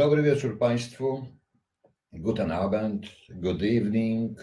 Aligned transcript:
Dobry 0.00 0.22
wieczór 0.22 0.58
Państwu. 0.58 1.26
Guten 2.12 2.52
Abend, 2.52 3.06
good 3.30 3.62
evening, 3.62 4.40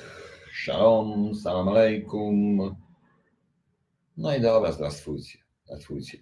shalom, 0.54 1.36
salam 1.36 1.70
aleikum. 1.70 2.60
No 4.18 4.36
i 4.36 4.42
dobra, 4.42 4.72
zdrastwujcie, 4.72 5.40
zdrastwujcie. 5.66 6.18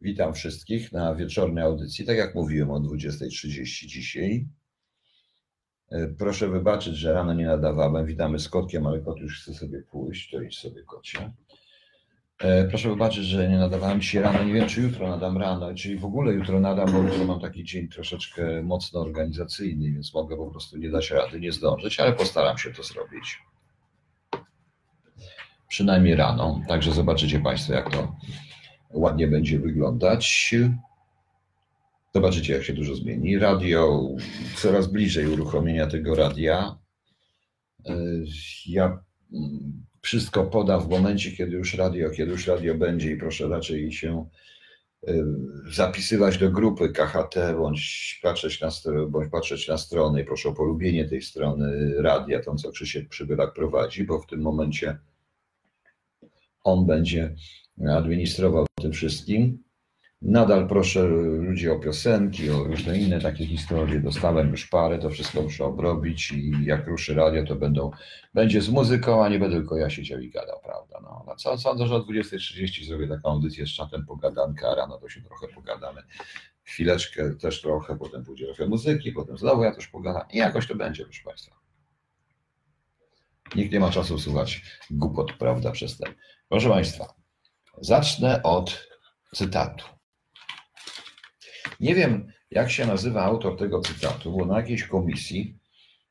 Witam 0.00 0.34
wszystkich 0.34 0.92
na 0.92 1.14
wieczornej 1.14 1.64
audycji, 1.64 2.04
tak 2.04 2.16
jak 2.16 2.34
mówiłem 2.34 2.70
o 2.70 2.80
20.30 2.80 3.86
dzisiaj. 3.86 4.48
E, 5.90 6.08
proszę 6.08 6.48
wybaczyć, 6.48 6.96
że 6.96 7.12
rano 7.12 7.34
nie 7.34 7.46
nadawałem. 7.46 8.06
Witamy 8.06 8.38
z 8.38 8.48
kotkiem, 8.48 8.86
ale 8.86 9.00
kot 9.00 9.18
już 9.18 9.42
chce 9.42 9.54
sobie 9.54 9.82
pójść. 9.82 10.30
To 10.30 10.42
idź 10.42 10.58
sobie 10.58 10.82
kocie. 10.82 11.32
E, 12.40 12.64
Proszę 12.64 12.88
wybaczyć, 12.88 13.24
że 13.24 13.48
nie 13.48 13.58
nadawałem 13.58 14.00
dzisiaj 14.00 14.22
rano. 14.22 14.44
Nie 14.44 14.52
wiem, 14.52 14.68
czy 14.68 14.80
jutro 14.80 15.08
nadam 15.08 15.38
rano, 15.38 15.74
czyli 15.74 15.98
w 15.98 16.04
ogóle 16.04 16.32
jutro 16.32 16.60
nadam, 16.60 16.92
bo 16.92 16.98
jutro 16.98 17.24
mam 17.24 17.40
taki 17.40 17.64
dzień 17.64 17.88
troszeczkę 17.88 18.62
mocno 18.62 19.00
organizacyjny, 19.00 19.92
więc 19.92 20.14
mogę 20.14 20.36
po 20.36 20.46
prostu 20.50 20.76
nie 20.78 20.90
dać 20.90 21.10
rady, 21.10 21.40
nie 21.40 21.52
zdążyć, 21.52 22.00
ale 22.00 22.12
postaram 22.12 22.58
się 22.58 22.70
to 22.72 22.82
zrobić. 22.82 23.38
Przynajmniej 25.68 26.14
rano. 26.14 26.60
Także 26.68 26.92
zobaczycie 26.92 27.40
Państwo, 27.40 27.72
jak 27.72 27.90
to 27.90 28.16
ładnie 28.90 29.28
będzie 29.28 29.58
wyglądać. 29.58 30.54
Zobaczycie, 32.14 32.52
jak 32.52 32.62
się 32.64 32.72
dużo 32.72 32.94
zmieni. 32.94 33.38
Radio 33.38 34.00
coraz 34.56 34.86
bliżej 34.86 35.26
uruchomienia 35.26 35.86
tego 35.86 36.14
radia. 36.14 36.78
E, 37.86 37.94
Ja 38.66 38.84
mm, 39.32 39.84
wszystko 40.00 40.44
poda 40.44 40.78
w 40.78 40.88
momencie, 40.88 41.32
kiedy 41.32 41.56
już 41.56 41.74
radio, 41.74 42.10
kiedy 42.10 42.30
już 42.32 42.46
radio 42.46 42.74
będzie 42.74 43.12
i 43.12 43.16
proszę 43.16 43.48
raczej 43.48 43.92
się 43.92 44.26
y, 45.08 45.24
zapisywać 45.72 46.38
do 46.38 46.50
grupy 46.50 46.88
KHT 46.88 47.34
bądź 47.58 48.20
patrzeć 48.22 48.60
na, 48.60 48.68
bądź 49.08 49.30
patrzeć 49.30 49.68
na 49.68 49.78
stronę 49.78 50.20
i 50.20 50.24
proszę 50.24 50.48
o 50.48 50.52
polubienie 50.52 51.08
tej 51.08 51.22
strony 51.22 51.94
radia, 52.02 52.42
tą 52.42 52.56
co 52.56 52.72
Krzysiek 52.72 53.08
Przybylak 53.08 53.54
prowadzi, 53.54 54.04
bo 54.04 54.18
w 54.18 54.26
tym 54.26 54.40
momencie 54.40 54.98
on 56.64 56.86
będzie 56.86 57.34
administrował 57.88 58.66
tym 58.74 58.92
wszystkim. 58.92 59.69
Nadal 60.22 60.68
proszę 60.68 61.02
ludzi 61.02 61.70
o 61.70 61.78
piosenki, 61.78 62.50
o 62.50 62.64
różne 62.64 62.98
inne 62.98 63.20
takie 63.20 63.46
historie. 63.46 64.00
Dostałem 64.00 64.50
już 64.50 64.66
parę, 64.66 64.98
to 64.98 65.10
wszystko 65.10 65.42
muszę 65.42 65.64
obrobić 65.64 66.32
i 66.32 66.64
jak 66.64 66.86
ruszy 66.86 67.14
radio, 67.14 67.46
to 67.46 67.56
będą, 67.56 67.90
będzie 68.34 68.62
z 68.62 68.68
muzyką, 68.68 69.24
a 69.24 69.28
nie 69.28 69.38
będę 69.38 69.56
tylko 69.56 69.76
ja 69.76 69.90
siedział 69.90 70.20
i 70.20 70.30
gadał, 70.30 70.60
prawda? 70.64 71.00
No, 71.02 71.24
no 71.26 71.36
co, 71.36 71.58
sądzę, 71.58 71.86
że 71.86 71.94
o 71.94 71.98
20.30 71.98 72.86
zrobię 72.86 73.08
taką 73.08 73.30
audycję 73.30 73.66
z 73.66 73.70
czatem 73.70 74.06
pogadanka, 74.06 74.68
a 74.68 74.74
rano 74.74 74.98
to 74.98 75.08
się 75.08 75.22
trochę 75.22 75.48
pogadamy. 75.48 76.02
Chwileczkę 76.64 77.34
też 77.34 77.60
trochę, 77.62 77.98
potem 77.98 78.24
pójdzie 78.24 78.46
trochę 78.46 78.66
muzyki, 78.66 79.12
potem 79.12 79.38
znowu 79.38 79.64
ja 79.64 79.74
też 79.74 79.88
pogadam 79.88 80.22
i 80.32 80.38
jakoś 80.38 80.66
to 80.66 80.74
będzie, 80.74 81.04
proszę 81.04 81.22
Państwa. 81.24 81.56
Nikt 83.56 83.72
nie 83.72 83.80
ma 83.80 83.90
czasu 83.90 84.18
słuchać 84.18 84.62
głupot, 84.90 85.32
prawda, 85.32 85.70
przez 85.70 85.98
ten. 85.98 86.14
Proszę 86.48 86.68
Państwa, 86.68 87.14
zacznę 87.80 88.42
od 88.42 88.88
cytatu. 89.34 89.99
Nie 91.80 91.94
wiem, 91.94 92.32
jak 92.50 92.70
się 92.70 92.86
nazywa 92.86 93.22
autor 93.22 93.58
tego 93.58 93.80
cytatu, 93.80 94.36
bo 94.38 94.46
na 94.46 94.56
jakiejś 94.56 94.84
komisji 94.84 95.58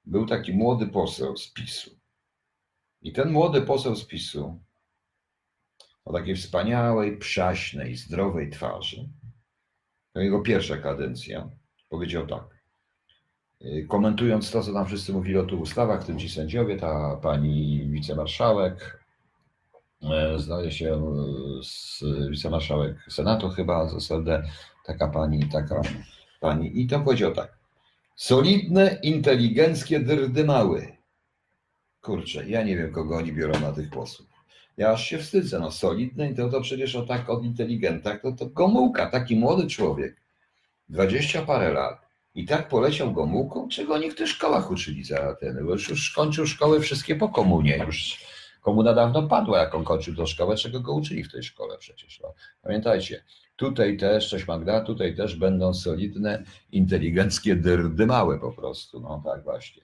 był 0.06 0.26
taki 0.26 0.54
młody 0.54 0.88
poseł 0.88 1.38
z 1.38 1.54
PiSu. 1.54 2.00
I 3.02 3.14
ten 3.14 3.32
młody 3.32 3.62
poseł 3.62 3.96
z 3.96 4.06
PiSu 4.06 4.59
o 6.06 6.14
takiej 6.14 6.36
wspaniałej, 6.36 7.18
przaśnej, 7.18 7.96
zdrowej 7.96 8.50
twarzy, 8.50 9.09
to 10.14 10.20
jego 10.20 10.42
pierwsza 10.42 10.78
kadencja, 10.78 11.50
powiedział 11.90 12.28
tak. 12.28 12.59
Komentując 13.88 14.52
to, 14.52 14.64
co 14.64 14.74
tam 14.74 14.86
wszyscy 14.86 15.14
mówili 15.14 15.38
o 15.38 15.44
ustawach, 15.44 16.04
w 16.04 16.06
tym 16.06 16.20
ci 16.20 16.30
sędziowie, 16.30 16.78
ta 16.78 17.16
pani 17.22 17.88
wicemarszałek, 17.90 19.04
e, 20.02 20.40
zdaje 20.40 20.72
się, 20.72 20.94
e, 20.94 21.64
z 21.64 22.04
wicemarszałek 22.30 23.06
Senatu 23.09 23.50
chyba 23.50 23.90
z 23.90 23.94
SLD, 23.94 24.44
taka 24.90 25.08
pani, 25.08 25.50
taka 25.50 25.82
pani. 26.40 26.82
I 26.82 26.88
to 26.88 27.00
powiedział 27.00 27.34
tak. 27.34 27.58
Solidne, 28.16 29.00
inteligenckie 29.04 30.00
dyrdymały. 30.00 30.98
Kurczę, 32.02 32.50
ja 32.50 32.64
nie 32.64 32.78
wiem, 32.78 32.92
kogo 32.94 33.18
oni 33.18 33.34
biorą 33.34 33.60
na 33.60 33.72
tych 33.72 33.90
posłów. 33.90 34.30
Ja 34.78 34.92
aż 34.92 35.06
się 35.06 35.18
wstydzę, 35.18 35.60
no 35.60 35.72
solidny, 35.72 36.36
to, 36.36 36.50
to 36.50 36.62
przecież 36.62 36.96
o 36.96 37.02
tak 37.02 37.30
od 37.30 37.44
inteligentach, 37.44 38.22
to, 38.22 38.32
to 38.32 38.46
Gomułka, 38.46 39.10
taki 39.10 39.36
młody 39.36 39.68
człowiek, 39.68 40.16
dwadzieścia 40.90 41.42
parę 41.42 41.74
lat 41.74 42.08
i 42.36 42.46
tak 42.46 42.68
poleciał 42.68 43.14
Gomułką, 43.14 43.70
czego 43.70 43.94
oni 43.94 44.12
w 44.12 44.16
tych 44.16 44.28
szkołach 44.28 44.72
uczyli 44.72 45.04
za 45.04 45.36
ten, 45.36 45.66
bo 45.66 45.72
już, 45.72 45.90
już 45.90 46.12
kończył 46.12 46.48
szkoły 46.48 46.80
wszystkie 46.80 47.16
po 47.16 47.30
komunie, 47.30 47.84
już 47.86 48.26
komuna 48.62 48.94
dawno 48.94 49.28
padła, 49.28 49.60
jak 49.60 49.76
on 49.76 49.84
kończył 49.84 50.16
tą 50.16 50.26
szkołę, 50.26 50.56
czego 50.56 50.80
go 50.80 50.94
uczyli 50.94 51.24
w 51.24 51.32
tej 51.32 51.44
szkole 51.44 51.78
przecież. 51.78 52.20
No. 52.20 52.34
Pamiętajcie, 52.62 53.24
tutaj 53.59 53.97
też, 53.97 54.30
cześć 54.30 54.47
Magda, 54.47 54.81
tutaj 54.81 55.16
też 55.16 55.36
będą 55.36 55.74
solidne, 55.74 56.44
inteligenckie 56.72 57.56
dyrdymały 57.56 58.40
po 58.40 58.52
prostu, 58.52 59.00
no 59.00 59.22
tak 59.25 59.44
właśnie. 59.44 59.84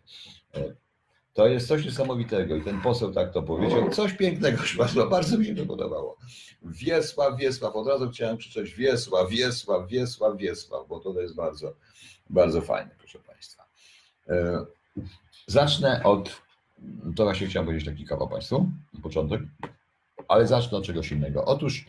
E, 0.55 0.73
To 1.33 1.47
jest 1.47 1.67
coś 1.67 1.85
niesamowitego 1.85 2.55
i 2.55 2.61
ten 2.61 2.81
poseł 2.81 3.13
tak 3.13 3.33
to 3.33 3.43
powiedział. 3.43 3.89
Coś 3.89 4.13
pięknego, 4.13 4.63
bardzo, 4.77 5.07
bardzo 5.07 5.37
mi 5.37 5.45
się 5.45 5.55
to 5.55 5.65
podobało. 5.65 6.17
Wiesław, 6.61 7.39
Wiesław, 7.39 7.75
od 7.75 7.87
razu 7.87 8.09
chciałem 8.09 8.37
krzyczeć 8.37 8.75
Wiesław, 8.75 9.29
Wiesław, 9.29 9.87
Wiesław, 9.89 10.37
Wiesław, 10.37 10.87
bo 10.87 10.99
to 10.99 11.21
jest 11.21 11.35
bardzo, 11.35 11.73
bardzo 12.29 12.61
fajne, 12.61 12.91
proszę 12.99 13.19
Państwa. 13.19 13.63
E, 14.29 14.65
Zacznę 15.47 16.03
od, 16.03 16.41
to 17.15 17.23
właśnie 17.23 17.47
chciałem 17.47 17.65
powiedzieć 17.65 17.87
taki 17.87 18.05
kawał 18.05 18.29
Państwu, 18.29 18.69
na 18.93 19.01
początek, 19.01 19.41
ale 20.27 20.47
zacznę 20.47 20.77
od 20.77 20.85
czegoś 20.85 21.11
innego. 21.11 21.45
Otóż 21.45 21.85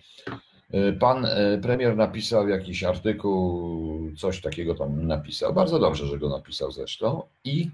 pan 1.00 1.24
e, 1.24 1.58
premier 1.58 1.96
napisał 1.96 2.48
jakiś 2.48 2.84
artykuł, 2.84 4.12
coś 4.16 4.40
takiego 4.40 4.74
tam 4.74 5.06
napisał, 5.06 5.54
bardzo 5.54 5.78
dobrze, 5.78 6.06
że 6.06 6.18
go 6.18 6.28
napisał 6.28 6.72
zresztą 6.72 7.22
i 7.44 7.70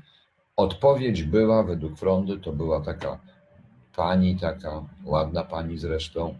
Odpowiedź 0.57 1.23
była, 1.23 1.63
według 1.63 1.99
Frondy, 1.99 2.39
to 2.39 2.53
była 2.53 2.81
taka 2.81 3.19
pani, 3.97 4.37
taka 4.37 4.85
ładna 5.05 5.45
pani 5.45 5.79
zresztą 5.79 6.39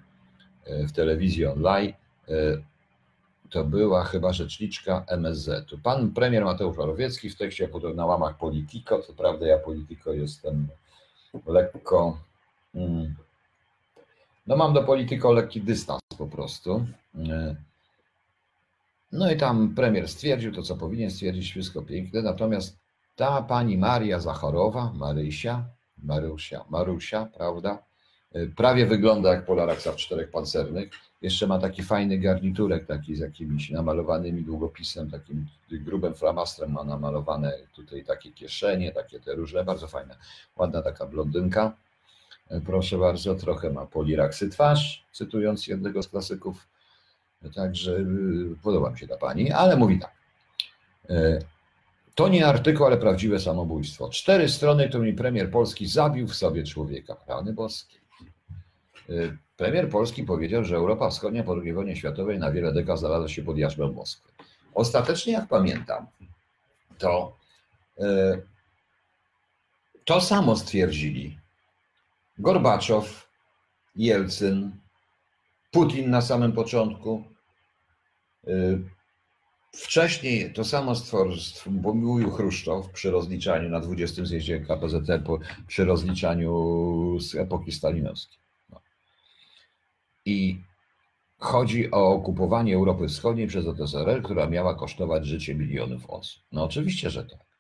e, 0.65 0.87
w 0.87 0.93
telewizji 0.93 1.47
online. 1.47 1.93
To 3.51 3.65
była 3.65 4.05
chyba 4.05 4.33
rzeczniczka 4.33 5.05
MSZ-u. 5.09 5.79
Pan 5.79 6.11
premier 6.11 6.45
Mateusz 6.45 6.77
Morawiecki 6.77 7.31
w 7.31 7.37
tekście 7.37 7.69
na 7.95 8.07
łamach 8.07 8.39
Politico, 8.39 9.03
co 9.03 9.13
prawda 9.13 9.47
ja 9.47 9.59
Politico 9.59 10.13
jestem 10.13 10.69
lekko, 11.47 12.19
mm, 12.75 13.15
no 14.47 14.57
mam 14.57 14.73
do 14.73 14.83
Politico 14.83 15.33
lekki 15.33 15.61
dystans 15.61 16.01
po 16.19 16.27
prostu. 16.27 16.87
E, 17.31 17.57
No 19.13 19.33
i 19.33 19.37
tam 19.37 19.75
premier 19.75 20.09
stwierdził 20.09 20.53
to, 20.53 20.63
co 20.63 20.77
powinien 20.77 21.11
stwierdzić, 21.11 21.51
wszystko 21.51 21.83
piękne, 21.83 22.23
natomiast 22.23 22.77
ta 23.17 23.43
pani 23.43 23.79
Maria 23.79 24.21
Zachorowa, 24.21 24.93
Marysia, 24.95 25.65
Marusia, 26.05 26.65
Marusia, 26.71 27.27
prawda? 27.37 27.79
Y, 28.37 28.53
Prawie 28.57 28.87
wygląda 28.87 29.35
jak 29.35 29.47
Polaraksa 29.47 29.93
w 29.93 29.97
czterech 29.97 30.31
pancernych. 30.31 30.91
Jeszcze 31.23 31.47
ma 31.47 31.59
taki 31.59 31.83
fajny 31.83 32.19
garniturek, 32.19 32.87
taki 32.87 33.17
z 33.17 33.19
jakimiś 33.19 33.71
namalowanymi 33.71 34.43
długopisem, 34.43 35.11
takim 35.11 35.47
grubym 35.71 36.15
flamastrem 36.15 36.73
ma 36.73 36.85
namalowane 36.85 37.53
tutaj 37.75 38.05
takie 38.05 38.33
kieszenie, 38.33 38.93
takie 38.93 39.21
te 39.21 39.35
różne, 39.35 39.65
bardzo 39.65 39.87
fajne. 39.87 40.17
Ładna 40.57 40.83
taka 40.83 41.07
blondynka. 41.07 41.73
Y, 42.53 42.61
Proszę 42.61 42.99
bardzo, 42.99 43.35
trochę 43.35 43.71
ma 43.71 43.87
poliraksy 43.87 44.49
twarz, 44.49 45.07
cytując 45.13 45.67
jednego 45.67 46.03
z 46.03 46.09
klasyków. 46.09 46.69
Także 47.55 47.93
y, 47.93 48.57
podoba 48.63 48.91
mi 48.91 48.99
się 48.99 49.09
ta 49.09 49.17
pani, 49.17 49.53
ale 49.53 49.77
mówi 49.77 49.99
tak. 50.01 50.13
To 52.15 52.29
nie 52.29 52.47
artykuł, 52.47 52.87
ale 52.87 52.97
prawdziwe 52.97 53.41
samobójstwo. 53.41 54.09
Cztery 54.09 54.49
strony, 54.49 54.89
którymi 54.89 55.13
premier 55.13 55.51
Polski 55.51 55.87
zabił 55.87 56.29
w 56.29 56.35
sobie 56.35 56.65
człowieka. 56.65 57.17
Rany 57.29 57.53
boskie. 57.53 57.99
Premier 59.57 59.89
Polski 59.91 60.25
powiedział, 60.25 60.65
że 60.65 60.77
Europa 60.77 61.11
Wschodnia 61.11 61.45
po 61.45 61.57
II 61.63 61.73
wojnie 61.73 61.97
światowej 61.97 62.39
na 62.39 62.53
wiele 62.53 62.73
dekad 62.73 62.99
znalazła 62.99 63.29
się 63.29 63.43
pod 63.43 63.59
jarzmem 63.59 63.95
Moskwy. 63.95 64.33
Ostatecznie, 64.75 65.33
jak 65.33 65.49
pamiętam, 65.49 66.07
to 66.99 67.37
to 70.05 70.21
samo 70.21 70.57
stwierdzili 70.57 71.39
Gorbaczow, 72.43 73.29
Jelcyn, 73.97 74.73
Putin 75.71 76.11
na 76.11 76.21
samym 76.21 76.53
początku. 76.53 77.25
Y, 78.49 78.83
Wcześniej 79.75 80.53
to 80.53 80.65
samo 80.65 80.93
pomówił 81.83 82.31
Chruszczow 82.31 82.91
przy 82.91 83.11
rozliczaniu 83.11 83.69
na 83.69 83.81
20. 83.81 84.27
zjeździe 84.27 84.61
KPZR, 84.61 85.25
po- 85.25 85.39
przy 85.67 85.85
rozliczaniu 85.85 87.21
z 87.21 87.35
epoki 87.35 87.73
stalinowskiej. 87.73 88.39
No. 88.71 88.81
I 90.25 90.61
chodzi 91.39 91.91
o 91.91 92.09
okupowanie 92.09 92.75
Europy 92.77 93.09
Wschodniej 93.09 93.47
przez 93.47 93.65
ZSRR, 93.65 94.23
która 94.23 94.47
miała 94.47 94.75
kosztować 94.75 95.27
życie 95.27 95.55
milionów 95.55 96.11
osób. 96.11 96.43
No 96.53 96.65
oczywiście, 96.65 97.11
że 97.11 97.25
tak. 97.25 97.52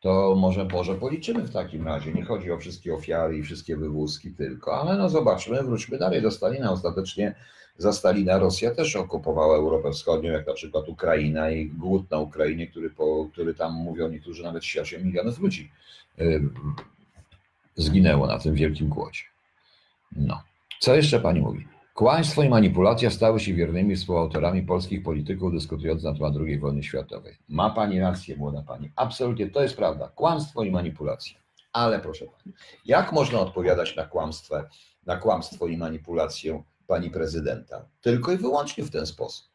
To 0.00 0.34
może, 0.38 0.64
może 0.64 0.94
policzymy 0.94 1.42
w 1.42 1.52
takim 1.52 1.86
razie. 1.86 2.12
Nie 2.12 2.24
chodzi 2.24 2.52
o 2.52 2.58
wszystkie 2.58 2.94
ofiary 2.94 3.38
i 3.38 3.42
wszystkie 3.42 3.76
wywózki 3.76 4.30
tylko, 4.30 4.80
ale 4.80 4.98
no 4.98 5.08
zobaczmy, 5.08 5.62
wróćmy 5.62 5.98
dalej 5.98 6.22
do 6.22 6.30
Stalina. 6.30 6.72
Ostatecznie 6.72 7.34
za 7.78 7.92
Stalina 7.92 8.38
Rosja 8.38 8.74
też 8.74 8.96
okupowała 8.96 9.56
Europę 9.56 9.92
Wschodnią, 9.92 10.32
jak 10.32 10.46
na 10.46 10.52
przykład 10.52 10.88
Ukraina 10.88 11.50
i 11.50 11.66
głód 11.66 12.10
na 12.10 12.18
Ukrainie, 12.18 12.66
który, 12.66 12.90
po, 12.90 13.28
który 13.32 13.54
tam 13.54 13.72
mówią 13.72 14.08
niektórzy 14.08 14.42
nawet 14.42 14.62
8 14.80 15.04
milionów 15.04 15.38
ludzi 15.38 15.70
zginęło 17.76 18.26
na 18.26 18.38
tym 18.38 18.54
wielkim 18.54 18.88
głodzie. 18.88 19.22
No. 20.16 20.42
Co 20.80 20.94
jeszcze 20.94 21.20
pani 21.20 21.40
mówi? 21.40 21.66
Kłamstwo 22.00 22.42
i 22.42 22.48
manipulacja 22.48 23.10
stały 23.10 23.40
się 23.40 23.54
wiernymi 23.54 23.96
współautorami 23.96 24.62
polskich 24.62 25.02
polityków 25.02 25.52
dyskutując 25.52 26.02
na 26.02 26.14
temat 26.14 26.34
II 26.46 26.58
wojny 26.58 26.82
światowej. 26.82 27.36
Ma 27.48 27.70
pani 27.70 28.00
rację, 28.00 28.36
młoda 28.36 28.62
pani. 28.62 28.92
Absolutnie, 28.96 29.50
to 29.50 29.62
jest 29.62 29.76
prawda. 29.76 30.08
Kłamstwo 30.08 30.62
i 30.62 30.70
manipulacja. 30.70 31.38
Ale 31.72 32.00
proszę 32.00 32.26
pani, 32.26 32.54
jak 32.84 33.12
można 33.12 33.40
odpowiadać 33.40 33.96
na 33.96 34.06
kłamstwo, 34.06 34.56
na 35.06 35.16
kłamstwo 35.16 35.66
i 35.66 35.76
manipulację 35.76 36.62
pani 36.86 37.10
prezydenta? 37.10 37.88
Tylko 38.00 38.32
i 38.32 38.36
wyłącznie 38.36 38.84
w 38.84 38.90
ten 38.90 39.06
sposób. 39.06 39.48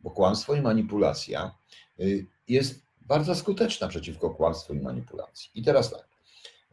Bo 0.00 0.10
kłamstwo 0.10 0.54
i 0.54 0.60
manipulacja 0.60 1.54
y, 2.00 2.26
jest 2.48 2.82
bardzo 3.00 3.34
skuteczna 3.34 3.88
przeciwko 3.88 4.30
kłamstwu 4.30 4.74
i 4.74 4.80
manipulacji. 4.80 5.50
I 5.54 5.62
teraz 5.62 5.90
tak. 5.90 6.08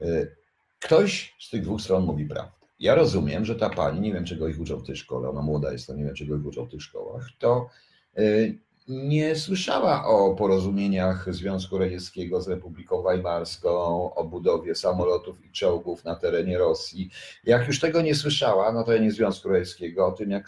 y, 0.01 0.35
Ktoś 0.79 1.35
z 1.39 1.49
tych 1.49 1.63
dwóch 1.63 1.81
stron 1.81 2.05
mówi 2.05 2.25
prawdę. 2.25 2.62
Ja 2.79 2.95
rozumiem, 2.95 3.45
że 3.45 3.55
ta 3.55 3.69
pani, 3.69 4.01
nie 4.01 4.13
wiem 4.13 4.25
czego 4.25 4.47
ich 4.47 4.59
uczą 4.59 4.77
w 4.77 4.85
tej 4.85 4.95
szkole, 4.95 5.29
ona 5.29 5.41
młoda 5.41 5.71
jest, 5.71 5.87
to 5.87 5.93
nie 5.93 6.03
wiem 6.03 6.15
czego 6.15 6.35
ich 6.35 6.45
uczą 6.45 6.65
w 6.65 6.71
tych 6.71 6.81
szkołach, 6.81 7.27
to 7.39 7.69
y, 8.19 8.59
nie 8.87 9.35
słyszała 9.35 10.05
o 10.05 10.35
porozumieniach 10.35 11.33
Związku 11.33 11.77
Radzieckiego 11.77 12.41
z 12.41 12.47
Republiką 12.47 13.01
Weimarską, 13.01 13.69
o 14.13 14.23
budowie 14.23 14.75
samolotów 14.75 15.45
i 15.45 15.51
czołgów 15.51 16.05
na 16.05 16.15
terenie 16.15 16.57
Rosji. 16.57 17.09
Jak 17.43 17.67
już 17.67 17.79
tego 17.79 18.01
nie 18.01 18.15
słyszała 18.15 18.71
na 18.71 18.83
terenie 18.83 19.11
Związku 19.11 19.49
Radzieckiego, 19.49 20.07
o 20.07 20.11
tym 20.11 20.31
jak 20.31 20.47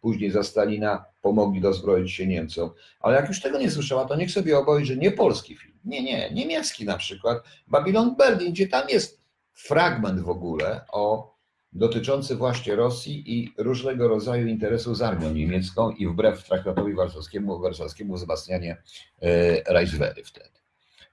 później 0.00 0.30
za 0.30 0.42
Stalina 0.42 1.04
pomogli 1.22 1.60
dozbroić 1.60 2.12
się 2.12 2.26
Niemcom, 2.26 2.70
ale 3.00 3.16
jak 3.16 3.28
już 3.28 3.40
tego 3.40 3.58
nie 3.58 3.70
słyszała, 3.70 4.04
to 4.04 4.16
niech 4.16 4.30
sobie 4.30 4.58
obejrzy 4.58 4.96
nie 4.96 5.10
polski 5.10 5.56
film, 5.56 5.74
nie, 5.84 6.02
nie, 6.02 6.30
niemiecki 6.30 6.84
na 6.84 6.96
przykład, 6.96 7.42
Babylon 7.66 8.16
Berlin, 8.16 8.52
gdzie 8.52 8.68
tam 8.68 8.88
jest 8.88 9.20
fragment 9.52 10.20
w 10.20 10.28
ogóle 10.28 10.80
o 10.92 11.33
dotyczący 11.74 12.36
właśnie 12.36 12.76
Rosji 12.76 13.38
i 13.38 13.54
różnego 13.58 14.08
rodzaju 14.08 14.46
interesów 14.46 14.96
z 14.96 15.02
armią 15.02 15.32
niemiecką 15.32 15.90
i 15.90 16.06
wbrew 16.06 16.44
traktatowi 16.44 16.94
warszawskiemu, 16.94 17.60
warszawskiemu 17.60 18.14
wzmacnianie 18.14 18.82
e, 19.22 19.72
Reichswehry 19.72 20.24
wtedy. 20.24 20.50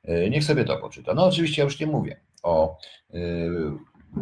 E, 0.04 0.30
Niech 0.30 0.44
sobie 0.44 0.64
to 0.66 0.78
poczyta. 0.78 1.14
No 1.14 1.26
oczywiście 1.26 1.62
ja 1.62 1.66
już 1.66 1.80
nie 1.80 1.88
mówię 1.88 2.20
o, 2.44 2.78
e, 3.14 3.18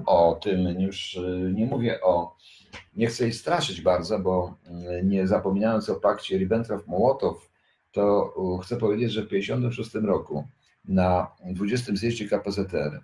o 0.05 0.39
tym, 0.43 0.81
już 0.81 1.19
nie 1.53 1.65
mówię 1.65 2.01
o, 2.01 2.37
nie 2.95 3.07
chcę 3.07 3.23
jej 3.23 3.33
straszyć 3.33 3.81
bardzo, 3.81 4.19
bo 4.19 4.57
nie 5.03 5.27
zapominając 5.27 5.89
o 5.89 5.95
pakcie 5.95 6.37
Ribbentrop-Mołotow, 6.39 7.33
to 7.91 8.33
chcę 8.63 8.77
powiedzieć, 8.77 9.11
że 9.11 9.21
w 9.21 9.29
1956 9.29 10.07
roku 10.07 10.47
na 10.85 11.27
20. 11.45 11.95
zjeździe 11.95 12.27
KPZR 12.27 13.01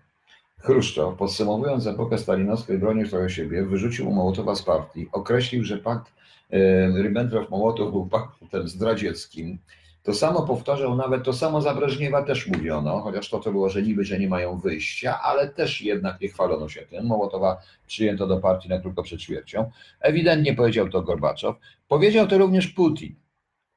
Chruszczow, 0.58 1.18
podsumowując 1.18 1.88
epokę 1.88 2.18
stalinowską 2.18 2.74
i 2.74 2.78
broniąc 2.78 3.10
trochę 3.10 3.30
siebie, 3.30 3.64
wyrzucił 3.64 4.12
Mołotowa 4.12 4.56
z 4.56 4.62
partii, 4.62 5.08
określił, 5.12 5.64
że 5.64 5.78
pakt 5.78 6.14
e, 6.52 6.58
Ribbentrop-Mołotow 6.90 7.92
był 7.92 8.06
paktem 8.06 8.68
zdradzieckim. 8.68 9.58
To 10.04 10.14
samo 10.14 10.48
powtarzał, 10.48 10.96
nawet 10.96 11.24
to 11.24 11.34
samo 11.34 11.62
za 11.62 11.76
Breżniewa 11.76 12.24
też 12.24 12.48
mówiono, 12.48 13.00
chociaż 13.00 13.30
to, 13.30 13.40
to 13.40 13.52
było, 13.52 13.70
że 13.70 13.82
niby, 13.82 14.04
że 14.04 14.20
nie 14.20 14.30
mają 14.30 14.58
wyjścia, 14.60 15.22
ale 15.22 15.50
też 15.50 15.82
jednak 15.82 16.22
nie 16.22 16.28
chwalono 16.28 16.70
się 16.70 16.82
tym. 16.82 17.06
Mołotowa 17.06 17.62
przyjęto 17.88 18.28
do 18.28 18.38
partii 18.38 18.70
na 18.70 18.80
krótko 18.80 19.04
przed 19.04 19.22
śmiercią. 19.22 19.72
Ewidentnie 20.00 20.54
powiedział 20.54 20.90
to 20.90 21.02
Gorbaczow. 21.02 21.56
Powiedział 21.88 22.28
to 22.28 22.38
również 22.38 22.68
Putin 22.68 23.16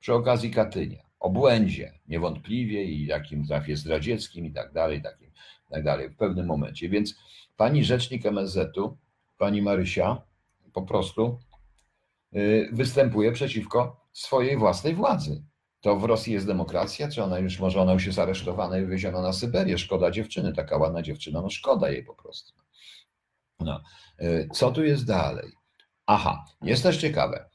przy 0.01 0.15
okazji 0.15 0.51
Katynia. 0.51 1.03
O 1.21 1.31
błędzie, 1.31 1.93
niewątpliwie 2.09 2.85
i 2.85 3.07
jakim 3.07 3.47
trafie 3.47 3.77
zdradzieckim 3.77 4.47
i 4.47 4.51
tak 4.51 4.73
dalej, 4.73 5.03
takim 5.03 5.28
tak 5.71 5.85
dalej, 5.85 6.11
w 6.11 6.17
pewnym 6.17 6.47
momencie. 6.47 6.89
Więc 6.89 7.15
pani 7.57 7.85
rzecznik 7.85 8.27
MSZ-u, 8.27 8.97
pani 9.39 9.63
Marysia, 9.63 10.23
po 10.73 10.83
prostu 10.83 11.39
y, 12.37 12.69
występuje 12.73 13.33
przeciwko 13.33 14.09
swojej 14.13 14.57
własnej 14.57 14.95
władzy. 14.95 15.45
To 15.81 15.97
w 15.97 16.05
Rosji 16.05 16.33
jest 16.33 16.47
demokracja, 16.47 17.09
czy 17.09 17.25
ona 17.25 17.39
już 17.39 17.61
może 17.61 17.81
ona 17.81 17.93
już 17.93 18.07
jest 18.07 18.19
aresztowana 18.19 18.79
i 18.79 18.81
wywieziona 18.81 19.23
na 19.23 19.33
Syberię? 19.33 19.79
Szkoda 19.79 20.11
dziewczyny, 20.11 20.53
taka 20.53 20.77
ładna 20.77 21.03
dziewczyna, 21.03 21.43
no 21.43 21.51
szkoda 21.51 21.91
jej 21.91 22.05
po 22.05 22.15
prostu. 22.15 22.53
No. 23.61 23.81
Y, 24.21 24.49
Co 24.53 24.71
tu 24.71 24.85
jest 24.85 25.07
dalej? 25.07 25.53
Aha, 26.07 26.45
jest 26.63 26.83
też 26.83 26.97
ciekawe. 26.97 27.49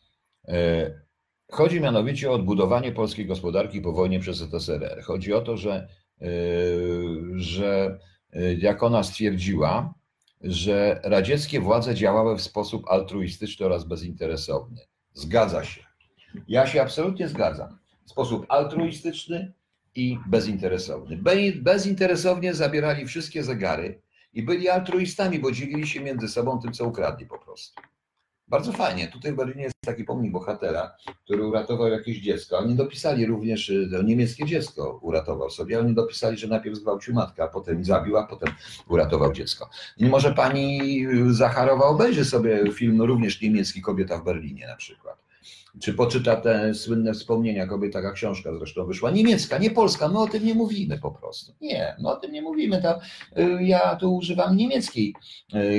Y, 0.49 1.03
Chodzi 1.51 1.81
mianowicie 1.81 2.31
o 2.31 2.33
odbudowanie 2.33 2.91
polskiej 2.91 3.25
gospodarki 3.25 3.81
po 3.81 3.91
wojnie 3.91 4.19
przez 4.19 4.37
ZSRR. 4.37 5.03
Chodzi 5.03 5.33
o 5.33 5.41
to, 5.41 5.57
że 5.57 5.87
że 7.35 7.99
y, 8.35 8.57
jak 8.61 8.83
ona 8.83 9.03
stwierdziła, 9.03 9.93
że 10.41 11.01
radzieckie 11.03 11.59
władze 11.59 11.95
działały 11.95 12.37
w 12.37 12.41
sposób 12.41 12.87
altruistyczny 12.87 13.65
oraz 13.65 13.83
bezinteresowny. 13.83 14.81
Zgadza 15.13 15.63
się. 15.63 15.81
Ja 16.47 16.67
się 16.67 16.81
absolutnie 16.81 17.27
zgadzam. 17.27 17.77
W 18.05 18.11
sposób 18.11 18.45
altruistyczny 18.49 19.53
i 19.95 20.17
bezinteresowny. 20.27 21.17
Be- 21.17 21.51
Bezinteresownie 21.61 22.53
zabierali 22.53 23.05
wszystkie 23.05 23.43
zegary 23.43 24.01
i 24.33 24.43
byli 24.43 24.69
altruistami, 24.69 25.39
bo 25.39 25.51
dzielili 25.51 25.87
się 25.87 26.01
między 26.01 26.27
sobą 26.27 26.59
tym, 26.59 26.73
co 26.73 26.85
ukradli 26.85 27.25
po 27.25 27.37
prostu. 27.39 27.81
Bardzo 28.53 28.71
fajnie. 28.71 29.07
Tutaj 29.07 29.31
w 29.33 29.35
Berlinie 29.35 29.63
jest 29.63 29.75
taki 29.85 30.03
pomnik 30.03 30.31
bohatera, 30.31 30.95
który 31.23 31.45
uratował 31.45 31.87
jakieś 31.87 32.19
dziecko. 32.19 32.57
Oni 32.57 32.75
dopisali 32.75 33.25
również, 33.25 33.69
y, 33.69 33.89
to 33.91 34.01
niemieckie 34.01 34.45
dziecko 34.45 34.99
uratował 35.01 35.49
sobie. 35.49 35.79
Oni 35.79 35.93
dopisali, 35.93 36.37
że 36.37 36.47
najpierw 36.47 36.75
zgwałcił 36.75 37.13
matkę, 37.13 37.43
a 37.43 37.47
potem 37.47 37.85
zabił, 37.85 38.17
a 38.17 38.27
potem 38.27 38.53
uratował 38.89 39.33
dziecko. 39.33 39.69
I 39.97 40.05
może 40.05 40.33
pani 40.33 40.79
y, 41.07 41.33
Zacharowa 41.33 41.85
obejrzy 41.85 42.25
sobie 42.25 42.71
film 42.71 43.01
również 43.01 43.41
niemiecki 43.41 43.81
Kobieta 43.81 44.17
w 44.17 44.23
Berlinie 44.23 44.67
na 44.67 44.75
przykład. 44.75 45.23
Czy 45.81 45.93
poczyta 45.93 46.35
te 46.35 46.73
słynne 46.73 47.13
wspomnienia, 47.13 47.67
kobieta, 47.67 47.99
taka 47.99 48.11
książka 48.11 48.57
zresztą 48.57 48.85
wyszła, 48.85 49.11
niemiecka, 49.11 49.57
nie 49.57 49.71
polska, 49.71 50.07
my 50.07 50.19
o 50.19 50.27
tym 50.27 50.45
nie 50.45 50.53
mówimy 50.53 50.99
po 50.99 51.11
prostu. 51.11 51.53
Nie, 51.61 51.95
my 51.99 52.09
o 52.09 52.15
tym 52.15 52.31
nie 52.31 52.41
mówimy. 52.41 52.81
To, 52.81 52.99
y, 53.41 53.63
ja 53.63 53.95
tu 53.95 54.15
używam 54.15 54.57
niemieckiej 54.57 55.15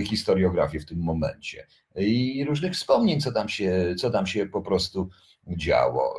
historiografii 0.05 0.81
w 0.81 0.87
tym 0.87 0.99
momencie 0.99 1.67
i 1.97 2.45
różnych 2.45 2.73
wspomnień, 2.73 3.21
co 3.21 3.33
tam 3.33 3.49
się, 3.49 3.95
co 3.99 4.11
tam 4.11 4.27
się 4.27 4.47
po 4.47 4.63
prostu 4.63 5.09
działo. 5.47 6.15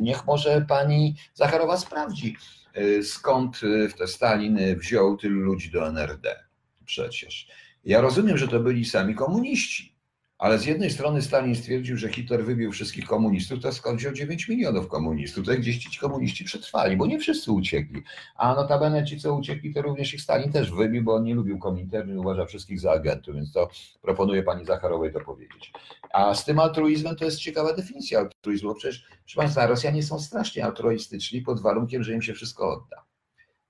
Niech 0.00 0.26
może 0.26 0.64
pani 0.68 1.14
Zacharowa 1.34 1.76
sprawdzi, 1.76 2.36
y, 2.76 3.04
skąd 3.04 3.60
y, 4.02 4.06
Stalin 4.06 4.58
wziął 4.76 5.16
tylu 5.16 5.40
ludzi 5.40 5.70
do 5.70 5.88
NRD 5.88 6.48
przecież. 6.88 7.48
Ja 7.84 8.00
rozumiem, 8.00 8.38
że 8.38 8.48
to 8.48 8.60
byli 8.60 8.84
sami 8.84 9.14
komuniści, 9.14 9.97
ale 10.38 10.58
z 10.58 10.66
jednej 10.66 10.90
strony 10.90 11.22
Stalin 11.22 11.54
stwierdził, 11.54 11.96
że 11.96 12.08
Hitler 12.08 12.44
wybił 12.44 12.72
wszystkich 12.72 13.06
komunistów, 13.06 13.60
to 13.60 13.72
skąd 13.72 13.98
wziął 13.98 14.12
9 14.12 14.48
milionów 14.48 14.88
komunistów? 14.88 15.46
To 15.46 15.52
gdzieś 15.52 15.78
ci 15.78 15.98
komuniści 15.98 16.44
przetrwali, 16.44 16.96
bo 16.96 17.06
nie 17.06 17.18
wszyscy 17.18 17.52
uciekli. 17.52 18.02
A 18.36 18.54
notabene 18.54 19.04
ci, 19.04 19.20
co 19.20 19.34
uciekli, 19.34 19.74
to 19.74 19.82
również 19.82 20.14
ich 20.14 20.22
Stalin 20.22 20.52
też 20.52 20.70
wybił, 20.70 21.04
bo 21.04 21.14
on 21.14 21.24
nie 21.24 21.34
lubił 21.34 21.58
Kominternu 21.58 22.14
i 22.14 22.16
uważa 22.16 22.46
wszystkich 22.46 22.80
za 22.80 22.92
agentów, 22.92 23.34
więc 23.34 23.52
to 23.52 23.68
proponuję 24.02 24.42
pani 24.42 24.64
Zacharowej 24.64 25.12
to 25.12 25.20
powiedzieć. 25.20 25.72
A 26.12 26.34
z 26.34 26.44
tym 26.44 26.58
altruizmem 26.58 27.16
to 27.16 27.24
jest 27.24 27.38
ciekawa 27.38 27.72
definicja 27.72 28.18
altruizmu. 28.18 28.74
Przecież, 28.74 29.04
proszę 29.24 29.36
Państwa, 29.36 29.66
Rosjanie 29.66 30.02
są 30.02 30.20
strasznie 30.20 30.64
altruistyczni 30.64 31.42
pod 31.42 31.60
warunkiem, 31.60 32.02
że 32.02 32.12
im 32.12 32.22
się 32.22 32.34
wszystko 32.34 32.72
odda. 32.72 33.04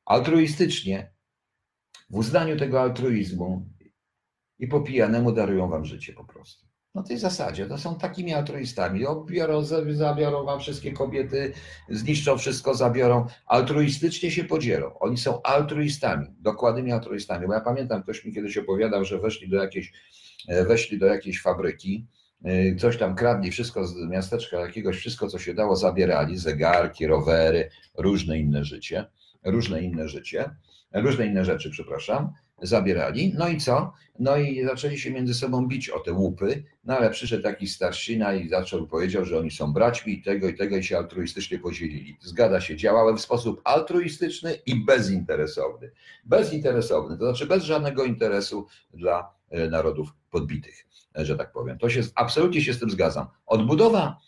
Altruistycznie, 0.04 1.10
w 2.10 2.16
uznaniu 2.16 2.56
tego 2.56 2.80
altruizmu 2.80 3.66
i 4.58 4.68
po 4.68 4.80
pijanemu 4.80 5.32
darują 5.32 5.68
wam 5.68 5.84
życie 5.84 6.12
po 6.12 6.24
prostu. 6.24 6.66
Na 6.94 7.02
tej 7.02 7.18
zasadzie, 7.18 7.66
to 7.66 7.78
są 7.78 7.98
takimi 7.98 8.34
altruistami. 8.34 9.06
Obiorą, 9.06 9.64
zabiorą 9.90 10.44
wam 10.44 10.60
wszystkie 10.60 10.92
kobiety, 10.92 11.52
zniszczą 11.88 12.38
wszystko, 12.38 12.74
zabiorą. 12.74 13.26
Altruistycznie 13.46 14.30
się 14.30 14.44
podzielą. 14.44 14.98
Oni 14.98 15.18
są 15.18 15.42
altruistami, 15.42 16.26
dokładnymi 16.38 16.92
altruistami. 16.92 17.46
Bo 17.46 17.54
ja 17.54 17.60
pamiętam, 17.60 18.02
ktoś 18.02 18.24
mi 18.24 18.34
kiedyś 18.34 18.56
opowiadał, 18.56 19.04
że 19.04 19.18
weszli 19.18 19.48
do 19.48 19.56
jakiejś, 19.56 19.92
e, 20.48 20.64
weszli 20.64 20.98
do 20.98 21.06
jakiejś 21.06 21.42
fabryki, 21.42 22.06
e, 22.44 22.76
coś 22.76 22.96
tam 22.96 23.14
kradli, 23.14 23.50
wszystko 23.50 23.86
z 23.86 23.96
miasteczka 24.08 24.60
jakiegoś, 24.60 24.96
wszystko 24.96 25.28
co 25.28 25.38
się 25.38 25.54
dało 25.54 25.76
zabierali, 25.76 26.38
zegarki, 26.38 27.06
rowery, 27.06 27.70
różne 27.98 28.38
inne 28.38 28.64
życie, 28.64 29.04
różne 29.44 29.82
inne 29.82 30.08
życie, 30.08 30.50
różne 30.94 31.26
inne 31.26 31.44
rzeczy, 31.44 31.70
przepraszam 31.70 32.32
zabierali. 32.62 33.34
No 33.38 33.48
i 33.48 33.58
co? 33.58 33.92
No 34.18 34.36
i 34.36 34.64
zaczęli 34.64 34.98
się 34.98 35.10
między 35.10 35.34
sobą 35.34 35.66
bić 35.66 35.90
o 35.90 36.00
te 36.00 36.12
łupy, 36.12 36.64
no 36.84 36.96
ale 36.96 37.10
przyszedł 37.10 37.42
taki 37.42 37.66
starszyna 37.66 38.34
i 38.34 38.48
zaczął, 38.48 38.86
powiedział, 38.86 39.24
że 39.24 39.38
oni 39.38 39.50
są 39.50 39.72
braćmi 39.72 40.12
i 40.12 40.22
tego 40.22 40.48
i 40.48 40.54
tego 40.54 40.76
i 40.76 40.84
się 40.84 40.96
altruistycznie 40.96 41.58
podzielili. 41.58 42.16
Zgada 42.20 42.60
się, 42.60 42.76
działałem 42.76 43.16
w 43.16 43.20
sposób 43.20 43.60
altruistyczny 43.64 44.54
i 44.66 44.84
bezinteresowny. 44.84 45.90
Bezinteresowny, 46.24 47.18
to 47.18 47.24
znaczy 47.24 47.46
bez 47.46 47.64
żadnego 47.64 48.04
interesu 48.04 48.66
dla 48.94 49.30
e, 49.50 49.68
narodów 49.68 50.08
podbitych, 50.30 50.86
e, 51.18 51.24
że 51.24 51.36
tak 51.36 51.52
powiem. 51.52 51.78
To 51.78 51.90
się, 51.90 52.00
absolutnie 52.14 52.60
się 52.60 52.74
z 52.74 52.78
tym 52.78 52.90
zgadzam. 52.90 53.26
Odbudowa 53.46 54.20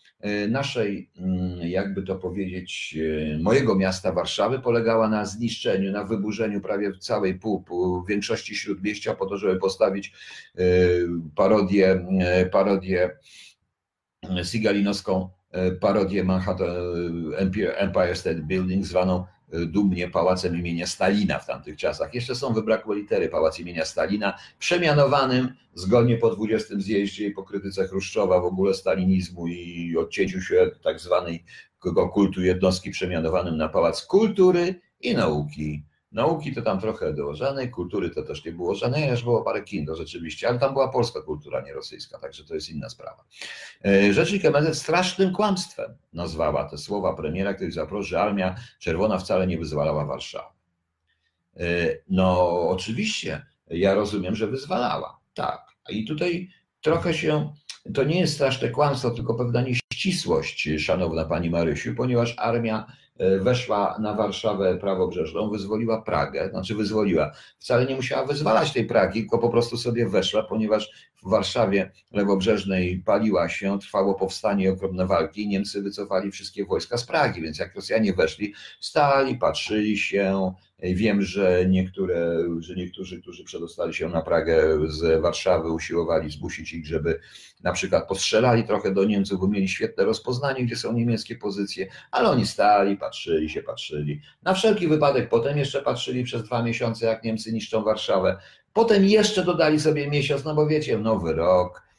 naszej, 0.48 1.10
mm, 1.18 1.58
jakby 1.68 2.02
to 2.02 2.16
powiedzieć, 2.16 2.96
e, 3.34 3.38
mojego 3.38 3.74
miasta 3.74 4.12
Warszawy 4.12 4.58
polegała 4.58 5.08
na 5.08 5.24
zniszczeniu, 5.24 5.92
na 5.92 6.04
wyburzeniu 6.04 6.60
prawie 6.60 6.92
całej 6.98 7.34
pół, 7.34 7.62
pół 7.62 8.04
większości 8.04 8.56
śródmieścia 8.56 9.14
po 9.14 9.26
to, 9.26 9.38
żeby 9.38 9.56
postawić 9.56 10.12
e, 10.58 10.62
parodię, 11.34 12.06
parodię 12.52 13.10
sigalinowską, 14.42 15.28
parodię 15.80 16.24
Manhattan 16.24 16.66
Empire 17.76 18.16
State 18.16 18.42
Building 18.42 18.86
zwaną 18.86 19.24
dumnie 19.52 20.08
pałacem 20.08 20.56
imienia 20.56 20.86
Stalina 20.86 21.38
w 21.38 21.46
tamtych 21.46 21.76
czasach. 21.76 22.14
Jeszcze 22.14 22.34
są, 22.34 22.52
wybrakło 22.52 22.94
litery 22.94 23.28
pałac 23.28 23.60
imienia 23.60 23.84
Stalina, 23.84 24.38
przemianowanym 24.58 25.54
zgodnie 25.74 26.16
po 26.16 26.30
20 26.30 26.74
zjeździe 26.78 27.26
i 27.26 27.30
po 27.30 27.42
krytyce 27.42 27.88
Chruszczowa 27.88 28.40
w 28.40 28.44
ogóle 28.44 28.74
stalinizmu 28.74 29.46
i 29.46 29.96
odcięciu 29.96 30.40
się 30.40 30.70
tak 30.82 31.00
zwanej 31.00 31.44
kultu 32.12 32.42
jednostki 32.42 32.90
przemianowanym 32.90 33.56
na 33.56 33.68
pałac 33.68 34.06
kultury 34.06 34.80
i 35.00 35.14
nauki 35.14 35.89
Nauki 36.12 36.54
to 36.54 36.62
tam 36.62 36.80
trochę 36.80 37.12
było 37.12 37.34
żadnej, 37.34 37.70
kultury 37.70 38.10
to 38.10 38.22
też 38.22 38.44
nie 38.44 38.52
było 38.52 38.74
żadnej, 38.74 39.10
aż 39.10 39.22
było 39.22 39.42
parę 39.42 39.62
kin, 39.62 39.86
to 39.86 39.96
rzeczywiście, 39.96 40.48
ale 40.48 40.58
tam 40.58 40.72
była 40.72 40.88
polska 40.88 41.22
kultura, 41.22 41.60
nie 41.60 41.72
rosyjska, 41.72 42.18
także 42.18 42.44
to 42.44 42.54
jest 42.54 42.70
inna 42.70 42.88
sprawa. 42.88 43.24
E, 43.84 44.12
rzecznik 44.12 44.44
MSZ 44.44 44.78
strasznym 44.78 45.32
kłamstwem 45.32 45.94
nazwała 46.12 46.64
te 46.64 46.78
słowa 46.78 47.14
premiera, 47.14 47.54
który 47.54 47.72
zaprosił, 47.72 48.08
że 48.08 48.20
Armia 48.20 48.54
Czerwona 48.78 49.18
wcale 49.18 49.46
nie 49.46 49.58
wyzwalała 49.58 50.04
Warszawy. 50.04 50.54
E, 51.56 51.64
no 52.08 52.50
oczywiście, 52.68 53.46
ja 53.70 53.94
rozumiem, 53.94 54.34
że 54.34 54.46
wyzwalała, 54.46 55.20
tak. 55.34 55.60
I 55.90 56.04
tutaj 56.04 56.48
trochę 56.80 57.14
się, 57.14 57.52
to 57.94 58.04
nie 58.04 58.20
jest 58.20 58.34
straszne 58.34 58.68
kłamstwo, 58.68 59.10
tylko 59.10 59.34
pewna 59.34 59.62
nieścisłość, 59.62 60.68
szanowna 60.78 61.24
pani 61.24 61.50
Marysiu, 61.50 61.94
ponieważ 61.94 62.34
armia 62.38 62.86
weszła 63.40 63.96
na 64.00 64.14
Warszawę 64.14 64.76
prawobrzeżną, 64.76 65.50
wyzwoliła 65.50 66.02
Pragę, 66.02 66.48
znaczy 66.50 66.74
wyzwoliła. 66.74 67.32
Wcale 67.58 67.86
nie 67.86 67.96
musiała 67.96 68.26
wyzwalać 68.26 68.72
tej 68.72 68.84
Pragi, 68.84 69.20
tylko 69.20 69.38
po 69.38 69.48
prostu 69.48 69.76
sobie 69.76 70.08
weszła, 70.08 70.42
ponieważ 70.42 71.10
w 71.22 71.30
Warszawie 71.30 71.90
lewobrzeżnej 72.12 73.02
paliła 73.06 73.48
się, 73.48 73.78
trwało 73.78 74.14
powstanie 74.14 74.64
i 74.64 74.68
okropne 74.68 75.06
walki, 75.06 75.48
Niemcy 75.48 75.82
wycofali 75.82 76.30
wszystkie 76.30 76.64
wojska 76.64 76.98
z 76.98 77.04
Pragi, 77.06 77.42
więc 77.42 77.58
jak 77.58 77.74
Rosjanie 77.74 78.12
weszli, 78.12 78.54
stali, 78.80 79.36
patrzyli 79.36 79.98
się, 79.98 80.52
Wiem, 80.82 81.22
że, 81.22 81.64
niektóre, 81.68 82.38
że 82.58 82.74
niektórzy, 82.74 83.20
którzy 83.22 83.44
przedostali 83.44 83.94
się 83.94 84.08
na 84.08 84.22
Pragę 84.22 84.78
z 84.88 85.22
Warszawy, 85.22 85.72
usiłowali 85.72 86.30
zmusić 86.30 86.72
ich, 86.72 86.86
żeby 86.86 87.20
na 87.62 87.72
przykład 87.72 88.08
postrzelali 88.08 88.64
trochę 88.64 88.94
do 88.94 89.04
Niemców, 89.04 89.40
bo 89.40 89.48
mieli 89.48 89.68
świetne 89.68 90.04
rozpoznanie, 90.04 90.64
gdzie 90.64 90.76
są 90.76 90.92
niemieckie 90.92 91.36
pozycje, 91.36 91.86
ale 92.10 92.28
oni 92.30 92.46
stali, 92.46 92.96
patrzyli 92.96 93.48
się, 93.48 93.62
patrzyli. 93.62 94.20
Na 94.42 94.54
wszelki 94.54 94.88
wypadek 94.88 95.28
potem 95.28 95.58
jeszcze 95.58 95.82
patrzyli 95.82 96.24
przez 96.24 96.42
dwa 96.42 96.62
miesiące, 96.62 97.06
jak 97.06 97.24
Niemcy 97.24 97.52
niszczą 97.52 97.82
Warszawę. 97.82 98.36
Potem 98.72 99.04
jeszcze 99.04 99.44
dodali 99.44 99.80
sobie 99.80 100.10
miesiąc, 100.10 100.44
no 100.44 100.54
bo 100.54 100.66
wiecie, 100.66 100.98
nowy 100.98 101.32
rok, 101.32 101.89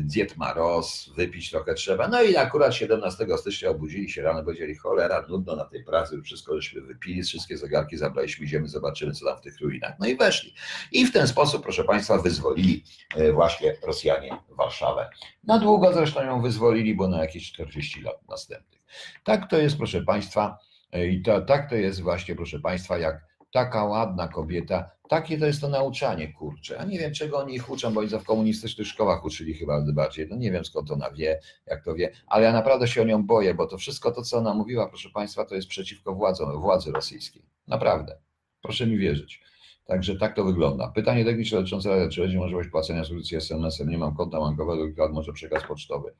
diet 0.00 0.36
ma 0.36 0.52
roz, 0.52 1.10
wypić 1.16 1.50
trochę 1.50 1.74
trzeba. 1.74 2.08
No 2.08 2.22
i 2.22 2.36
akurat 2.36 2.74
17 2.74 3.26
stycznia 3.38 3.70
obudzili 3.70 4.10
się 4.10 4.22
rano, 4.22 4.44
powiedzieli 4.44 4.74
cholera, 4.74 5.26
nudno 5.28 5.56
na 5.56 5.64
tej 5.64 5.84
pracy, 5.84 6.22
wszystko 6.22 6.60
żeśmy 6.60 6.80
wypili, 6.80 7.22
wszystkie 7.22 7.58
zegarki 7.58 7.96
zabraliśmy, 7.96 8.46
idziemy, 8.46 8.68
zobaczymy 8.68 9.12
co 9.12 9.26
tam 9.26 9.38
w 9.38 9.40
tych 9.40 9.60
ruinach. 9.60 9.92
No 10.00 10.06
i 10.06 10.16
weszli. 10.16 10.54
I 10.92 11.06
w 11.06 11.12
ten 11.12 11.28
sposób, 11.28 11.62
proszę 11.62 11.84
Państwa, 11.84 12.18
wyzwolili 12.18 12.84
e, 13.16 13.32
właśnie 13.32 13.76
Rosjanie 13.86 14.38
Warszawę. 14.48 15.10
Na 15.44 15.58
długo 15.58 15.92
zresztą 15.92 16.24
ją 16.24 16.42
wyzwolili, 16.42 16.94
bo 16.94 17.08
na 17.08 17.20
jakieś 17.20 17.52
40 17.52 18.02
lat 18.02 18.28
następnych. 18.28 18.82
Tak 19.24 19.50
to 19.50 19.58
jest, 19.58 19.76
proszę 19.76 20.02
Państwa, 20.02 20.58
e, 20.92 21.06
i 21.06 21.22
to, 21.22 21.40
tak 21.40 21.70
to 21.70 21.76
jest 21.76 22.00
właśnie, 22.00 22.36
proszę 22.36 22.60
Państwa, 22.60 22.98
jak 22.98 23.27
taka 23.52 23.84
ładna 23.84 24.28
kobieta, 24.28 24.90
takie 25.08 25.38
to 25.38 25.46
jest 25.46 25.60
to 25.60 25.68
nauczanie, 25.68 26.32
kurcze. 26.32 26.78
A 26.78 26.84
nie 26.84 26.98
wiem, 26.98 27.12
czego 27.12 27.38
oni 27.38 27.54
ich 27.54 27.70
uczą, 27.70 27.94
bo 27.94 28.00
oni 28.00 28.08
w 28.08 28.24
komunistycznych 28.24 28.86
szkołach 28.86 29.24
uczyli 29.24 29.54
chyba 29.54 29.84
bardziej. 29.92 30.26
No 30.30 30.36
nie 30.36 30.52
wiem, 30.52 30.64
skąd 30.64 30.90
ona 30.90 31.10
wie, 31.10 31.40
jak 31.66 31.84
to 31.84 31.94
wie, 31.94 32.12
ale 32.26 32.44
ja 32.44 32.52
naprawdę 32.52 32.88
się 32.88 33.02
o 33.02 33.04
nią 33.04 33.26
boję, 33.26 33.54
bo 33.54 33.66
to 33.66 33.78
wszystko 33.78 34.12
to, 34.12 34.22
co 34.22 34.38
ona 34.38 34.54
mówiła, 34.54 34.88
proszę 34.88 35.10
Państwa, 35.10 35.44
to 35.44 35.54
jest 35.54 35.68
przeciwko 35.68 36.14
władzom, 36.14 36.60
władzy 36.60 36.92
rosyjskiej. 36.92 37.42
Naprawdę. 37.66 38.18
Proszę 38.62 38.86
mi 38.86 38.98
wierzyć. 38.98 39.42
Także 39.86 40.16
tak 40.16 40.36
to 40.36 40.44
wygląda. 40.44 40.88
Pytanie 40.88 41.24
techniczne 41.24 41.58
dotyczące, 41.58 42.08
czy 42.08 42.20
będzie 42.20 42.38
możliwość 42.38 42.68
płacenia 42.68 43.04
subskrypcji 43.04 43.36
SMS-em. 43.36 43.88
Nie 43.88 43.98
mam 43.98 44.16
konta 44.16 44.40
bankowego, 44.40 45.08
może 45.12 45.32
przekaz 45.32 45.62
pocztowy. 45.68 46.14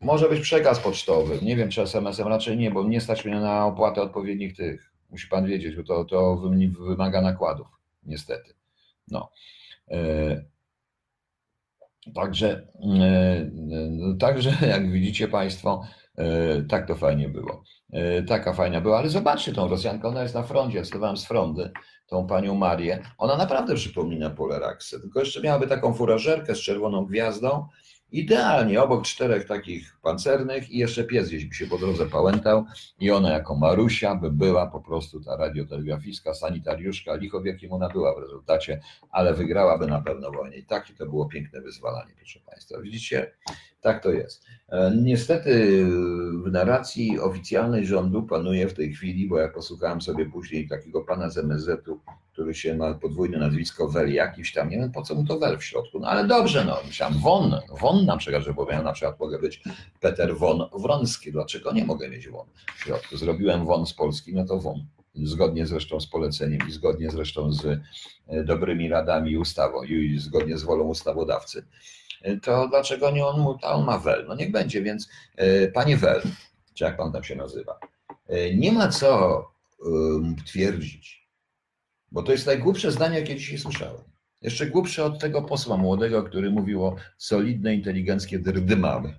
Może 0.00 0.28
być 0.28 0.40
przekaz 0.40 0.80
pocztowy. 0.80 1.38
Nie 1.42 1.56
wiem, 1.56 1.68
czy 1.68 1.82
SMS-em 1.82 2.28
raczej 2.28 2.56
nie, 2.56 2.70
bo 2.70 2.84
nie 2.84 3.00
stać 3.00 3.24
mnie 3.24 3.40
na 3.40 3.66
opłatę 3.66 4.02
odpowiednich 4.02 4.56
tych 4.56 4.92
Musi 5.10 5.28
pan 5.28 5.46
wiedzieć, 5.46 5.76
bo 5.76 5.82
to, 5.82 6.04
to 6.04 6.36
wymaga 6.80 7.20
nakładów, 7.20 7.66
niestety. 8.02 8.54
No. 9.10 9.30
E, 9.90 10.44
także, 12.14 12.68
e, 13.00 13.50
no, 13.90 14.16
także, 14.16 14.50
jak 14.68 14.90
widzicie 14.90 15.28
Państwo, 15.28 15.82
e, 16.16 16.62
tak 16.62 16.86
to 16.88 16.94
fajnie 16.94 17.28
było. 17.28 17.64
Taka 18.26 18.52
fajna 18.52 18.80
była, 18.80 18.98
ale 18.98 19.08
zobaczcie 19.08 19.52
tą 19.52 19.68
Rosjankę, 19.68 20.08
ona 20.08 20.22
jest 20.22 20.34
na 20.34 20.42
froncie, 20.42 20.80
odstawałem 20.80 21.16
z 21.16 21.26
fronty, 21.26 21.70
tą 22.06 22.26
panią 22.26 22.54
Marię. 22.54 23.02
Ona 23.18 23.36
naprawdę 23.36 23.74
przypomina 23.74 24.30
Poleraksę, 24.30 25.00
tylko 25.00 25.20
jeszcze 25.20 25.40
miałaby 25.40 25.66
taką 25.66 25.94
furażerkę 25.94 26.54
z 26.54 26.58
czerwoną 26.60 27.04
gwiazdą, 27.04 27.68
Idealnie, 28.12 28.82
obok 28.82 29.04
czterech 29.04 29.46
takich 29.46 29.96
pancernych 30.02 30.70
i 30.70 30.78
jeszcze 30.78 31.04
pies 31.04 31.28
gdzieś 31.28 31.44
by 31.44 31.54
się 31.54 31.66
po 31.66 31.78
drodze 31.78 32.06
pałętał 32.06 32.64
i 33.00 33.10
ona 33.10 33.32
jako 33.32 33.56
Marusia 33.56 34.14
by 34.14 34.30
była 34.30 34.66
po 34.66 34.80
prostu 34.80 35.20
ta 35.20 35.36
radiotelegrafistka, 35.36 36.34
sanitariuszka, 36.34 37.14
licho 37.14 37.40
w 37.40 37.46
jakim 37.46 37.72
ona 37.72 37.88
była 37.88 38.14
w 38.14 38.18
rezultacie, 38.18 38.80
ale 39.10 39.34
wygrałaby 39.34 39.86
na 39.86 40.00
pewno 40.00 40.30
wojnę. 40.30 40.56
I 40.56 40.64
takie 40.64 40.94
to 40.94 41.06
było 41.06 41.26
piękne 41.26 41.60
wyzwalanie, 41.60 42.12
proszę 42.16 42.40
Państwa. 42.40 42.80
Widzicie, 42.80 43.32
tak 43.80 44.02
to 44.02 44.10
jest. 44.10 44.44
E, 44.68 44.92
niestety 45.02 45.84
w 46.44 46.50
narracji 46.52 47.20
oficjalnej 47.20 47.86
rządu 47.86 48.22
panuje 48.22 48.68
w 48.68 48.74
tej 48.74 48.92
chwili, 48.92 49.28
bo 49.28 49.38
ja 49.38 49.48
posłuchałem 49.48 50.00
sobie 50.00 50.26
później 50.26 50.68
takiego 50.68 51.00
pana 51.04 51.30
z 51.30 51.38
MSZ-u, 51.38 52.00
który 52.32 52.54
się 52.54 52.76
ma 52.76 52.94
podwójne 52.94 53.38
nazwisko 53.38 53.88
Wel 53.88 54.12
jakiś 54.12 54.52
tam, 54.52 54.70
nie 54.70 54.76
wiem 54.76 54.92
po 54.92 55.02
co 55.02 55.14
mu 55.14 55.24
to 55.24 55.38
Wel 55.38 55.58
w 55.58 55.64
środku, 55.64 56.00
no 56.00 56.08
ale 56.08 56.26
dobrze, 56.26 56.64
no 56.64 56.78
myślałem 56.86 57.18
Won, 57.18 57.60
Won 57.80 58.04
na 58.04 58.16
przykład, 58.16 58.42
że 58.42 58.54
powiem, 58.54 58.84
na 58.84 58.92
przykład 58.92 59.20
mogę 59.20 59.38
być 59.38 59.62
Peter 60.00 60.36
Won 60.36 60.62
Wronski, 60.82 61.32
dlaczego 61.32 61.72
nie 61.72 61.84
mogę 61.84 62.08
mieć 62.08 62.28
Won 62.28 62.46
w 62.76 62.80
środku? 62.80 63.16
Zrobiłem 63.16 63.66
Won 63.66 63.86
z 63.86 63.94
Polski, 63.94 64.34
no 64.34 64.44
to 64.44 64.58
Won, 64.58 64.86
zgodnie 65.14 65.66
zresztą 65.66 66.00
z 66.00 66.06
poleceniem 66.06 66.58
i 66.68 66.72
zgodnie 66.72 67.10
zresztą 67.10 67.52
z 67.52 67.66
e, 68.26 68.44
dobrymi 68.44 68.88
radami 68.88 69.36
ustawą 69.36 69.82
i 69.82 70.18
zgodnie 70.18 70.58
z 70.58 70.62
wolą 70.62 70.84
ustawodawcy 70.84 71.64
to 72.42 72.68
dlaczego 72.68 73.10
nie 73.10 73.26
on, 73.26 73.40
mu, 73.40 73.58
on 73.62 73.84
ma 73.84 73.98
Wel? 73.98 74.26
No 74.28 74.34
niech 74.34 74.52
będzie, 74.52 74.82
więc 74.82 75.08
e, 75.36 75.68
panie 75.68 75.96
Wel, 75.96 76.22
czy 76.74 76.84
jak 76.84 76.96
pan 76.96 77.12
tam 77.12 77.24
się 77.24 77.36
nazywa, 77.36 77.78
e, 78.26 78.54
nie 78.54 78.72
ma 78.72 78.88
co 78.88 79.44
twierdzić, 80.46 81.28
bo 82.12 82.22
to 82.22 82.32
jest 82.32 82.46
najgłupsze 82.46 82.92
zdanie, 82.92 83.20
jakie 83.20 83.36
dzisiaj 83.36 83.58
słyszałem. 83.58 84.02
Jeszcze 84.42 84.66
głupsze 84.66 85.04
od 85.04 85.18
tego 85.18 85.42
posła 85.42 85.76
młodego, 85.76 86.22
który 86.22 86.50
mówił 86.50 86.84
o 86.84 86.96
solidne, 87.18 87.74
inteligenckie 87.74 88.38
drdymały. 88.38 89.14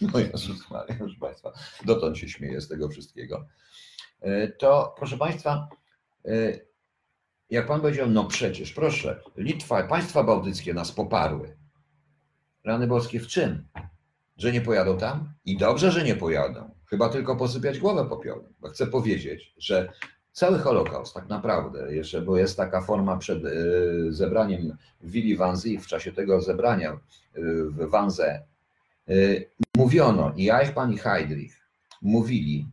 No 0.00 0.18
Jezus 0.18 0.70
Maria, 0.70 0.96
proszę 0.98 1.16
Państwa, 1.20 1.52
dotąd 1.84 2.18
się 2.18 2.28
śmieję 2.28 2.60
z 2.60 2.68
tego 2.68 2.88
wszystkiego. 2.88 3.46
E, 4.20 4.48
to, 4.48 4.94
proszę 4.98 5.18
Państwa, 5.18 5.68
jak 7.50 7.66
Pan 7.66 7.80
powiedział, 7.80 8.10
no 8.10 8.24
przecież, 8.24 8.72
proszę, 8.72 9.20
Litwa, 9.36 9.82
państwa 9.82 10.24
bałtyckie 10.24 10.74
nas 10.74 10.92
poparły. 10.92 11.56
Rany 12.64 12.86
boskie 12.86 13.20
w 13.20 13.26
czym? 13.26 13.64
Że 14.36 14.52
nie 14.52 14.60
pojadą 14.60 14.98
tam? 14.98 15.32
I 15.44 15.56
dobrze, 15.56 15.90
że 15.92 16.04
nie 16.04 16.16
pojadą. 16.16 16.70
Chyba 16.86 17.08
tylko 17.08 17.36
posypiać 17.36 17.78
głowę 17.78 18.08
popiołem. 18.08 18.54
Bo 18.60 18.68
chcę 18.68 18.86
powiedzieć, 18.86 19.54
że 19.58 19.92
cały 20.32 20.58
Holokaust 20.58 21.14
tak 21.14 21.28
naprawdę, 21.28 21.94
jeszcze, 21.94 22.22
bo 22.22 22.36
jest 22.36 22.56
taka 22.56 22.80
forma 22.80 23.16
przed 23.16 23.44
y, 23.44 24.12
zebraniem 24.12 24.76
w 25.00 25.10
Willi 25.10 25.36
Wanzy, 25.36 25.78
w 25.78 25.86
czasie 25.86 26.12
tego 26.12 26.40
zebrania 26.40 26.92
y, 26.92 26.98
w 27.64 27.90
Wanze, 27.90 28.42
y, 29.08 29.50
mówiono, 29.76 30.32
i 30.36 30.50
Eichmann 30.50 30.92
i 30.92 30.98
Heydrich 30.98 31.60
mówili 32.02 32.68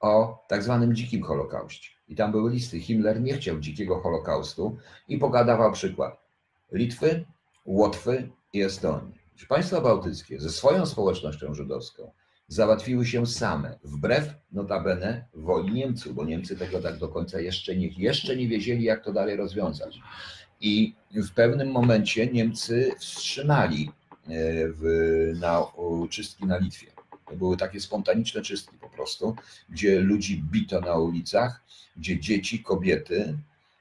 o 0.00 0.44
tak 0.48 0.62
zwanym 0.62 0.94
dzikim 0.94 1.22
Holokauście. 1.22 1.90
I 2.08 2.16
tam 2.16 2.32
były 2.32 2.50
listy. 2.50 2.80
Himmler 2.80 3.20
nie 3.20 3.34
chciał 3.34 3.58
dzikiego 3.58 4.00
Holokaustu 4.00 4.76
i 5.08 5.18
pogadawał 5.18 5.72
przykład 5.72 6.20
Litwy, 6.72 7.24
Łotwy 7.64 8.30
i 8.52 8.62
Estonii. 8.62 9.14
Że 9.36 9.46
państwa 9.46 9.80
bałtyckie 9.80 10.40
ze 10.40 10.50
swoją 10.50 10.86
społecznością 10.86 11.54
żydowską 11.54 12.10
załatwiły 12.48 13.06
się 13.06 13.26
same, 13.26 13.78
wbrew 13.84 14.34
notabene 14.52 15.24
woli 15.34 15.72
Niemców, 15.72 16.14
bo 16.14 16.24
Niemcy 16.24 16.56
tego 16.56 16.80
tak 16.80 16.98
do 16.98 17.08
końca 17.08 17.40
jeszcze 17.40 17.76
nie, 17.76 17.88
jeszcze 17.88 18.36
nie 18.36 18.48
wiedzieli, 18.48 18.84
jak 18.84 19.04
to 19.04 19.12
dalej 19.12 19.36
rozwiązać. 19.36 20.00
I 20.60 20.94
w 21.10 21.30
pewnym 21.30 21.70
momencie 21.70 22.26
Niemcy 22.26 22.90
wstrzymali 22.98 23.90
e, 24.26 24.30
w, 24.68 24.82
na 25.40 25.62
czystki 26.10 26.46
na 26.46 26.58
Litwie. 26.58 26.86
To 27.26 27.36
były 27.36 27.56
takie 27.56 27.80
spontaniczne 27.80 28.42
czystki 28.42 28.76
po 28.80 28.88
prostu, 28.88 29.36
gdzie 29.68 30.00
ludzi 30.00 30.42
bito 30.50 30.80
na 30.80 30.94
ulicach, 30.94 31.62
gdzie 31.96 32.20
dzieci, 32.20 32.62
kobiety 32.62 33.38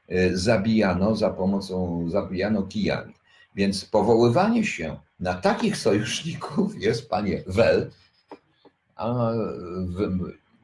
e, 0.08 0.38
zabijano 0.38 1.16
za 1.16 1.30
pomocą, 1.30 2.06
zabijano 2.10 2.64
kijami. 2.64 3.17
Więc 3.58 3.86
powoływanie 3.86 4.66
się 4.66 5.00
na 5.20 5.34
takich 5.34 5.78
sojuszników 5.78 6.76
jest, 6.86 7.10
panie 7.10 7.44
Wel, 7.48 7.92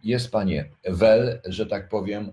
jest 0.03 0.31
panie 0.31 0.69
Wel, 0.83 1.41
że 1.45 1.65
tak 1.65 1.89
powiem, 1.89 2.31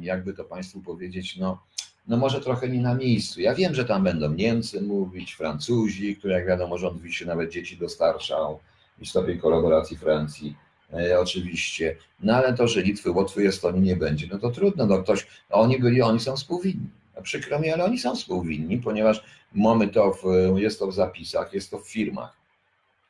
jakby 0.00 0.34
to 0.34 0.44
państwu 0.44 0.80
powiedzieć, 0.80 1.36
no, 1.36 1.62
no 2.08 2.16
może 2.16 2.40
trochę 2.40 2.68
nie 2.68 2.80
na 2.80 2.94
miejscu. 2.94 3.40
Ja 3.40 3.54
wiem, 3.54 3.74
że 3.74 3.84
tam 3.84 4.04
będą 4.04 4.32
Niemcy 4.32 4.82
mówić, 4.82 5.34
Francuzi, 5.34 6.16
które 6.16 6.34
jak 6.34 6.46
wiadomo 6.46 6.78
rząd 6.78 7.02
się 7.10 7.26
nawet 7.26 7.50
dzieci 7.50 7.76
dostarczał 7.76 8.58
i 9.00 9.06
stopień 9.06 9.38
kolaboracji 9.38 9.96
Francji. 9.96 10.56
E, 10.92 11.20
oczywiście, 11.20 11.96
no 12.20 12.36
ale 12.36 12.54
to, 12.54 12.68
że 12.68 12.82
Litwy, 12.82 13.10
Łotwy, 13.10 13.48
Estonii 13.48 13.82
nie 13.82 13.96
będzie, 13.96 14.26
no 14.32 14.38
to 14.38 14.50
trudno, 14.50 14.86
no 14.86 15.02
ktoś, 15.02 15.26
oni 15.50 15.78
byli, 15.78 16.02
oni 16.02 16.20
są 16.20 16.36
współwinni. 16.36 17.01
Przykro 17.22 17.58
mi, 17.58 17.70
ale 17.70 17.84
oni 17.84 17.98
są 17.98 18.16
współwinni, 18.16 18.78
ponieważ 18.78 19.24
mamy 19.52 19.88
to, 19.88 20.12
w, 20.12 20.24
jest 20.58 20.78
to 20.78 20.86
w 20.86 20.94
zapisach, 20.94 21.54
jest 21.54 21.70
to 21.70 21.78
w 21.78 21.88
firmach 21.88 22.36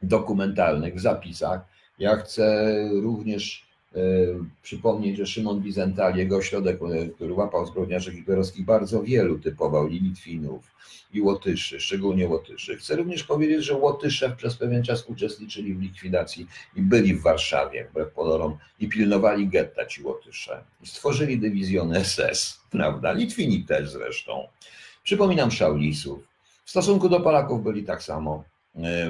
dokumentalnych, 0.02 0.94
w 0.94 1.00
zapisach. 1.00 1.60
Ja 1.98 2.16
chcę 2.16 2.74
również 2.92 3.71
przypomnieć, 4.62 5.16
że 5.16 5.26
Szymon 5.26 5.62
Wizental, 5.62 6.16
jego 6.16 6.36
ośrodek, 6.36 6.80
e, 6.82 7.08
który 7.08 7.34
łapał 7.34 7.66
zbrodniarzy 7.66 8.12
hitlerowskich, 8.12 8.64
bardzo 8.64 9.02
wielu 9.02 9.38
typował 9.38 9.88
i 9.88 10.00
Litwinów, 10.00 10.72
i 11.12 11.20
Łotyszy, 11.20 11.80
szczególnie 11.80 12.28
Łotyszy. 12.28 12.76
Chcę 12.76 12.96
również 12.96 13.24
powiedzieć, 13.24 13.64
że 13.64 13.74
Łotysze 13.74 14.36
przez 14.36 14.56
pewien 14.56 14.82
czas 14.82 15.04
uczestniczyli 15.06 15.74
w 15.74 15.80
likwidacji 15.80 16.46
i 16.76 16.82
byli 16.82 17.14
w 17.14 17.22
Warszawie, 17.22 17.86
wbrew 17.90 18.12
pozorom, 18.12 18.56
i 18.80 18.88
pilnowali 18.88 19.48
getta 19.48 19.86
ci 19.86 20.02
Łotysze. 20.02 20.64
Stworzyli 20.84 21.38
dywizjon 21.38 21.94
SS, 22.04 22.60
prawda? 22.70 23.12
Litwini 23.12 23.64
też 23.64 23.90
zresztą. 23.90 24.48
Przypominam 25.04 25.50
Szaulisów. 25.50 26.20
W 26.64 26.70
stosunku 26.70 27.08
do 27.08 27.20
Polaków 27.20 27.62
byli 27.62 27.84
tak 27.84 28.02
samo 28.02 28.44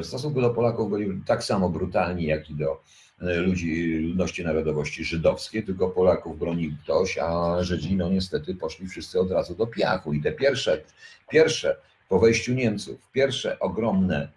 w 0.02 0.06
stosunku 0.06 0.40
do 0.40 0.50
Polaków 0.50 0.90
byli 0.90 1.22
tak 1.26 1.44
samo 1.44 1.68
brutalni, 1.68 2.24
jak 2.24 2.50
i 2.50 2.54
do 2.54 2.82
e, 3.20 3.36
ludzi 3.36 3.94
ludności 3.94 4.44
narodowości 4.44 5.04
żydowskiej, 5.04 5.64
tylko 5.64 5.88
Polaków 5.88 6.38
bronił 6.38 6.72
ktoś, 6.84 7.18
a 7.18 7.56
Żydzi 7.60 7.96
no 7.96 8.08
niestety 8.08 8.54
poszli 8.54 8.88
wszyscy 8.88 9.20
od 9.20 9.30
razu 9.30 9.54
do 9.54 9.66
piachu. 9.66 10.12
I 10.12 10.22
te 10.22 10.32
pierwsze, 10.32 10.82
pierwsze 11.30 11.76
po 12.08 12.18
wejściu 12.18 12.54
Niemców, 12.54 13.10
pierwsze 13.12 13.58
ogromne, 13.58 14.28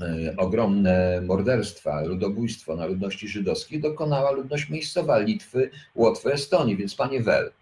e, 0.00 0.36
ogromne 0.36 1.20
morderstwa, 1.20 2.02
ludobójstwo 2.02 2.76
na 2.76 2.86
ludności 2.86 3.28
żydowskiej 3.28 3.80
dokonała 3.80 4.30
ludność 4.30 4.68
miejscowa 4.68 5.18
Litwy, 5.18 5.70
Łotwy, 5.94 6.32
Estonii, 6.32 6.76
więc 6.76 6.94
panie 6.94 7.22
Wel, 7.22 7.52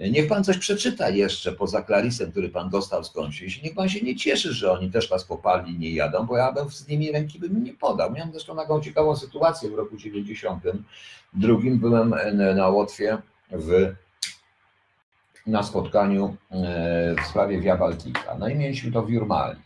Niech 0.00 0.28
pan 0.28 0.44
coś 0.44 0.58
przeczyta 0.58 1.08
jeszcze 1.08 1.52
poza 1.52 1.82
Klarisem, 1.82 2.30
który 2.30 2.48
pan 2.48 2.70
dostał 2.70 3.04
skądś. 3.04 3.62
Niech 3.62 3.74
pan 3.74 3.88
się 3.88 4.00
nie 4.00 4.16
cieszy, 4.16 4.52
że 4.52 4.72
oni 4.72 4.90
też 4.90 5.10
nas 5.10 5.24
popali 5.24 5.78
nie 5.78 5.90
jadą, 5.90 6.26
bo 6.26 6.36
ja 6.36 6.52
bym 6.52 6.70
z 6.70 6.88
nimi 6.88 7.12
ręki 7.12 7.38
bym 7.38 7.64
nie 7.64 7.74
podał. 7.74 8.12
Miałem 8.12 8.32
zresztą 8.32 8.56
taką 8.56 8.80
ciekawą 8.80 9.16
sytuację 9.16 9.70
w 9.70 9.74
roku 9.74 9.96
92. 9.96 11.54
Byłem 11.64 12.14
na 12.56 12.68
Łotwie 12.68 13.18
w, 13.50 13.94
na 15.46 15.62
spotkaniu 15.62 16.36
e, 16.50 17.14
w 17.22 17.26
sprawie 17.26 17.60
Via 17.60 17.76
Baltica. 17.76 18.36
No 18.38 18.48
i 18.48 18.54
mieliśmy 18.54 18.92
to 18.92 19.02
w 19.02 19.10
Jurmali. 19.10 19.56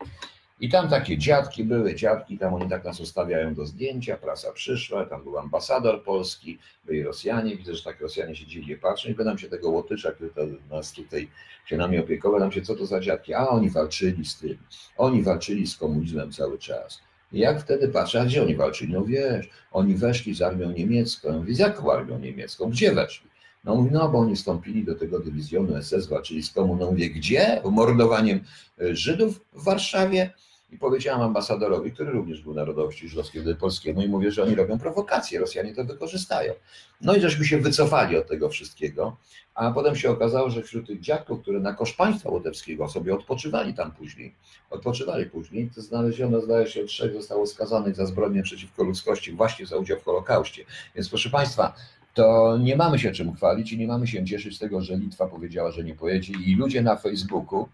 I 0.61 0.69
tam 0.69 0.89
takie 0.89 1.19
dziadki 1.19 1.65
były, 1.65 1.95
dziadki, 1.95 2.39
tam 2.39 2.55
oni 2.55 2.71
tak 2.71 2.85
nas 2.85 3.01
ustawiają 3.01 3.55
do 3.55 3.67
zdjęcia, 3.67 4.17
prasa 4.17 4.53
przyszła, 4.53 5.07
tam 5.07 5.25
był 5.25 5.39
ambasador 5.39 6.05
polski, 6.05 6.59
byli 6.85 7.03
Rosjanie, 7.03 7.57
widzę, 7.57 7.75
że 7.75 7.85
tak 7.85 8.01
Rosjanie 8.01 8.37
się 8.37 8.47
dziwnie 8.47 8.77
patrzą 8.77 9.09
i 9.09 9.15
pytam 9.15 9.39
się 9.39 9.49
tego 9.49 9.71
Łotysza, 9.71 10.13
który 10.13 10.31
to 10.31 10.43
nas 10.71 10.93
tutaj 10.93 11.29
się 11.67 11.77
nami 11.77 11.99
opiekował, 11.99 12.41
tam 12.41 12.53
się, 12.53 12.63
co 12.63 12.75
to 12.75 12.87
za 12.87 13.01
dziadki? 13.01 13.35
A 13.35 13.49
oni 13.49 13.71
walczyli 13.71 14.25
z 14.25 14.39
tym, 14.39 14.59
oni 14.97 15.23
walczyli 15.23 15.67
z 15.67 15.77
komunizmem 15.77 16.33
cały 16.33 16.59
czas. 16.59 17.01
I 17.33 17.39
jak 17.39 17.61
wtedy 17.61 17.89
patrzę, 17.89 18.21
a 18.21 18.25
gdzie 18.25 18.43
oni 18.43 18.57
walczyli? 18.57 18.93
No 18.93 19.05
wiesz, 19.05 19.49
oni 19.73 19.95
weszli 19.95 20.35
z 20.35 20.43
armią 20.43 20.71
niemiecką. 20.71 21.29
Ja 21.29 21.39
mówię, 21.39 21.55
z 21.55 21.59
jaką 21.59 21.93
armią 21.93 22.19
niemiecką? 22.19 22.71
Gdzie 22.71 22.95
weszli? 22.95 23.31
No 23.65 23.75
mówi, 23.75 23.91
no 23.93 24.09
bo 24.09 24.19
oni 24.19 24.37
wstąpili 24.37 24.85
do 24.85 24.95
tego 24.95 25.21
dywizjonu 25.21 25.83
SS, 25.83 26.07
walczyli 26.07 26.43
z 26.43 26.53
komuną. 26.53 26.91
Mówię, 26.91 27.11
gdzie? 27.11 27.63
Mordowaniem 27.71 28.41
Żydów 28.79 29.41
w 29.53 29.65
Warszawie? 29.65 30.31
I 30.71 30.79
powiedziałam 30.79 31.23
ambasadorowi, 31.23 31.93
który 31.93 32.11
również 32.11 32.43
był 32.43 32.55
narodowości 32.55 33.09
żydowskiej, 33.09 33.43
wtedy 33.43 33.57
polskiemu, 33.57 34.03
i 34.03 34.09
mówię, 34.09 34.33
że 34.33 34.43
oni 34.43 34.55
robią 34.55 34.79
prowokacje, 34.79 35.41
Rosjanie 35.41 35.75
to 35.75 35.85
wykorzystają. 35.85 36.53
No 37.01 37.17
i 37.17 37.21
żeśmy 37.21 37.45
się 37.45 37.59
wycofali 37.59 38.17
od 38.17 38.29
tego 38.29 38.49
wszystkiego, 38.49 39.17
a 39.55 39.71
potem 39.71 39.97
się 39.97 40.11
okazało, 40.11 40.51
że 40.51 40.63
wśród 40.63 40.87
tych 40.87 41.01
dziadków, 41.01 41.43
które 41.43 41.61
na 41.61 41.73
koszt 41.73 41.97
państwa 41.97 42.31
łotewskiego 42.31 42.89
sobie 42.89 43.15
odpoczywali 43.15 43.75
tam 43.75 43.93
później, 43.93 44.35
odpoczywali 44.71 45.27
później, 45.27 45.71
to 45.75 45.83
znaleziono, 45.83 46.41
zdaje 46.41 46.67
się, 46.67 46.85
trzech 46.85 47.13
zostało 47.13 47.47
skazanych 47.47 47.97
za 47.97 48.07
zbrodnię 48.07 48.43
przeciwko 48.43 48.85
ludzkości 48.85 49.33
właśnie 49.33 49.67
za 49.67 49.77
udział 49.77 49.99
w 49.99 50.05
Holokauście. 50.05 50.65
Więc 50.95 51.09
proszę 51.09 51.31
Państwa, 51.31 51.75
to 52.15 52.59
nie 52.59 52.77
mamy 52.77 52.99
się 52.99 53.13
czym 53.13 53.35
chwalić 53.35 53.73
i 53.73 53.79
nie 53.79 53.87
mamy 53.87 54.07
się 54.07 54.25
cieszyć 54.25 54.57
z 54.57 54.59
tego, 54.59 54.81
że 54.81 54.97
Litwa 54.97 55.27
powiedziała, 55.27 55.71
że 55.71 55.85
nie 55.85 55.95
pojedzie 55.95 56.33
i 56.47 56.57
ludzie 56.57 56.83
na 56.83 56.97
Facebooku, 56.97 57.69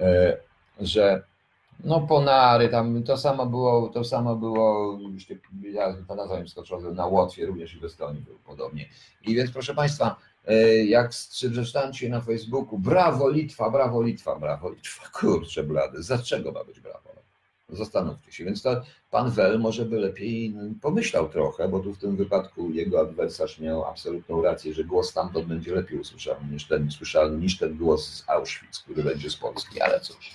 e, 0.00 0.36
że 0.80 1.22
no 1.84 2.00
ponary, 2.00 2.68
tam 2.68 3.02
to 3.02 3.16
samo 3.16 3.46
było, 3.46 3.88
to 3.88 4.04
samo 4.04 4.36
było, 4.36 4.98
ja 5.72 5.94
to 6.08 6.14
nazwałem 6.14 6.48
skoczowym 6.48 6.94
na 6.94 7.06
Łotwie, 7.06 7.46
również 7.46 7.74
i 7.74 7.80
w 7.80 7.84
Estonii 7.84 8.22
był 8.22 8.38
podobnie. 8.38 8.88
I 9.22 9.34
więc 9.34 9.50
proszę 9.50 9.74
Państwa, 9.74 10.16
e, 10.46 10.84
jak 10.84 11.08
przeczytałem 11.10 11.94
się 11.94 12.08
na 12.08 12.20
Facebooku, 12.20 12.78
brawo 12.78 13.28
Litwa, 13.28 13.70
brawo 13.70 14.02
Litwa, 14.02 14.36
brawo 14.36 14.70
Litwa, 14.70 15.08
kurczę 15.08 15.62
blady, 15.62 15.98
dlaczego 16.08 16.52
ma 16.52 16.64
być 16.64 16.80
brawo? 16.80 17.03
Zastanówcie 17.76 18.32
się, 18.32 18.44
więc 18.44 18.62
to 18.62 18.82
pan 19.10 19.30
Wel 19.30 19.60
może 19.60 19.84
by 19.84 19.98
lepiej 19.98 20.54
pomyślał 20.82 21.28
trochę, 21.28 21.68
bo 21.68 21.80
tu 21.80 21.94
w 21.94 21.98
tym 21.98 22.16
wypadku 22.16 22.70
jego 22.70 23.00
adwersarz 23.00 23.60
miał 23.60 23.84
absolutną 23.84 24.42
rację, 24.42 24.74
że 24.74 24.84
głos 24.84 25.10
stamtąd 25.10 25.46
będzie 25.46 25.74
lepiej 25.74 25.98
usłyszalny 25.98 26.52
niż 26.52 26.68
ten, 26.68 26.90
słyszalny 26.90 27.38
niż 27.38 27.58
ten 27.58 27.76
głos 27.76 28.06
z 28.06 28.24
Auschwitz, 28.28 28.82
który 28.82 29.02
będzie 29.02 29.30
z 29.30 29.36
Polski, 29.36 29.80
ale 29.80 30.00
cóż. 30.00 30.34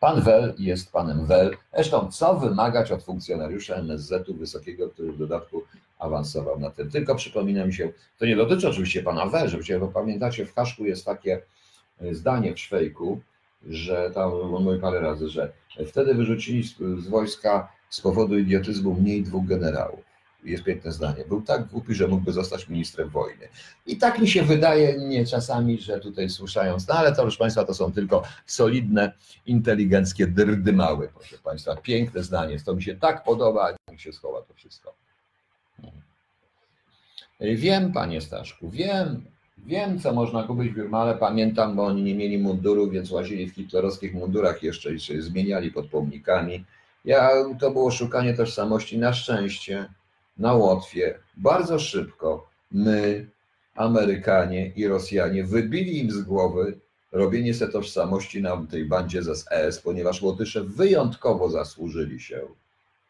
Pan 0.00 0.20
Wel 0.22 0.54
jest 0.58 0.92
panem 0.92 1.26
Wel. 1.26 1.56
Zresztą, 1.74 2.10
co 2.10 2.34
wymagać 2.34 2.92
od 2.92 3.02
funkcjonariusza 3.02 3.74
NSZ-u 3.74 4.34
wysokiego, 4.34 4.88
który 4.88 5.12
w 5.12 5.18
dodatku 5.18 5.62
awansował 5.98 6.60
na 6.60 6.70
tym. 6.70 6.90
Tylko 6.90 7.14
przypomina 7.14 7.66
mi 7.66 7.74
się, 7.74 7.92
to 8.18 8.26
nie 8.26 8.36
dotyczy 8.36 8.68
oczywiście 8.68 9.02
pana 9.02 9.26
Wel, 9.26 9.48
żebyście 9.48 9.78
bo 9.78 9.88
pamiętacie, 9.88 10.46
w 10.46 10.54
Haszku 10.54 10.84
jest 10.84 11.04
takie 11.04 11.42
zdanie 12.10 12.54
w 12.54 12.60
Szwejku, 12.60 13.20
że 13.68 14.10
tam 14.14 14.30
mówi 14.62 14.80
parę 14.80 15.00
razy, 15.00 15.28
że 15.28 15.52
wtedy 15.86 16.14
wyrzucili 16.14 16.64
z, 16.64 16.76
z 16.76 17.08
wojska 17.08 17.72
z 17.90 18.00
powodu 18.00 18.38
idiotyzmu 18.38 18.94
mniej 18.94 19.22
dwóch 19.22 19.46
generałów. 19.46 20.00
Jest 20.44 20.64
piękne 20.64 20.92
zdanie. 20.92 21.24
Był 21.28 21.42
tak 21.42 21.68
głupi, 21.68 21.94
że 21.94 22.08
mógłby 22.08 22.32
zostać 22.32 22.68
ministrem 22.68 23.08
wojny. 23.08 23.48
I 23.86 23.96
tak 23.96 24.18
mi 24.18 24.28
się 24.28 24.42
wydaje 24.42 24.98
nie 24.98 25.26
czasami, 25.26 25.78
że 25.78 26.00
tutaj 26.00 26.30
słyszając, 26.30 26.88
no 26.88 26.94
ale 26.94 27.12
to 27.12 27.22
proszę 27.22 27.38
Państwa, 27.38 27.64
to 27.64 27.74
są 27.74 27.92
tylko 27.92 28.22
solidne, 28.46 29.12
inteligenckie 29.46 30.26
drdymały, 30.26 31.08
proszę 31.14 31.38
Państwa. 31.38 31.76
Piękne 31.76 32.22
zdanie. 32.22 32.60
To 32.60 32.74
mi 32.74 32.82
się 32.82 32.96
tak 32.96 33.24
podoba, 33.24 33.70
jak 33.70 33.78
mi 33.92 33.98
się 33.98 34.12
schowa 34.12 34.42
to 34.42 34.54
wszystko. 34.54 34.94
Wiem, 37.40 37.92
Panie 37.92 38.20
Staszku, 38.20 38.70
wiem, 38.70 39.24
Wiem, 39.66 40.00
co 40.00 40.12
można 40.12 40.42
kupić 40.42 40.72
w 40.72 40.76
Jurmale, 40.76 41.14
pamiętam, 41.14 41.76
bo 41.76 41.84
oni 41.86 42.02
nie 42.02 42.14
mieli 42.14 42.38
mundurów, 42.38 42.92
więc 42.92 43.10
łazili 43.10 43.50
w 43.50 43.54
hitlerowskich 43.54 44.14
mundurach 44.14 44.62
jeszcze 44.62 44.94
i 44.94 45.00
się 45.00 45.22
zmieniali 45.22 45.70
pod 45.70 45.86
pomnikami. 45.86 46.64
Ja, 47.04 47.30
to 47.60 47.70
było 47.70 47.90
szukanie 47.90 48.34
tożsamości. 48.34 48.98
Na 48.98 49.12
szczęście, 49.12 49.88
na 50.38 50.54
Łotwie, 50.54 51.18
bardzo 51.36 51.78
szybko 51.78 52.46
my, 52.72 53.26
Amerykanie 53.74 54.66
i 54.76 54.86
Rosjanie, 54.86 55.44
wybili 55.44 55.98
im 55.98 56.10
z 56.10 56.22
głowy 56.22 56.78
robienie 57.12 57.54
se 57.54 57.68
tożsamości 57.68 58.42
na 58.42 58.66
tej 58.70 58.84
bandzie 58.84 59.22
z 59.22 59.48
SS, 59.48 59.78
ponieważ 59.78 60.22
Łotysze 60.22 60.64
wyjątkowo 60.64 61.50
zasłużyli 61.50 62.20
się, 62.20 62.40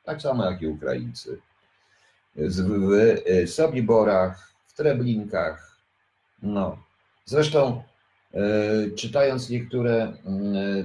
tak 0.04 0.22
samo 0.22 0.44
jak 0.44 0.62
i 0.62 0.66
Ukraińcy, 0.66 1.38
w, 2.36 2.62
w 3.46 3.50
Sobiborach, 3.50 4.52
w 4.66 4.76
Treblinkach. 4.76 5.71
No. 6.42 6.76
Zresztą 7.24 7.82
e, 8.34 8.40
czytając 8.96 9.50
niektóre, 9.50 10.12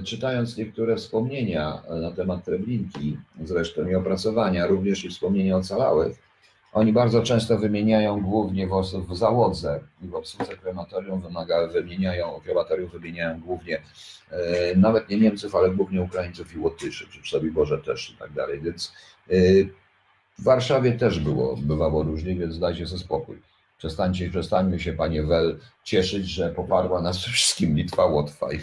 e, 0.00 0.02
czytając 0.04 0.56
niektóre 0.56 0.96
wspomnienia 0.96 1.82
na 2.00 2.10
temat 2.10 2.44
Treblinki, 2.44 3.18
zresztą 3.44 3.88
i 3.88 3.94
opracowania, 3.94 4.66
również 4.66 5.04
i 5.04 5.08
wspomnienia 5.08 5.56
ocalałych, 5.56 6.28
oni 6.72 6.92
bardzo 6.92 7.22
często 7.22 7.58
wymieniają 7.58 8.20
głównie 8.20 8.66
w, 8.66 8.82
w 9.08 9.16
załodze 9.16 9.80
i 10.02 10.06
w 10.08 10.14
obsłudze 10.14 10.56
krematorium 10.56 11.20
wymaga, 11.20 11.66
wymieniają, 11.66 12.40
krematorium 12.44 12.90
wymieniają 12.90 13.40
głównie 13.40 13.82
e, 14.30 14.76
nawet 14.76 15.08
nie 15.08 15.16
Niemców, 15.16 15.54
ale 15.54 15.70
głównie 15.70 16.02
Ukraińców 16.02 16.54
i 16.54 16.58
Łotyszy, 16.58 17.06
czy 17.10 17.22
w 17.22 17.28
Sobiborze 17.28 17.78
też 17.78 18.10
i 18.10 18.16
tak 18.16 18.32
dalej, 18.32 18.60
więc 18.60 18.92
e, 19.30 19.34
w 20.38 20.44
Warszawie 20.44 20.92
też 20.92 21.20
było, 21.20 21.56
bywało 21.56 22.02
różnie, 22.02 22.34
więc 22.34 22.58
dajcie 22.58 22.86
sobie 22.86 23.00
spokój. 23.00 23.36
Przestańcie, 23.78 24.30
przestańmy 24.30 24.80
się, 24.80 24.92
panie 24.92 25.22
Wel, 25.22 25.58
cieszyć, 25.84 26.28
że 26.28 26.50
poparła 26.50 27.02
nas 27.02 27.18
wszystkim 27.24 27.76
Litwa, 27.76 28.04
Łotwa 28.04 28.52
i 28.52 28.60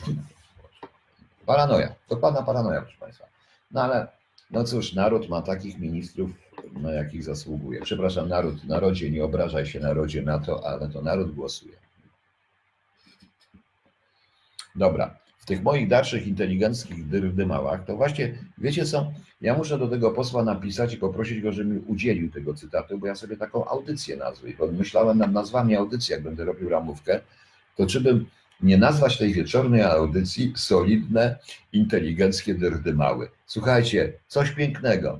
paranoja, 1.45 1.95
dokładna 2.10 2.43
paranoja, 2.43 2.82
proszę 2.82 2.97
państwa. 2.99 3.25
No 3.71 3.82
ale, 3.82 4.08
no 4.51 4.63
cóż, 4.63 4.93
naród 4.93 5.30
ma 5.30 5.41
takich 5.41 5.80
ministrów, 5.80 6.32
na 6.73 6.91
jakich 6.91 7.23
zasługuje. 7.23 7.82
Przepraszam, 7.82 8.30
naród, 8.30 8.63
narodzie, 8.63 9.12
nie 9.12 9.23
obrażaj 9.23 9.65
się 9.65 9.80
narodzie 9.80 10.21
na 10.21 10.39
to, 10.39 10.67
ale 10.67 10.89
to 10.89 11.01
naród 11.01 11.36
głosuje. 11.36 11.78
Dobra, 14.75 15.17
w 15.46 15.48
tych 15.48 15.64
moich 15.64 15.88
dalszych 15.88 16.28
inteligenckich 16.28 17.08
dymałach, 17.34 17.86
to 17.86 17.96
właśnie, 17.96 18.38
wiecie 18.58 18.86
co, 18.86 19.12
ja 19.42 19.58
muszę 19.58 19.78
do 19.78 19.88
tego 19.88 20.12
posła 20.12 20.44
napisać 20.44 20.94
i 20.94 20.98
poprosić 20.98 21.42
go, 21.42 21.52
żeby 21.52 21.70
mi 21.70 21.80
udzielił 21.80 22.32
tego 22.32 22.54
cytatu, 22.54 22.98
bo 22.98 23.08
ja 23.08 23.16
sobie 23.16 23.38
taką 23.38 23.66
audycję 23.66 24.18
nazwę 24.18 24.50
i 24.50 24.56
myślałem 24.72 25.18
nad 25.18 25.32
nazwami 25.32 25.76
audycji, 25.76 26.12
jak 26.12 26.24
będę 26.24 26.46
robił 26.46 26.70
ramówkę, 26.70 27.20
to 27.78 27.86
czy 27.86 28.02
bym 28.02 28.26
nie 28.62 28.78
nazwać 28.78 29.18
tej 29.18 29.34
wieczornej 29.34 29.82
audycji 29.82 30.54
solidne, 30.56 31.38
inteligenckie 31.74 32.56
dyrdymały. 32.56 33.30
Słuchajcie, 33.46 34.14
coś 34.28 34.52
pięknego. 34.52 35.20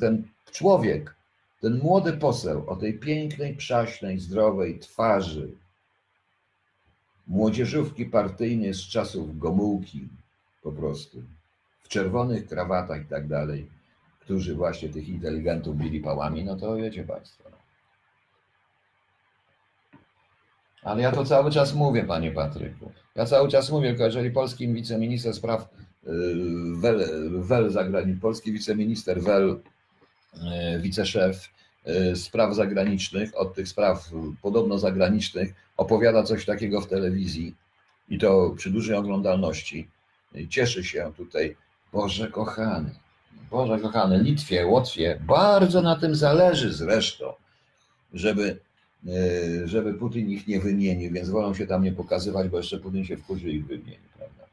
Ten 0.00 0.22
człowiek, 0.52 1.14
ten 1.60 1.78
młody 1.78 2.12
poseł 2.12 2.70
o 2.70 2.76
tej 2.76 2.98
pięknej, 2.98 3.56
przaśnej, 3.56 4.18
zdrowej 4.18 4.78
twarzy, 4.78 5.48
młodzieżówki 7.26 8.06
partyjnej 8.06 8.74
z 8.74 8.80
czasów 8.80 9.38
Gomułki, 9.38 10.08
po 10.62 10.72
prostu, 10.72 11.22
w 11.82 11.88
czerwonych 11.88 12.46
krawatach 12.46 13.02
i 13.02 13.04
tak 13.04 13.28
dalej, 13.28 13.66
którzy 14.20 14.54
właśnie 14.54 14.88
tych 14.88 15.08
inteligentów 15.08 15.76
bili 15.76 16.00
pałami, 16.00 16.44
no 16.44 16.56
to 16.56 16.76
wiecie 16.76 17.04
Państwo. 17.04 17.44
No. 17.50 17.56
Ale 20.82 21.02
ja 21.02 21.12
to 21.12 21.24
cały 21.24 21.50
czas 21.50 21.74
mówię, 21.74 22.04
panie 22.04 22.30
Patryku. 22.30 22.92
Ja 23.14 23.26
cały 23.26 23.48
czas 23.48 23.70
mówię, 23.70 23.88
tylko 23.88 24.04
jeżeli 24.04 24.30
polski 24.30 24.68
wiceminister 24.68 25.34
spraw 25.34 25.68
Wel, 26.80 27.04
Wel 27.42 27.70
zagranicznych, 27.70 28.20
polski 28.20 28.52
wiceminister 28.52 29.22
Wel, 29.22 29.60
wiceszef 30.80 31.48
spraw 32.14 32.54
zagranicznych, 32.54 33.36
od 33.36 33.54
tych 33.54 33.68
spraw 33.68 34.10
podobno 34.42 34.78
zagranicznych, 34.78 35.54
opowiada 35.76 36.22
coś 36.22 36.44
takiego 36.44 36.80
w 36.80 36.88
telewizji 36.88 37.54
i 38.08 38.18
to 38.18 38.50
przy 38.56 38.70
dużej 38.70 38.96
oglądalności. 38.96 39.88
Cieszy 40.48 40.84
się 40.84 41.12
tutaj, 41.16 41.56
Boże 41.92 42.28
kochany, 42.28 42.90
Boże 43.50 43.78
kochany, 43.78 44.22
Litwie, 44.22 44.66
Łotwie, 44.66 45.20
bardzo 45.26 45.82
na 45.82 45.96
tym 45.96 46.14
zależy 46.14 46.72
zresztą, 46.72 47.32
żeby 48.14 48.58
żeby 49.64 49.94
Putin 49.94 50.30
ich 50.30 50.46
nie 50.46 50.60
wymienił, 50.60 51.12
więc 51.12 51.30
wolą 51.30 51.54
się 51.54 51.66
tam 51.66 51.84
nie 51.84 51.92
pokazywać, 51.92 52.48
bo 52.48 52.56
jeszcze 52.56 52.78
Putin 52.78 53.04
się 53.04 53.16
wkurzy 53.16 53.50
i 53.50 53.60
wymieni, 53.60 54.08
prawda? 54.16 54.44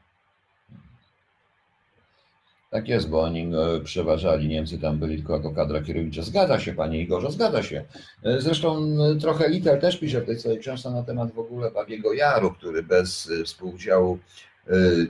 Tak 2.69 2.87
jest, 2.87 3.09
bo 3.09 3.21
oni 3.21 3.51
przeważali, 3.83 4.47
Niemcy 4.47 4.79
tam 4.79 4.99
byli 4.99 5.17
tylko 5.17 5.33
jako 5.33 5.51
kadra 5.51 5.81
kierownicza. 5.81 6.21
Zgadza 6.21 6.59
się, 6.59 6.73
panie 6.73 7.01
Igorze, 7.01 7.31
zgadza 7.31 7.63
się. 7.63 7.85
Zresztą 8.37 8.97
trochę 9.21 9.49
Litter 9.49 9.79
też 9.79 9.99
pisze 9.99 10.21
w 10.21 10.25
tej 10.25 10.39
swojej 10.39 10.59
książce 10.59 10.91
na 10.91 11.03
temat 11.03 11.31
w 11.31 11.39
ogóle 11.39 11.71
Babiego 11.71 12.13
Jaru, 12.13 12.51
który 12.51 12.83
bez 12.83 13.31
współudziału 13.45 14.19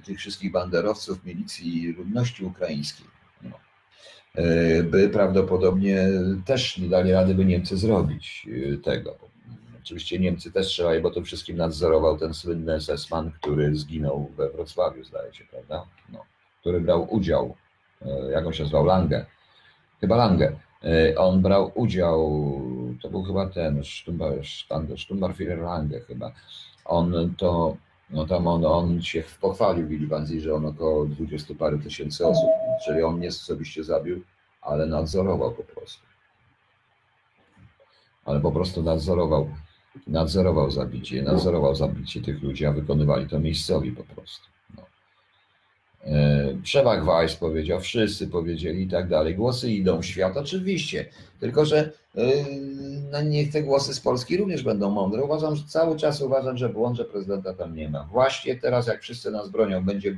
tych 0.05 0.17
wszystkich 0.17 0.51
banderowców, 0.51 1.25
milicji 1.25 1.83
i 1.83 1.93
ludności 1.93 2.45
ukraińskiej, 2.45 3.07
no, 3.43 3.57
by 4.83 5.09
prawdopodobnie 5.09 6.07
też 6.45 6.77
nie 6.77 6.89
dali 6.89 7.11
rady, 7.11 7.35
by 7.35 7.45
Niemcy 7.45 7.77
zrobić 7.77 8.47
tego. 8.83 9.17
Oczywiście 9.81 10.19
Niemcy 10.19 10.51
też 10.51 10.67
strzelali, 10.67 11.01
bo 11.01 11.11
to 11.11 11.21
wszystkim 11.21 11.57
nadzorował 11.57 12.17
ten 12.17 12.33
słynny 12.33 12.81
SS-man, 12.81 13.31
który 13.31 13.75
zginął 13.75 14.31
we 14.37 14.49
Wrocławiu, 14.49 15.03
zdaje 15.03 15.33
się, 15.33 15.45
prawda? 15.51 15.85
No, 16.13 16.25
który 16.59 16.81
brał 16.81 17.13
udział, 17.13 17.55
jak 18.31 18.45
on 18.45 18.53
się 18.53 18.63
nazywał, 18.63 18.85
Lange, 18.85 19.25
chyba 20.01 20.15
Lange. 20.15 20.51
On 21.17 21.41
brał 21.41 21.71
udział, 21.75 22.41
to 23.01 23.09
był 23.09 23.23
chyba 23.23 23.49
ten 23.49 23.81
Stumbarführer 24.97 25.59
Lange 25.59 25.99
chyba. 25.99 26.31
On 26.85 27.33
to, 27.37 27.77
no 28.09 28.25
tam 28.25 28.47
on, 28.47 28.65
on 28.65 29.01
się 29.01 29.23
pochwalił 29.41 29.87
Willy 29.87 30.07
Banzi, 30.07 30.41
że 30.41 30.53
on 30.53 30.65
około 30.65 31.05
20 31.05 31.53
parę 31.55 31.77
tysięcy 31.77 32.27
osób, 32.27 32.49
czyli 32.85 33.03
on 33.03 33.19
nie 33.19 33.27
osobiście 33.27 33.83
zabił, 33.83 34.21
ale 34.61 34.85
nadzorował 34.85 35.51
po 35.51 35.63
prostu. 35.63 36.05
Ale 38.25 38.39
po 38.39 38.51
prostu 38.51 38.83
nadzorował 38.83 39.49
nadzorował 40.07 40.71
zabicie, 40.71 41.23
nadzorował 41.23 41.75
zabicie 41.75 42.21
tych 42.21 42.43
ludzi, 42.43 42.65
a 42.65 42.71
wykonywali 42.71 43.27
to 43.27 43.39
miejscowi 43.39 43.91
po 43.91 44.03
prostu. 44.03 44.47
No. 46.05 46.13
Przewag 46.63 47.05
Weiss 47.05 47.35
powiedział, 47.35 47.79
wszyscy 47.79 48.27
powiedzieli 48.27 48.83
i 48.83 48.87
tak 48.87 49.07
dalej. 49.07 49.35
Głosy 49.35 49.71
idą 49.71 50.01
w 50.01 50.05
świat, 50.05 50.37
oczywiście, 50.37 51.05
tylko 51.39 51.65
że 51.65 51.91
no 53.11 53.21
niech 53.21 53.51
te 53.51 53.63
głosy 53.63 53.93
z 53.93 53.99
Polski 53.99 54.37
również 54.37 54.63
będą 54.63 54.89
mądre. 54.89 55.23
Uważam, 55.23 55.55
że 55.55 55.63
cały 55.67 55.97
czas 55.97 56.21
uważam, 56.21 56.57
że 56.57 56.69
błąd, 56.69 56.97
że 56.97 57.05
prezydenta 57.05 57.53
tam 57.53 57.75
nie 57.75 57.89
ma. 57.89 58.03
Właśnie 58.03 58.55
teraz, 58.55 58.87
jak 58.87 59.01
wszyscy 59.01 59.31
nas 59.31 59.49
bronią, 59.49 59.85
będzie. 59.85 60.17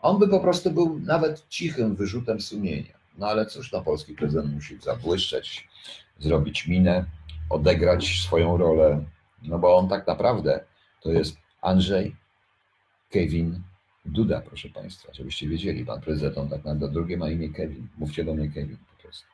On 0.00 0.18
by 0.18 0.28
po 0.28 0.40
prostu 0.40 0.70
był 0.70 1.00
nawet 1.00 1.48
cichym 1.48 1.96
wyrzutem 1.96 2.40
sumienia. 2.40 2.94
No 3.18 3.26
ale 3.26 3.46
cóż, 3.46 3.72
no 3.72 3.82
polski 3.82 4.14
prezydent 4.14 4.54
musi 4.54 4.78
zabłyszczeć, 4.80 5.68
zrobić 6.18 6.66
minę, 6.66 7.04
odegrać 7.50 8.20
swoją 8.22 8.56
rolę, 8.56 9.04
no 9.42 9.58
bo 9.58 9.76
on 9.76 9.88
tak 9.88 10.06
naprawdę 10.06 10.60
to 11.00 11.12
jest 11.12 11.36
Andrzej 11.62 12.16
Kevin 13.10 13.62
Duda, 14.06 14.40
proszę 14.40 14.68
Państwa, 14.68 15.12
żebyście 15.14 15.48
wiedzieli, 15.48 15.84
pan 15.84 16.00
prezydent, 16.00 16.38
on 16.38 16.48
tak 16.48 16.58
naprawdę 16.58 16.88
drugie 16.88 17.16
ma 17.16 17.30
imię 17.30 17.48
Kevin, 17.48 17.88
mówcie 17.98 18.24
do 18.24 18.34
mnie 18.34 18.48
Kevin 18.48 18.76
po 18.76 19.02
prostu. 19.02 19.26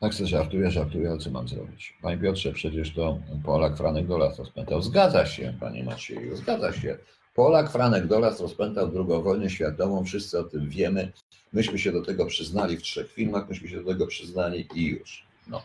Tak 0.00 0.14
sobie 0.14 0.28
żartuję, 0.28 0.70
żartuję, 0.70 1.10
ale 1.10 1.18
co 1.18 1.30
mam 1.30 1.48
zrobić? 1.48 1.98
Panie 2.02 2.18
Piotrze, 2.18 2.52
przecież 2.52 2.94
to 2.94 3.18
Polak 3.44 3.76
Franek 3.76 4.06
Dolas 4.06 4.38
rozpętał. 4.38 4.82
Zgadza 4.82 5.26
się, 5.26 5.54
panie 5.60 5.84
Macieju, 5.84 6.36
zgadza 6.36 6.72
się. 6.72 6.98
Polak 7.34 7.70
Franek 7.70 8.06
Dolas 8.06 8.40
rozpętał 8.40 8.88
drugą 8.88 9.22
wojnę 9.22 9.50
światową, 9.50 10.04
wszyscy 10.04 10.38
o 10.38 10.44
tym 10.44 10.68
wiemy. 10.68 11.12
Myśmy 11.52 11.78
się 11.78 11.92
do 11.92 12.02
tego 12.02 12.26
przyznali 12.26 12.76
w 12.76 12.82
trzech 12.82 13.12
filmach, 13.12 13.48
myśmy 13.48 13.68
się 13.68 13.76
do 13.76 13.92
tego 13.92 14.06
przyznali 14.06 14.68
i 14.74 14.86
już. 14.86 15.26
No. 15.48 15.62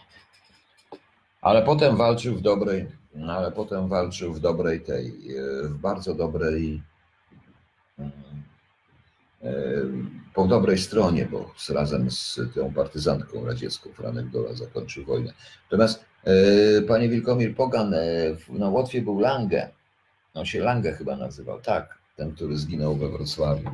Ale 1.41 1.62
potem 1.62 1.97
walczył 1.97 2.36
w 2.36 2.41
dobrej, 2.41 2.88
ale 3.28 3.52
potem 3.52 3.88
walczył 3.88 4.34
w 4.34 4.39
dobrej 4.39 4.82
tej, 4.82 5.13
w 5.63 5.78
bardzo 5.78 6.15
dobrej, 6.15 6.82
po 10.34 10.47
dobrej 10.47 10.78
stronie, 10.78 11.26
bo 11.26 11.54
razem 11.69 12.12
z 12.12 12.39
tą 12.56 12.74
partyzantką 12.74 13.45
radziecką 13.45 13.89
Franek 13.93 14.30
Dola 14.30 14.54
zakończył 14.54 15.06
wojnę. 15.06 15.34
Natomiast 15.63 16.06
panie 16.88 17.10
Wilkomir 17.10 17.56
Pogan, 17.56 17.95
na 18.50 18.69
Łotwie 18.69 19.02
był 19.02 19.19
Lange, 19.19 19.69
on 20.34 20.45
się 20.45 20.60
Lange 20.60 20.93
chyba 20.93 21.17
nazywał, 21.17 21.62
tak, 21.62 21.97
ten, 22.15 22.36
który 22.36 22.58
zginął 22.58 22.95
we 22.95 23.10
Wrocławiu. 23.10 23.69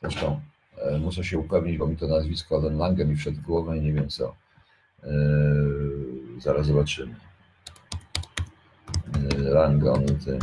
Zresztą 0.00 0.40
muszę 1.00 1.24
się 1.24 1.38
upewnić, 1.38 1.78
bo 1.78 1.86
mi 1.86 1.96
to 1.96 2.06
nazwisko, 2.06 2.62
ten 2.62 2.78
Lange 2.78 3.04
mi 3.04 3.16
przed 3.16 3.40
głową 3.40 3.74
i 3.74 3.80
nie 3.80 3.92
wiem 3.92 4.08
co 4.08 4.34
Zaraz 6.38 6.66
zobaczymy. 6.66 7.14
Langon, 9.38 10.06
ten. 10.06 10.38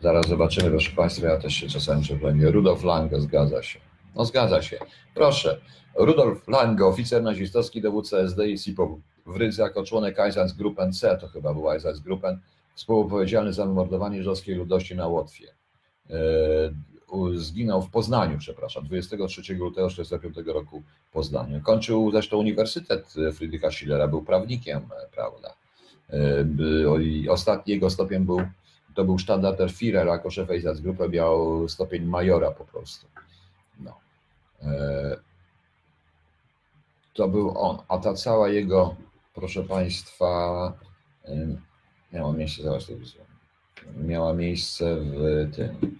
Zaraz 0.00 0.26
zobaczymy, 0.28 0.70
proszę 0.70 0.90
Państwa, 0.96 1.26
ja 1.26 1.36
też 1.36 1.54
się 1.54 1.68
czasami 1.68 2.02
przepraszam. 2.02 2.42
Rudolf 2.44 2.84
Lange, 2.84 3.20
zgadza 3.20 3.62
się. 3.62 3.78
No 4.14 4.24
zgadza 4.24 4.62
się. 4.62 4.78
Proszę. 5.14 5.60
Rudolf 5.94 6.48
Lange, 6.48 6.84
oficer 6.86 7.22
nazistowski, 7.22 7.80
dowódca 7.82 8.16
SD 8.18 8.48
i 8.48 8.58
SIPO 8.58 8.98
w 9.26 9.36
Rydze 9.36 9.62
jako 9.62 9.84
członek 9.84 10.18
Einsatzgruppen 10.20 10.92
C, 10.92 11.18
to 11.20 11.28
chyba 11.28 11.54
był 11.54 11.70
Einsatzgruppen, 11.70 12.40
współodpowiedzialny 12.74 13.52
za 13.52 13.64
zamordowanie 13.66 14.18
żydowskiej 14.18 14.54
ludności 14.54 14.96
na 14.96 15.06
Łotwie. 15.08 15.54
U- 17.08 17.34
Zginął 17.36 17.82
w 17.82 17.90
Poznaniu, 17.90 18.38
przepraszam, 18.38 18.84
23 18.84 19.54
lutego 19.54 19.88
1945 19.88 20.46
roku 20.54 20.82
w 21.04 21.10
Poznaniu. 21.12 21.60
Kończył 21.62 22.10
zresztą 22.10 22.36
Uniwersytet 22.36 23.14
Friedricha 23.34 23.70
Schillera, 23.70 24.08
był 24.08 24.22
prawnikiem, 24.22 24.78
e, 24.78 25.08
prawda. 25.12 25.54
Ostatni 27.30 27.74
jego 27.74 27.90
stopień 27.90 28.24
był, 28.24 28.40
to 28.94 29.04
był 29.04 29.18
Standartenführer, 29.18 30.06
jako 30.06 30.30
szef 30.30 30.50
Einsatzgruppe 30.50 31.08
miał 31.08 31.68
stopień 31.68 32.04
majora 32.04 32.50
po 32.50 32.64
prostu. 32.64 33.06
No. 33.80 33.98
E, 34.62 35.16
To 37.14 37.28
był 37.28 37.58
on, 37.58 37.78
a 37.88 37.98
ta 37.98 38.14
cała 38.14 38.48
jego, 38.48 38.96
proszę 39.34 39.62
Państwa, 39.62 40.72
em, 41.24 41.60
miała 42.12 42.32
miejsce, 42.32 42.62
zaraz 42.62 42.86
miała 43.96 44.34
miejsce 44.34 44.96
w 44.96 45.50
tym, 45.56 45.98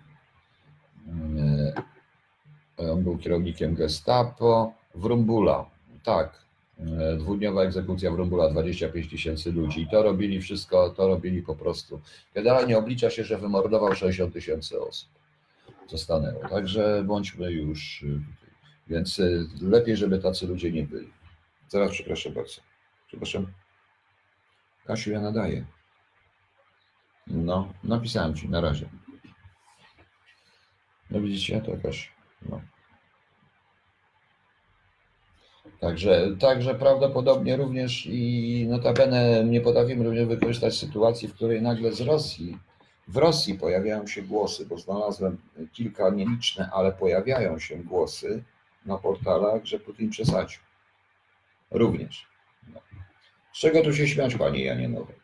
e, 2.79 2.93
on 2.93 3.03
był 3.03 3.19
kierownikiem 3.19 3.75
gestapo, 3.75 4.73
w 4.95 5.05
Rumbula, 5.05 5.71
tak, 6.05 6.29
e, 6.29 6.48
dwudniowa 7.19 7.63
egzekucja 7.63 8.11
w 8.11 8.15
Rumbula, 8.15 8.51
25 8.51 9.11
tysięcy 9.11 9.53
ludzi 9.53 9.83
i 9.83 9.89
to 9.89 10.03
robili 10.03 10.41
wszystko, 10.41 10.91
to 10.91 11.09
robili 11.09 11.43
po 11.43 11.57
prostu. 11.57 12.01
Generalnie 12.35 12.79
oblicza 12.79 13.11
się, 13.11 13.25
że 13.25 13.39
wymordował 13.39 13.95
60 13.95 14.33
tysięcy 14.33 14.81
osób, 14.81 15.09
co 15.87 15.99
stanęło, 15.99 16.49
także 16.49 17.03
bądźmy 17.07 17.53
już 17.53 18.03
y. 18.03 18.21
Więc 18.89 19.19
y, 19.19 19.47
lepiej, 19.61 19.97
żeby 19.97 20.19
tacy 20.19 20.47
ludzie 20.47 20.73
nie 20.73 20.83
byli. 20.83 21.11
Zaraz, 21.69 21.91
przepraszam 21.91 22.33
bardzo. 22.33 22.61
Przepraszam. 23.07 23.47
Kasiu, 24.85 25.11
ja 25.11 25.21
nadaję. 25.21 25.65
No, 27.27 27.73
napisałem 27.85 28.35
ci, 28.35 28.49
na 28.49 28.61
razie. 28.61 28.89
No 31.11 31.21
widzicie, 31.21 31.61
to 31.61 31.71
jakaś, 31.71 32.13
no. 32.49 32.61
Także, 35.81 36.37
także 36.41 36.75
prawdopodobnie 36.75 37.57
również 37.57 38.07
i 38.07 38.67
notabene 38.69 39.45
nie 39.45 39.61
potrafimy 39.61 40.05
również 40.05 40.27
wykorzystać 40.27 40.79
sytuacji, 40.79 41.29
w 41.29 41.35
której 41.35 41.63
nagle 41.63 41.93
z 41.93 42.01
Rosji, 42.01 42.59
w 43.09 43.17
Rosji 43.17 43.55
pojawiają 43.55 44.07
się 44.07 44.23
głosy, 44.23 44.67
bo 44.67 44.79
znalazłem 44.79 45.39
kilka 45.73 46.11
nieliczne, 46.11 46.71
ale 46.73 46.93
pojawiają 46.93 47.59
się 47.59 47.77
głosy 47.77 48.43
na 48.87 48.99
portalach, 48.99 49.65
że 49.65 49.79
Putin 49.79 50.11
przesadził. 50.11 50.61
Również. 51.71 52.27
No. 52.75 52.81
Z 53.53 53.59
czego 53.59 53.83
tu 53.83 53.95
się 53.95 54.09
śmiać, 54.09 54.35
panie 54.35 54.65
Janie 54.65 54.89
Nowej? 54.89 55.17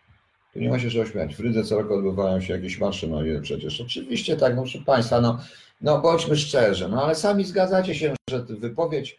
Tu 0.53 0.61
nie 0.61 0.71
ma 0.71 0.79
się 0.79 0.91
czego 0.91 1.07
śmiać. 1.07 1.37
W 1.37 1.41
Rydze 1.41 1.65
co 1.65 1.79
roku 1.79 1.95
odbywają 1.95 2.41
się 2.41 2.53
jakieś 2.53 2.79
marsze, 2.79 3.07
no 3.07 3.25
i 3.25 3.41
przecież 3.41 3.81
oczywiście 3.81 4.37
tak, 4.37 4.57
no 4.57 4.63
proszę 4.63 4.79
Państwa, 4.79 5.21
no, 5.21 5.39
no 5.81 6.01
bądźmy 6.01 6.37
szczerzy, 6.37 6.89
no 6.89 7.05
ale 7.05 7.15
sami 7.15 7.45
zgadzacie 7.45 7.95
się, 7.95 8.15
że 8.31 8.43
wypowiedź, 8.43 9.19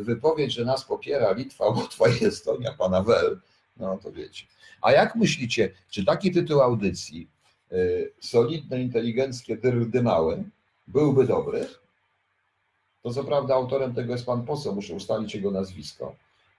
wypowiedź, 0.00 0.52
że 0.52 0.64
nas 0.64 0.84
popiera 0.84 1.32
Litwa, 1.32 1.66
Łotwa 1.66 2.08
i 2.20 2.24
Estonia, 2.24 2.72
pana 2.72 3.02
Wel, 3.02 3.40
no 3.76 3.98
to 3.98 4.12
wiecie. 4.12 4.46
A 4.80 4.92
jak 4.92 5.16
myślicie, 5.16 5.70
czy 5.90 6.04
taki 6.04 6.30
tytuł 6.30 6.60
audycji, 6.60 7.30
yy, 7.70 8.12
solidne, 8.20 8.82
inteligenckie 8.82 9.56
dyrdy 9.56 10.02
małe, 10.02 10.44
byłby 10.86 11.26
dobry? 11.26 11.66
To 13.02 13.12
co 13.12 13.24
prawda 13.24 13.54
autorem 13.54 13.94
tego 13.94 14.12
jest 14.12 14.26
pan 14.26 14.44
poseł, 14.44 14.74
muszę 14.74 14.94
ustalić 14.94 15.34
jego 15.34 15.50
nazwisko. 15.50 16.16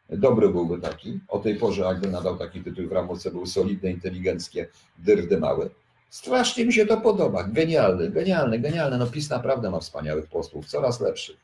Dobry 0.10 0.50
byłby 0.50 0.82
taki, 0.82 1.20
o 1.28 1.40
tej 1.40 1.56
porze 1.56 1.82
jakby 1.82 2.08
nadał 2.08 2.38
taki 2.38 2.64
tytuł 2.64 2.88
w 2.88 2.92
ramówce, 2.92 3.32
był 3.32 3.46
solidne, 3.46 3.92
inteligenckie 3.92 4.68
dyrdy 4.98 5.38
małe. 5.38 5.70
Strasznie 6.10 6.66
mi 6.66 6.74
się 6.74 6.86
to 6.86 6.98
podoba, 6.98 7.44
genialny, 7.44 8.10
genialny, 8.10 8.60
genialny. 8.60 8.98
No 8.98 9.08
PiS 9.08 9.30
naprawdę 9.30 9.70
ma 9.70 9.80
wspaniałych 9.80 10.28
posłów, 10.28 10.68
coraz 10.68 11.02
lepszych, 11.02 11.38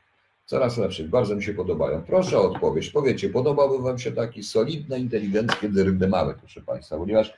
coraz 0.45 0.77
lepszych, 0.77 1.10
bardzo 1.10 1.36
mi 1.36 1.43
się 1.43 1.53
podobają. 1.53 2.01
Proszę 2.01 2.38
o 2.38 2.51
odpowiedź, 2.51 2.89
powiecie, 2.89 3.29
podobałby 3.29 3.84
wam 3.84 3.99
się 3.99 4.12
taki 4.12 4.43
solidne, 4.43 4.99
inteligenckie 4.99 5.69
dyrdy 5.69 6.08
małe, 6.08 6.34
proszę 6.34 6.62
państwa, 6.62 6.97
ponieważ 6.97 7.34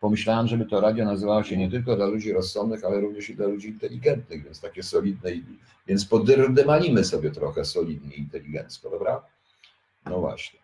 pomyślałem, 0.00 0.46
żeby 0.46 0.66
to 0.66 0.80
radio 0.80 1.04
nazywało 1.04 1.42
się 1.42 1.56
nie 1.56 1.70
tylko 1.70 1.96
dla 1.96 2.06
ludzi 2.06 2.32
rozsądnych, 2.32 2.84
ale 2.84 3.00
również 3.00 3.30
i 3.30 3.34
dla 3.34 3.46
ludzi 3.46 3.68
inteligentnych, 3.68 4.44
więc 4.44 4.60
takie 4.60 4.82
solidne, 4.82 5.30
więc 5.86 6.04
podyrdymalimy 6.04 7.04
sobie 7.04 7.30
trochę 7.30 7.64
solidnie, 7.64 8.16
inteligencko, 8.16 8.90
dobra? 8.90 9.22
No 10.06 10.20
właśnie. 10.20 10.60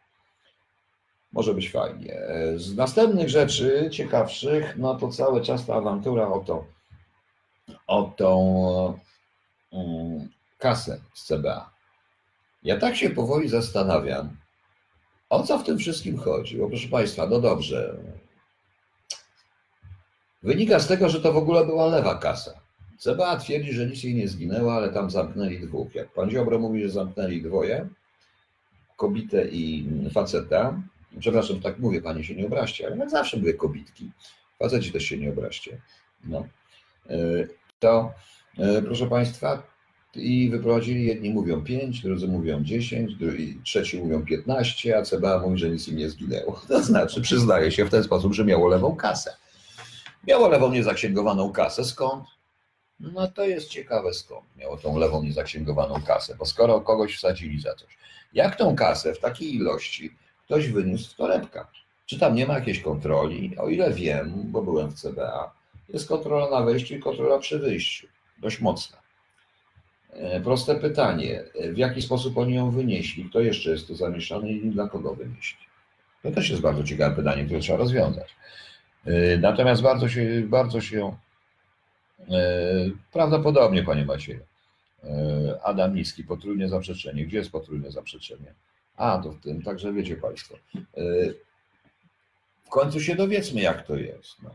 Może 1.33 1.55
być 1.55 1.71
fajnie. 1.71 2.21
Z 2.57 2.77
następnych 2.77 3.29
rzeczy 3.29 3.89
ciekawszych, 3.93 4.77
no 4.77 4.95
to 4.95 5.09
cały 5.09 5.41
czas 5.41 5.67
ta 5.67 5.75
awantura 5.75 6.29
o 6.29 6.41
to, 6.41 6.65
o 7.87 8.03
tą 8.17 8.99
um, 9.71 10.29
kasę 10.59 11.01
z 11.15 11.25
CBA. 11.25 11.76
Ja 12.67 12.77
tak 12.77 12.97
się 12.97 13.11
powoli 13.11 13.49
zastanawiam, 13.49 14.37
o 15.31 15.43
co 15.43 15.59
w 15.59 15.65
tym 15.65 15.79
wszystkim 15.79 16.19
chodzi. 16.19 16.59
Bo 16.59 16.69
proszę 16.69 16.89
Państwa, 16.89 17.27
no 17.27 17.41
dobrze. 17.41 17.97
Wynika 20.43 20.81
z 20.81 20.87
tego, 20.87 21.09
że 21.09 21.21
to 21.21 21.33
w 21.33 21.37
ogóle 21.37 21.67
była 21.67 21.87
lewa 21.87 22.15
kasa. 22.15 22.61
CBA 22.99 23.37
twierdzi, 23.37 23.73
że 23.73 23.87
nic 23.87 24.03
jej 24.03 24.15
nie 24.15 24.29
zginęło, 24.29 24.75
ale 24.75 24.89
tam 24.89 25.11
zamknęli 25.11 25.61
dwóch. 25.61 25.95
Jak 25.95 26.13
pan 26.13 26.31
Ziobro 26.31 26.59
mówi, 26.59 26.83
że 26.83 26.89
zamknęli 26.89 27.43
dwoje, 27.43 27.89
kobietę 28.97 29.49
i 29.49 29.89
faceta, 30.15 30.83
przepraszam, 31.19 31.61
tak 31.61 31.79
mówię, 31.79 32.03
panie 32.03 32.25
się 32.25 32.35
nie 32.35 32.47
obraźcie, 32.47 32.87
ale 32.87 32.97
jak 32.97 33.11
zawsze 33.11 33.37
mówię 33.37 33.55
kobitki, 33.55 34.11
faceci 34.59 34.93
też 34.93 35.05
się 35.05 35.19
nie 35.19 35.31
obraźcie, 35.31 35.81
no. 36.25 36.47
Y, 37.11 37.49
to 37.79 38.13
y, 38.59 38.83
proszę 38.83 39.07
państwa, 39.07 39.76
i 40.19 40.51
wyprowadzili, 40.51 41.07
jedni 41.07 41.31
mówią 41.31 41.65
5, 41.65 42.01
drudzy 42.03 42.29
mówią 42.29 42.65
10, 42.65 43.15
drugi, 43.15 43.61
trzeci 43.65 43.99
mówią 43.99 44.25
15, 44.25 44.99
a 44.99 45.03
CBA 45.03 45.39
mówi, 45.39 45.59
że 45.59 45.71
nic 45.71 45.89
im 45.89 45.97
nie 45.97 46.11
zginęło. 46.11 46.61
To 46.69 46.83
znaczy, 46.83 47.21
przyznaje 47.21 47.73
się 47.73 47.85
w 47.85 47.91
ten 47.91 48.05
sposób, 48.05 48.35
że 48.35 48.45
miało 48.45 48.69
lewą 48.69 48.97
kasę. 48.97 49.37
Miało 50.27 50.49
lewą 50.49 50.73
niezaksięgowaną 50.73 51.53
kasę. 51.53 51.85
Skąd? 51.85 52.25
No 53.01 53.29
to 53.29 53.45
jest 53.45 53.69
ciekawe 53.69 54.15
skąd 54.15 54.57
miało 54.57 54.77
tą 54.77 54.99
lewą 54.99 55.23
niezaksięgowaną 55.23 56.03
kasę, 56.07 56.37
bo 56.39 56.47
skoro 56.47 56.81
kogoś 56.81 57.17
wsadzili 57.17 57.61
za 57.61 57.75
coś, 57.75 57.99
jak 58.33 58.57
tą 58.57 58.77
kasę 58.77 59.15
w 59.15 59.21
takiej 59.21 59.55
ilości 59.55 60.17
ktoś 60.45 60.69
wyniósł 60.69 61.11
w 61.11 61.15
torebkach? 61.15 61.73
Czy 62.07 62.19
tam 62.19 62.35
nie 62.35 62.47
ma 62.47 62.55
jakiejś 62.55 62.81
kontroli? 62.81 63.57
O 63.59 63.69
ile 63.69 63.93
wiem, 63.93 64.43
bo 64.45 64.63
byłem 64.63 64.91
w 64.91 64.95
CBA, 64.95 65.53
jest 65.89 66.09
kontrola 66.09 66.51
na 66.51 66.67
wejściu 66.67 66.95
i 66.95 67.01
kontrola 67.01 67.39
przy 67.39 67.59
wyjściu. 67.59 68.07
Dość 68.39 68.61
mocna. 68.61 69.06
E, 70.21 70.41
Proste 70.41 70.75
pytanie, 70.75 71.45
e, 71.55 71.73
w 71.73 71.79
jaki 71.79 72.03
sposób 72.03 72.39
oni 72.39 72.55
ją 72.55 72.71
wynieśli? 72.71 73.25
Kto 73.25 73.41
jeszcze 73.41 73.71
jest 73.71 73.87
tu 73.87 73.95
zamieszany 73.95 74.53
i 74.53 74.71
dla 74.71 74.89
kogo 74.89 75.15
wynieśli? 75.15 75.67
To 76.23 76.31
też 76.31 76.51
jest 76.51 76.63
bardzo 76.63 76.85
ciekawe 76.85 77.17
pytanie, 77.17 77.45
które 77.45 77.61
trzeba 77.61 77.79
rozwiązać. 77.79 78.37
E, 79.07 79.39
Natomiast 79.39 79.83
bardzo 79.83 80.09
się, 80.09 80.43
bardzo 80.47 80.81
się 80.81 81.17
prawdopodobnie, 83.13 83.83
panie 83.83 84.05
Macieju, 84.05 84.41
Adam 85.63 85.95
Niski, 85.95 86.25
potrójne 86.25 86.69
zaprzeczenie. 86.69 87.27
Gdzie 87.27 87.39
jest 87.39 87.51
potrójne 87.51 87.91
zaprzeczenie? 87.91 88.55
A, 88.97 89.19
to 89.19 89.33
w 89.33 89.41
tym, 89.41 89.63
także 89.63 89.93
wiecie 89.93 90.17
Państwo. 90.17 90.57
W 92.65 92.69
końcu 92.69 93.01
się 93.01 93.15
dowiedzmy, 93.15 93.61
jak 93.61 93.87
to 93.87 93.97
jest. 93.97 94.43
No. 94.43 94.51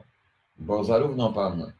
Bo 0.58 0.84
zarówno 0.84 1.34
pan 1.34 1.72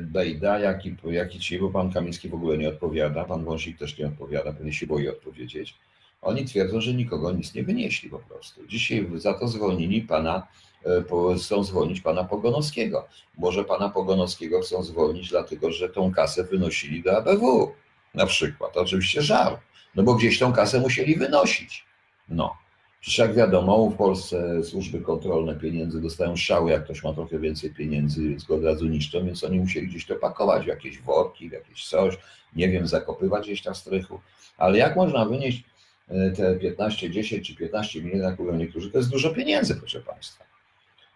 Bejda, 0.00 0.58
jak 0.58 0.86
i, 0.86 0.96
jak 1.04 1.34
i 1.34 1.38
dzisiaj, 1.38 1.58
bo 1.58 1.70
pan 1.70 1.92
Kamiński 1.92 2.28
w 2.28 2.34
ogóle 2.34 2.58
nie 2.58 2.68
odpowiada, 2.68 3.24
pan 3.24 3.44
Wąsik 3.44 3.78
też 3.78 3.98
nie 3.98 4.06
odpowiada, 4.06 4.52
pewnie 4.52 4.72
się 4.72 4.86
boi 4.86 5.08
odpowiedzieć. 5.08 5.78
Oni 6.22 6.44
twierdzą, 6.44 6.80
że 6.80 6.94
nikogo 6.94 7.32
nic 7.32 7.54
nie 7.54 7.62
wynieśli 7.62 8.10
po 8.10 8.18
prostu. 8.18 8.66
Dzisiaj 8.66 9.10
za 9.14 9.34
to 9.34 9.48
zwolnili 9.48 10.02
pana, 10.02 10.46
e, 10.86 11.36
chcą 11.36 11.64
zwolnić 11.64 12.00
pana 12.00 12.24
Pogonowskiego. 12.24 13.08
Może 13.38 13.64
pana 13.64 13.88
Pogonowskiego 13.88 14.60
chcą 14.60 14.82
zwolnić, 14.82 15.28
dlatego 15.28 15.72
że 15.72 15.88
tą 15.88 16.12
kasę 16.12 16.44
wynosili 16.44 17.02
do 17.02 17.16
ABW 17.16 17.72
na 18.14 18.26
przykład. 18.26 18.76
Oczywiście 18.76 19.22
żart, 19.22 19.60
no 19.94 20.02
bo 20.02 20.14
gdzieś 20.14 20.38
tą 20.38 20.52
kasę 20.52 20.80
musieli 20.80 21.16
wynosić. 21.16 21.86
No. 22.28 22.56
Przecież 23.00 23.18
jak 23.18 23.34
wiadomo, 23.34 23.90
w 23.90 23.96
Polsce 23.96 24.64
służby 24.64 25.00
kontrolne 25.00 25.54
pieniędzy 25.54 26.00
dostają 26.00 26.36
szały, 26.36 26.70
jak 26.70 26.84
ktoś 26.84 27.02
ma 27.02 27.12
trochę 27.12 27.38
więcej 27.38 27.74
pieniędzy, 27.74 28.28
więc 28.28 28.44
go 28.44 28.54
od 28.54 28.64
razu 28.64 28.86
niszczą, 28.86 29.26
więc 29.26 29.44
oni 29.44 29.58
musieli 29.60 29.86
gdzieś 29.86 30.06
to 30.06 30.16
pakować 30.16 30.64
w 30.64 30.68
jakieś 30.68 30.98
worki, 30.98 31.48
w 31.48 31.52
jakieś 31.52 31.88
coś, 31.88 32.18
nie 32.56 32.68
wiem, 32.68 32.86
zakopywać 32.86 33.44
gdzieś 33.46 33.62
tam 33.62 33.74
strychu. 33.74 34.20
Ale 34.58 34.78
jak 34.78 34.96
można 34.96 35.24
wynieść 35.24 35.64
e, 36.08 36.30
te 36.30 36.56
15, 36.56 37.10
10 37.10 37.48
czy 37.48 37.56
15 37.56 38.02
milionów, 38.02 38.30
jak 38.30 38.38
mówią 38.38 38.56
niektórzy, 38.56 38.90
to 38.90 38.98
jest 38.98 39.10
dużo 39.10 39.30
pieniędzy, 39.30 39.76
proszę 39.76 40.00
Państwa. 40.00 40.44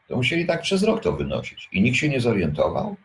To 0.09 0.17
musieli 0.17 0.47
tak 0.47 0.63
przez 0.63 0.83
rok 0.83 1.03
to 1.03 1.13
wynosić 1.13 1.69
i 1.73 1.83
nikt 1.83 1.97
się 1.97 2.09
nie 2.09 2.21
zorientował. 2.21 2.97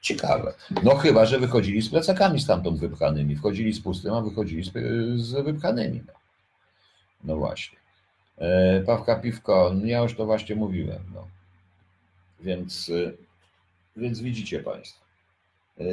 Ciekawe. 0.00 0.54
No 0.82 0.94
chyba, 0.94 1.26
że 1.26 1.38
wychodzili 1.38 1.82
z 1.82 1.88
plecakami 1.88 2.40
stamtąd 2.40 2.80
wypchanymi. 2.80 3.36
Wchodzili 3.36 3.72
z 3.72 3.80
pustym, 3.80 4.14
a 4.14 4.20
wychodzili 4.20 4.64
z, 4.64 4.72
z 5.16 5.44
wypchanymi. 5.44 6.02
No, 6.06 6.12
no 7.24 7.36
właśnie. 7.36 7.78
E, 8.38 8.80
Pawka 8.80 9.16
Piwko, 9.16 9.72
no 9.74 9.86
ja 9.86 10.02
już 10.02 10.14
to 10.14 10.26
właśnie 10.26 10.56
mówiłem. 10.56 11.02
No. 11.14 11.28
Więc, 12.40 12.90
e, 12.90 13.12
więc 13.96 14.20
widzicie 14.20 14.60
Państwo. 14.60 15.04
E, 15.80 15.84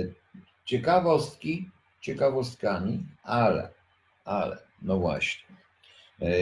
ciekawostki 0.65 1.69
ciekawostkami, 2.01 3.03
ale, 3.23 3.69
ale, 4.25 4.57
no 4.81 4.97
właśnie. 4.97 5.47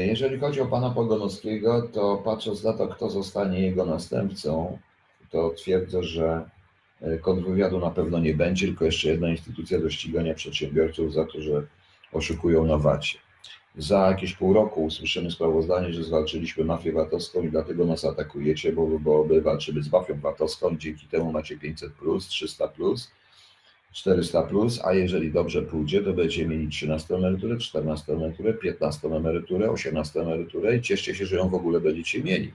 Jeżeli 0.05 0.39
chodzi 0.39 0.61
o 0.61 0.65
pana 0.65 0.89
Pogonowskiego, 0.89 1.81
to 1.81 2.17
patrząc 2.17 2.63
na 2.63 2.73
to, 2.73 2.87
kto 2.87 3.09
zostanie 3.09 3.61
jego 3.61 3.85
następcą, 3.85 4.77
to 5.31 5.49
twierdzę, 5.49 6.03
że 6.03 6.49
kontrwywiadu 7.21 7.79
na 7.79 7.91
pewno 7.91 8.19
nie 8.19 8.33
będzie, 8.33 8.67
tylko 8.67 8.85
jeszcze 8.85 9.09
jedna 9.09 9.29
instytucja 9.29 9.79
do 9.79 9.89
ścigania 9.89 10.33
przedsiębiorców 10.33 11.13
za 11.13 11.25
to, 11.25 11.41
że 11.41 11.63
oszukują 12.11 12.65
na 12.65 12.77
VAT-ie. 12.77 13.24
Za 13.77 14.07
jakieś 14.07 14.33
pół 14.33 14.53
roku 14.53 14.85
usłyszymy 14.85 15.31
sprawozdanie, 15.31 15.93
że 15.93 16.03
zwalczyliśmy 16.03 16.63
mafię 16.63 16.91
VAT-owską 16.91 17.41
i 17.41 17.49
dlatego 17.49 17.85
nas 17.85 18.05
atakujecie, 18.05 18.73
bo, 18.73 18.87
bo 18.99 19.25
my 19.29 19.41
walczymy 19.41 19.83
z 19.83 19.91
mafią 19.91 20.19
VAT-owską 20.19 20.77
dzięki 20.77 21.07
temu 21.07 21.31
macie 21.31 21.57
500, 21.57 21.93
plus, 21.93 22.27
300, 22.27 22.67
plus, 22.67 23.11
400, 23.91 24.43
plus, 24.43 24.81
a 24.85 24.93
jeżeli 24.93 25.31
dobrze 25.31 25.61
pójdzie, 25.61 26.01
to 26.01 26.13
będziecie 26.13 26.47
mieli 26.47 26.69
13 26.69 27.15
emeryturę, 27.15 27.57
14 27.57 28.13
emeryturę, 28.13 28.53
15 28.53 29.07
emeryturę, 29.07 29.71
18 29.71 30.19
emeryturę 30.19 30.77
i 30.77 30.81
cieszcie 30.81 31.15
się, 31.15 31.25
że 31.25 31.35
ją 31.35 31.49
w 31.49 31.55
ogóle 31.55 31.79
będziecie 31.79 32.23
mieli. 32.23 32.53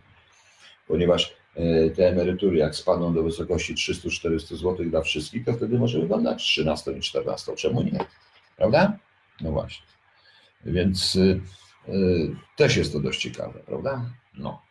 Ponieważ 0.89 1.37
e, 1.55 1.91
te 1.91 2.09
emerytury, 2.09 2.57
jak 2.57 2.75
spadną 2.75 3.15
do 3.15 3.23
wysokości 3.23 3.75
300-400 3.75 4.57
zł 4.57 4.77
dla 4.91 5.03
wszystkich, 5.03 5.45
to 5.45 5.53
wtedy 5.53 5.79
może 5.79 6.01
wyglądać 6.01 6.43
13 6.43 6.93
i 6.93 7.01
14. 7.01 7.57
Czemu 7.57 7.83
nie? 7.83 7.99
Prawda? 8.57 8.99
No 9.41 9.53
właśnie. 9.53 10.00
Więc 10.65 11.17
y, 11.17 11.41
y, 11.89 12.37
też 12.57 12.77
jest 12.77 12.93
to 12.93 13.01
dość 13.01 13.21
ciekawe, 13.21 13.61
prawda? 13.67 14.11
No. 14.35 14.63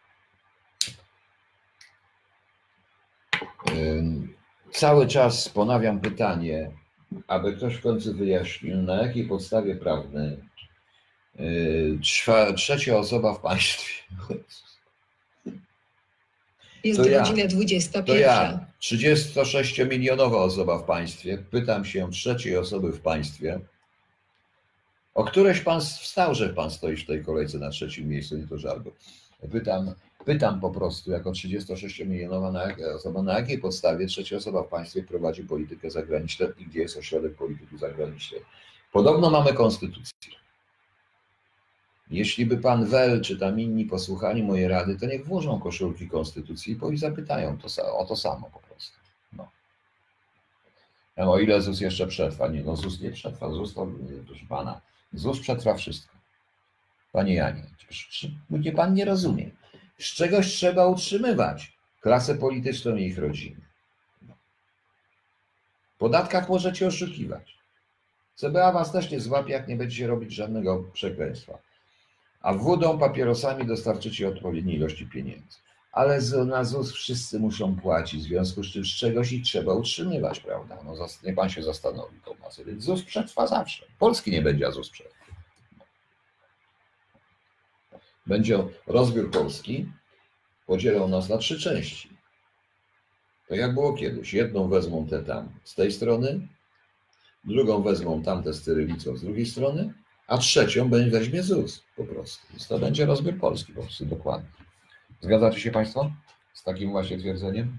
Ym, 3.71 4.39
Cały 4.71 5.07
czas 5.07 5.49
ponawiam 5.49 5.99
pytanie, 5.99 6.71
aby 7.27 7.53
ktoś 7.53 7.75
w 7.75 7.81
końcu 7.81 8.13
wyjaśnił, 8.13 8.77
na 8.77 9.01
jakiej 9.01 9.27
podstawie 9.27 9.75
prawnej 9.75 10.37
y, 11.39 11.99
trwa, 12.03 12.53
trzecia 12.53 12.97
osoba 12.97 13.33
w 13.33 13.41
państwie, 13.41 13.93
Jest 16.83 17.03
To 17.03 17.09
ja. 17.09 17.19
godzina 17.19 17.47
21. 17.47 18.05
to 18.05 18.21
ja, 18.21 18.65
36-milionowa 18.81 20.37
osoba 20.37 20.77
w 20.77 20.83
państwie, 20.83 21.37
pytam 21.51 21.85
się 21.85 22.11
trzeciej 22.11 22.57
osoby 22.57 22.91
w 22.91 23.01
państwie, 23.01 23.59
o 25.19 25.23
któreś 25.23 25.61
pan 25.61 25.81
wstał, 25.81 26.35
że 26.35 26.49
pan 26.49 26.71
stoi 26.71 26.95
w 26.97 27.05
tej 27.05 27.23
kolejce 27.23 27.57
na 27.57 27.69
trzecim 27.69 28.07
miejscu, 28.09 28.37
nie 28.37 28.47
to 28.47 28.57
żartu. 28.57 28.91
Pytam, 29.51 29.93
pytam 30.25 30.59
po 30.59 30.69
prostu, 30.69 31.11
jako 31.11 31.31
36-milionowa 31.31 32.51
na 32.51 32.63
jak- 32.63 32.79
osoba, 32.95 33.21
na 33.21 33.39
jakiej 33.39 33.59
podstawie 33.59 34.07
trzecia 34.07 34.37
osoba 34.37 34.63
w 34.63 34.67
państwie 34.67 35.03
prowadzi 35.03 35.43
politykę 35.43 35.91
zagraniczną 35.91 36.47
i 36.57 36.65
gdzie 36.65 36.79
jest 36.79 36.97
ośrodek 36.97 37.35
polityki 37.35 37.77
zagranicznej. 37.77 38.41
Podobno 38.93 39.29
mamy 39.29 39.53
konstytucję. 39.53 40.13
Jeśli 42.09 42.45
by 42.45 42.57
pan 42.57 42.85
Wel 42.85 43.21
czy 43.21 43.39
tam 43.39 43.59
inni 43.59 43.85
posłuchali 43.85 44.43
mojej 44.43 44.67
rady, 44.67 44.97
to 44.99 45.05
niech 45.05 45.25
włożą 45.25 45.59
koszulki 45.59 46.07
konstytucji 46.07 46.79
i 46.91 46.97
zapytają 46.97 47.57
to, 47.57 47.97
o 47.97 48.05
to 48.05 48.15
samo 48.15 48.49
po 48.53 48.59
prostu. 48.59 48.97
No. 49.33 49.47
No, 51.17 51.31
o 51.31 51.39
ile 51.39 51.61
ZUS 51.61 51.81
jeszcze 51.81 52.07
przetrwa? 52.07 52.47
Nie, 52.47 52.63
no 52.63 52.75
ZUS 52.75 53.01
nie 53.01 53.11
przetrwa. 53.11 53.51
ZUS 53.51 53.73
to, 53.73 53.87
proszę 54.27 54.45
pana, 54.49 54.81
ZUS 55.13 55.39
przetrwa 55.39 55.73
wszystko. 55.73 56.17
Panie 57.11 57.33
Janie, 57.33 57.63
czy 58.09 58.71
pan 58.75 58.93
nie 58.93 59.05
rozumie. 59.05 59.51
Z 59.99 60.05
czegoś 60.05 60.47
trzeba 60.47 60.87
utrzymywać 60.87 61.77
klasę 62.01 62.35
polityczną 62.35 62.95
i 62.95 63.05
ich 63.05 63.17
rodziny. 63.17 63.61
W 65.95 65.97
podatkach 65.97 66.49
możecie 66.49 66.87
oszukiwać. 66.87 67.57
CBA 68.35 68.71
was 68.71 68.91
też 68.91 69.11
nie 69.11 69.19
złapie, 69.19 69.53
jak 69.53 69.67
nie 69.67 69.75
będziecie 69.75 70.07
robić 70.07 70.33
żadnego 70.33 70.83
przekleństwa. 70.93 71.57
A 72.41 72.53
wódą, 72.53 72.99
papierosami 72.99 73.65
dostarczycie 73.65 74.27
odpowiedniej 74.27 74.75
ilości 74.75 75.07
pieniędzy. 75.07 75.57
Ale 75.91 76.21
na 76.45 76.63
ZUS 76.63 76.91
wszyscy 76.91 77.39
muszą 77.39 77.75
płacić, 77.75 78.21
w 78.21 78.23
związku 78.23 78.63
z 78.63 78.67
czym 78.67 78.85
z 78.85 78.87
czegoś 78.87 79.31
ich 79.31 79.43
trzeba 79.43 79.73
utrzymywać, 79.73 80.39
prawda? 80.39 80.77
No, 80.85 81.07
niech 81.23 81.35
pan 81.35 81.49
się 81.49 81.63
zastanowi 81.63 82.19
tą 82.25 82.33
masę. 82.41 82.65
Więc 82.65 82.83
ZUS 82.83 83.03
przetrwa 83.03 83.47
zawsze. 83.47 83.85
Polski 83.99 84.31
nie 84.31 84.41
będzie, 84.41 84.67
a 84.67 84.71
ZUS 84.71 84.89
przetrwa. 84.89 85.25
Będzie 88.25 88.63
rozbiór 88.87 89.31
Polski, 89.31 89.91
podzielą 90.65 91.07
nas 91.07 91.29
na 91.29 91.37
trzy 91.37 91.59
części. 91.59 92.09
To 93.47 93.55
jak 93.55 93.73
było 93.73 93.93
kiedyś. 93.93 94.33
Jedną 94.33 94.69
wezmą 94.69 95.07
te 95.07 95.23
tam 95.23 95.49
z 95.63 95.75
tej 95.75 95.91
strony, 95.91 96.47
drugą 97.43 97.81
wezmą 97.81 98.23
tamte 98.23 98.53
z 98.53 98.61
Cyrylicą 98.61 99.17
z 99.17 99.21
drugiej 99.21 99.45
strony, 99.45 99.93
a 100.27 100.37
trzecią 100.37 100.89
weźmie 100.89 101.43
ZUS 101.43 101.83
po 101.95 102.03
prostu. 102.03 102.47
Więc 102.49 102.67
to 102.67 102.79
będzie 102.79 103.05
rozbiór 103.05 103.39
Polski 103.39 103.73
po 103.73 103.81
prostu 103.81 104.05
dokładnie. 104.05 104.58
Zgadzacie 105.21 105.59
się 105.59 105.71
Państwo 105.71 106.11
z 106.53 106.63
takim 106.63 106.91
właśnie 106.91 107.17
twierdzeniem? 107.17 107.77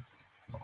No. 0.53 0.61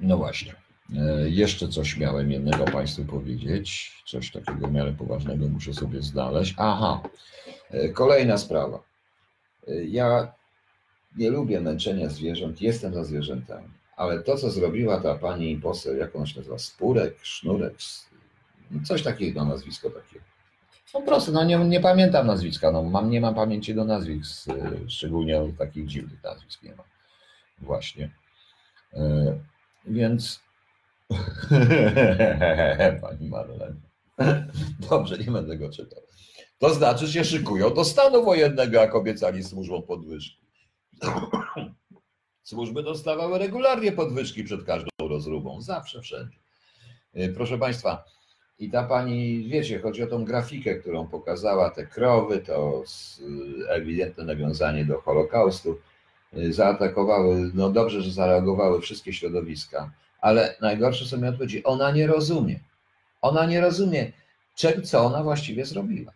No 0.00 0.16
właśnie. 0.16 0.54
E, 0.96 1.28
Jeszcze 1.30 1.68
coś 1.68 1.96
miałem 1.96 2.30
jednego 2.30 2.64
Państwu 2.64 3.04
powiedzieć. 3.04 3.92
Coś 4.06 4.30
takiego 4.30 4.66
w 4.68 4.72
miarę 4.72 4.92
poważnego 4.92 5.48
muszę 5.48 5.74
sobie 5.74 6.02
znaleźć. 6.02 6.54
Aha, 6.58 7.02
E, 7.70 7.88
kolejna 7.88 8.38
sprawa. 8.38 8.82
E, 9.68 9.84
Ja 9.84 10.32
nie 11.16 11.30
lubię 11.30 11.60
męczenia 11.60 12.08
zwierząt, 12.08 12.60
jestem 12.62 12.94
za 12.94 13.04
zwierzętami, 13.04 13.68
ale 13.96 14.22
to, 14.22 14.36
co 14.36 14.50
zrobiła 14.50 15.00
ta 15.00 15.14
pani 15.14 15.56
poseł, 15.56 15.96
jak 15.96 16.16
ona 16.16 16.26
się 16.26 16.38
nazywa, 16.40 16.58
Spurek, 16.58 17.16
Sznurek, 17.22 17.74
s- 17.76 18.08
coś 18.84 19.02
takiego, 19.02 19.44
nazwisko 19.44 19.90
takie. 19.90 20.20
Po 20.92 21.02
prostu, 21.02 21.32
no 21.32 21.44
nie, 21.44 21.58
nie 21.58 21.80
pamiętam 21.80 22.26
nazwiska, 22.26 22.72
no 22.72 22.82
mam, 22.82 23.10
nie 23.10 23.20
mam 23.20 23.34
pamięci 23.34 23.74
do 23.74 23.84
nazwisk, 23.84 24.48
e, 24.48 24.70
szczególnie 24.88 25.40
takich 25.58 25.86
dziwnych 25.86 26.22
nazwisk 26.22 26.62
nie 26.62 26.74
mam. 26.74 26.86
Właśnie. 27.58 28.10
E, 28.94 29.38
Więc 29.86 30.40
Pani 33.00 33.28
Marlen. 33.28 33.80
Dobrze, 34.90 35.18
nie 35.18 35.30
będę 35.30 35.58
go 35.58 35.70
czytał. 35.70 36.00
To 36.58 36.74
znaczy 36.74 37.08
się 37.12 37.24
szykują 37.24 37.74
do 37.74 37.84
stanu 37.84 38.24
wojennego, 38.24 38.80
jak 38.80 38.94
obiecali 38.94 39.44
służbom 39.44 39.82
podwyżki. 39.82 40.46
Służby 42.42 42.82
dostawały 42.82 43.38
regularnie 43.38 43.92
podwyżki 43.92 44.44
przed 44.44 44.64
każdą 44.64 44.88
rozróbą. 45.08 45.60
Zawsze, 45.60 46.00
wszędzie. 46.00 46.38
Y, 47.16 47.32
Proszę 47.36 47.58
Państwa, 47.58 48.04
i 48.58 48.70
ta 48.70 48.82
pani, 48.82 49.48
wiecie, 49.48 49.78
chodzi 49.78 50.02
o 50.02 50.06
tą 50.06 50.24
grafikę, 50.24 50.74
którą 50.74 51.06
pokazała, 51.06 51.70
te 51.70 51.86
krowy, 51.86 52.38
to 52.38 52.82
ewidentne 53.68 54.24
nawiązanie 54.24 54.84
do 54.84 55.00
Holokaustu. 55.00 55.78
Y, 56.36 56.52
Zaatakowały, 56.52 57.50
no 57.54 57.70
dobrze, 57.70 58.02
że 58.02 58.10
zareagowały 58.10 58.80
wszystkie 58.80 59.12
środowiska 59.12 59.90
ale 60.24 60.54
najgorsze 60.60 61.04
są 61.04 61.16
mi 61.16 61.28
odpowiedzi. 61.28 61.64
Ona 61.64 61.90
nie 61.90 62.06
rozumie. 62.06 62.60
Ona 63.22 63.46
nie 63.46 63.60
rozumie, 63.60 64.12
czego, 64.54 64.82
co 64.82 65.04
ona 65.04 65.22
właściwie 65.22 65.64
zrobiła. 65.64 66.12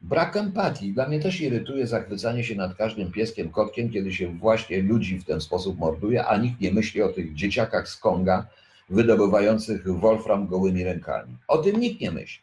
Brak 0.00 0.36
empatii. 0.36 0.92
Dla 0.92 1.08
mnie 1.08 1.20
też 1.20 1.40
irytuje 1.40 1.86
zachwycanie 1.86 2.44
się 2.44 2.54
nad 2.54 2.74
każdym 2.74 3.12
pieskiem, 3.12 3.50
kotkiem, 3.50 3.90
kiedy 3.90 4.12
się 4.12 4.28
właśnie 4.38 4.82
ludzi 4.82 5.18
w 5.18 5.24
ten 5.24 5.40
sposób 5.40 5.78
morduje, 5.78 6.26
a 6.26 6.36
nikt 6.36 6.60
nie 6.60 6.72
myśli 6.72 7.02
o 7.02 7.08
tych 7.08 7.34
dzieciakach 7.34 7.88
z 7.88 7.96
Konga 7.96 8.46
wydobywających 8.90 9.98
wolfram 9.98 10.46
gołymi 10.46 10.84
rękami. 10.84 11.36
O 11.48 11.58
tym 11.58 11.80
nikt 11.80 12.00
nie 12.00 12.10
myśli. 12.10 12.42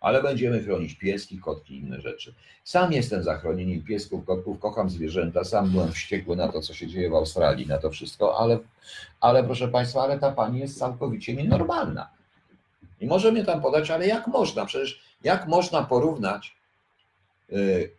Ale 0.00 0.22
będziemy 0.22 0.62
chronić 0.62 0.94
pieski, 0.94 1.38
kotki 1.38 1.74
i 1.74 1.78
inne 1.78 2.00
rzeczy. 2.00 2.34
Sam 2.64 2.92
jestem 2.92 3.22
za 3.22 3.38
chronieniem 3.38 3.82
piesków, 3.82 4.24
kotków, 4.24 4.58
kocham 4.58 4.90
zwierzęta, 4.90 5.44
sam 5.44 5.70
byłem 5.70 5.92
wściekły 5.92 6.36
na 6.36 6.48
to, 6.48 6.60
co 6.60 6.74
się 6.74 6.86
dzieje 6.86 7.10
w 7.10 7.14
Australii, 7.14 7.66
na 7.66 7.78
to 7.78 7.90
wszystko, 7.90 8.38
ale, 8.38 8.58
ale 9.20 9.44
proszę 9.44 9.68
Państwa, 9.68 10.02
ale 10.02 10.18
ta 10.18 10.32
pani 10.32 10.60
jest 10.60 10.78
całkowicie 10.78 11.34
nienormalna. 11.34 12.10
I 13.00 13.06
może 13.06 13.32
mnie 13.32 13.44
tam 13.44 13.60
podać, 13.62 13.90
ale 13.90 14.06
jak 14.06 14.26
można? 14.26 14.66
Przecież 14.66 15.00
jak 15.24 15.48
można 15.48 15.82
porównać 15.82 16.56
y, 17.52 17.90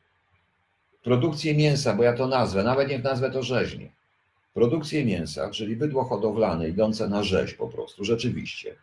produkcję 1.03 1.55
mięsa, 1.55 1.93
bo 1.93 2.03
ja 2.03 2.13
to 2.13 2.27
nazwę, 2.27 2.63
nawet 2.63 2.89
niech 2.89 3.03
nazwę 3.03 3.31
to 3.31 3.43
rzeźnie. 3.43 3.89
Produkcję 4.53 5.05
mięsa, 5.05 5.49
czyli 5.49 5.75
bydło 5.75 6.03
hodowlane 6.03 6.69
idące 6.69 7.09
na 7.09 7.23
rzeź 7.23 7.53
po 7.53 7.67
prostu, 7.67 8.03
rzeczywiście. 8.03 8.75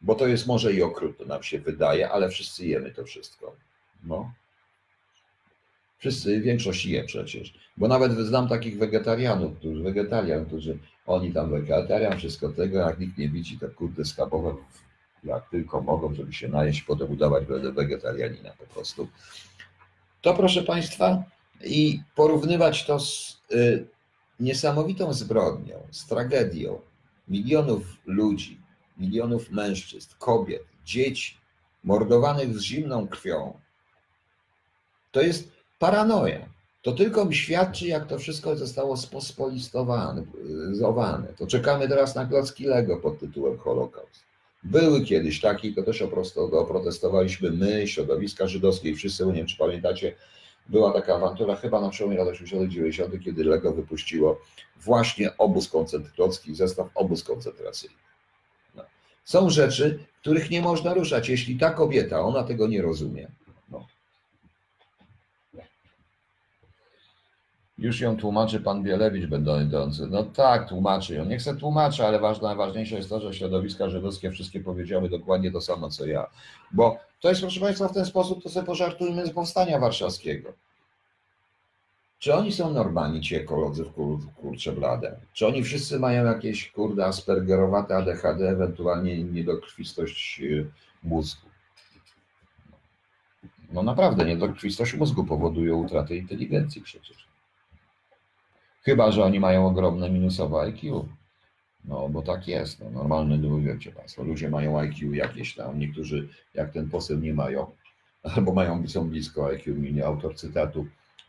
Bo 0.00 0.14
to 0.14 0.26
jest 0.26 0.46
może 0.46 0.72
i 0.72 0.82
okrutne, 0.82 1.26
nam 1.26 1.42
się 1.42 1.58
wydaje, 1.58 2.10
ale 2.10 2.28
wszyscy 2.28 2.66
jemy 2.66 2.90
to 2.90 3.04
wszystko. 3.04 3.56
No. 4.04 4.32
Wszyscy, 5.98 6.40
większość 6.40 6.86
je 6.86 7.04
przecież. 7.04 7.54
Bo 7.76 7.88
nawet 7.88 8.12
znam 8.12 8.48
takich 8.48 8.78
wegetarianów, 8.78 9.58
którzy, 9.58 9.82
wegetarian, 9.82 10.46
którzy, 10.46 10.78
oni 11.06 11.32
tam 11.32 11.50
wegetarian, 11.50 12.18
wszystko 12.18 12.48
tego, 12.48 12.78
jak 12.78 12.98
nikt 12.98 13.18
nie 13.18 13.28
widzi, 13.28 13.58
to 13.58 13.68
kurde 13.68 14.04
skabowe, 14.04 14.54
jak 15.24 15.50
tylko 15.50 15.80
mogą, 15.80 16.14
żeby 16.14 16.32
się 16.32 16.48
najeść, 16.48 16.82
potem 16.82 17.10
udawać 17.10 17.44
wegetarianina 17.74 18.50
po 18.58 18.74
prostu. 18.74 19.08
To 20.20 20.34
proszę 20.34 20.62
Państwa, 20.62 21.22
i 21.64 22.00
porównywać 22.14 22.86
to 22.86 23.00
z 23.00 23.40
y, 23.52 23.86
niesamowitą 24.40 25.12
zbrodnią, 25.12 25.78
z 25.90 26.06
tragedią 26.06 26.80
milionów 27.28 27.82
ludzi, 28.06 28.60
milionów 28.98 29.50
mężczyzn, 29.50 30.10
kobiet, 30.18 30.62
dzieci, 30.84 31.36
mordowanych 31.84 32.58
z 32.58 32.62
zimną 32.62 33.08
krwią, 33.08 33.58
to 35.12 35.22
jest 35.22 35.50
paranoja. 35.78 36.48
To 36.82 36.92
tylko 36.92 37.24
mi 37.24 37.34
świadczy, 37.34 37.86
jak 37.86 38.06
to 38.06 38.18
wszystko 38.18 38.56
zostało 38.56 38.96
spospolistowane. 38.96 40.22
To 41.38 41.46
czekamy 41.46 41.88
teraz 41.88 42.14
na 42.14 42.26
klocki 42.26 42.64
Lego 42.64 42.96
pod 42.96 43.18
tytułem 43.18 43.58
Holokaust. 43.58 44.24
Były 44.64 45.04
kiedyś 45.04 45.40
takie, 45.40 45.72
to 45.72 45.82
też 45.82 46.02
oprotestowaliśmy 46.52 47.50
my, 47.50 47.88
środowiska 47.88 48.48
żydowskie 48.48 48.90
i 48.90 48.94
wszyscy, 48.94 49.26
nie 49.26 49.32
wiem 49.32 49.46
czy 49.46 49.56
pamiętacie, 49.56 50.14
była 50.68 50.92
taka 50.92 51.14
awantura 51.14 51.56
chyba 51.56 51.80
na 51.80 51.88
przełomie 51.88 52.18
lat 52.18 52.28
80 52.28 52.70
90 52.70 53.24
kiedy 53.24 53.44
Lego 53.44 53.72
wypuściło 53.72 54.40
właśnie 54.76 55.36
obóz 55.36 55.68
koncentracyjny, 55.68 56.56
zestaw 56.56 56.88
obóz 56.94 57.24
koncentracyjny. 57.24 57.96
No. 58.74 58.84
Są 59.24 59.50
rzeczy, 59.50 60.04
których 60.20 60.50
nie 60.50 60.62
można 60.62 60.94
ruszać. 60.94 61.28
Jeśli 61.28 61.58
ta 61.58 61.70
kobieta, 61.70 62.20
ona 62.20 62.44
tego 62.44 62.66
nie 62.66 62.82
rozumie, 62.82 63.28
no. 63.68 63.86
Już 67.78 68.00
ją 68.00 68.16
tłumaczy 68.16 68.60
pan 68.60 68.82
Bielewicz 68.82 69.26
będący. 69.26 70.06
No 70.06 70.24
tak, 70.24 70.68
tłumaczy 70.68 71.14
ją. 71.14 71.24
Nie 71.24 71.38
chcę 71.38 71.56
tłumaczyć, 71.56 72.00
ale 72.00 72.18
ważne, 72.20 72.48
najważniejsze 72.48 72.96
jest 72.96 73.08
to, 73.08 73.20
że 73.20 73.34
środowiska 73.34 73.88
żydowskie 73.88 74.30
wszystkie 74.30 74.60
powiedziały 74.60 75.08
dokładnie 75.08 75.52
to 75.52 75.60
samo, 75.60 75.90
co 75.90 76.06
ja. 76.06 76.26
Bo 76.72 76.98
to 77.20 77.28
jest, 77.28 77.40
proszę 77.40 77.60
Państwa, 77.60 77.88
w 77.88 77.94
ten 77.94 78.04
sposób, 78.04 78.42
to 78.42 78.48
sobie 78.48 78.66
pożartujmy 78.66 79.26
z 79.26 79.30
powstania 79.30 79.78
warszawskiego. 79.78 80.52
Czy 82.18 82.34
oni 82.34 82.52
są 82.52 82.72
normalni, 82.72 83.20
ci 83.20 83.36
ekolodzy 83.36 83.84
w 83.84 83.92
kur, 83.92 84.18
kurcze 84.36 84.72
blade? 84.72 85.16
Czy 85.32 85.46
oni 85.46 85.62
wszyscy 85.62 85.98
mają 85.98 86.24
jakieś, 86.24 86.70
kurde, 86.70 87.06
aspergerowate 87.06 87.96
ADHD, 87.96 88.48
ewentualnie 88.48 89.24
niedokrwistość 89.24 90.40
y, 90.40 90.70
mózgu? 91.02 91.48
No 93.72 93.82
naprawdę, 93.82 94.24
niedokrwistość 94.24 94.94
mózgu 94.94 95.24
powoduje 95.24 95.74
utratę 95.74 96.16
inteligencji 96.16 96.82
przecież. 96.82 97.27
Chyba, 98.82 99.10
że 99.12 99.24
oni 99.24 99.40
mają 99.40 99.66
ogromne 99.66 100.10
minusowe 100.10 100.60
IQ. 100.60 101.08
No, 101.84 102.08
bo 102.08 102.22
tak 102.22 102.48
jest. 102.48 102.80
No, 102.80 102.90
normalny, 102.90 103.38
no, 103.38 103.58
wiecie 103.58 103.92
Państwo, 103.92 104.22
ludzie 104.22 104.50
mają 104.50 104.78
IQ 104.78 105.14
jakieś 105.14 105.54
tam, 105.54 105.78
niektórzy 105.78 106.28
jak 106.54 106.72
ten 106.72 106.90
poseł 106.90 107.18
nie 107.18 107.34
mają, 107.34 107.70
albo 108.36 108.52
mają, 108.52 108.88
są 108.88 109.08
blisko 109.08 109.46
IQ, 109.46 109.74
minie 109.74 110.06
autor 110.06 110.36
cytatu, 110.36 110.86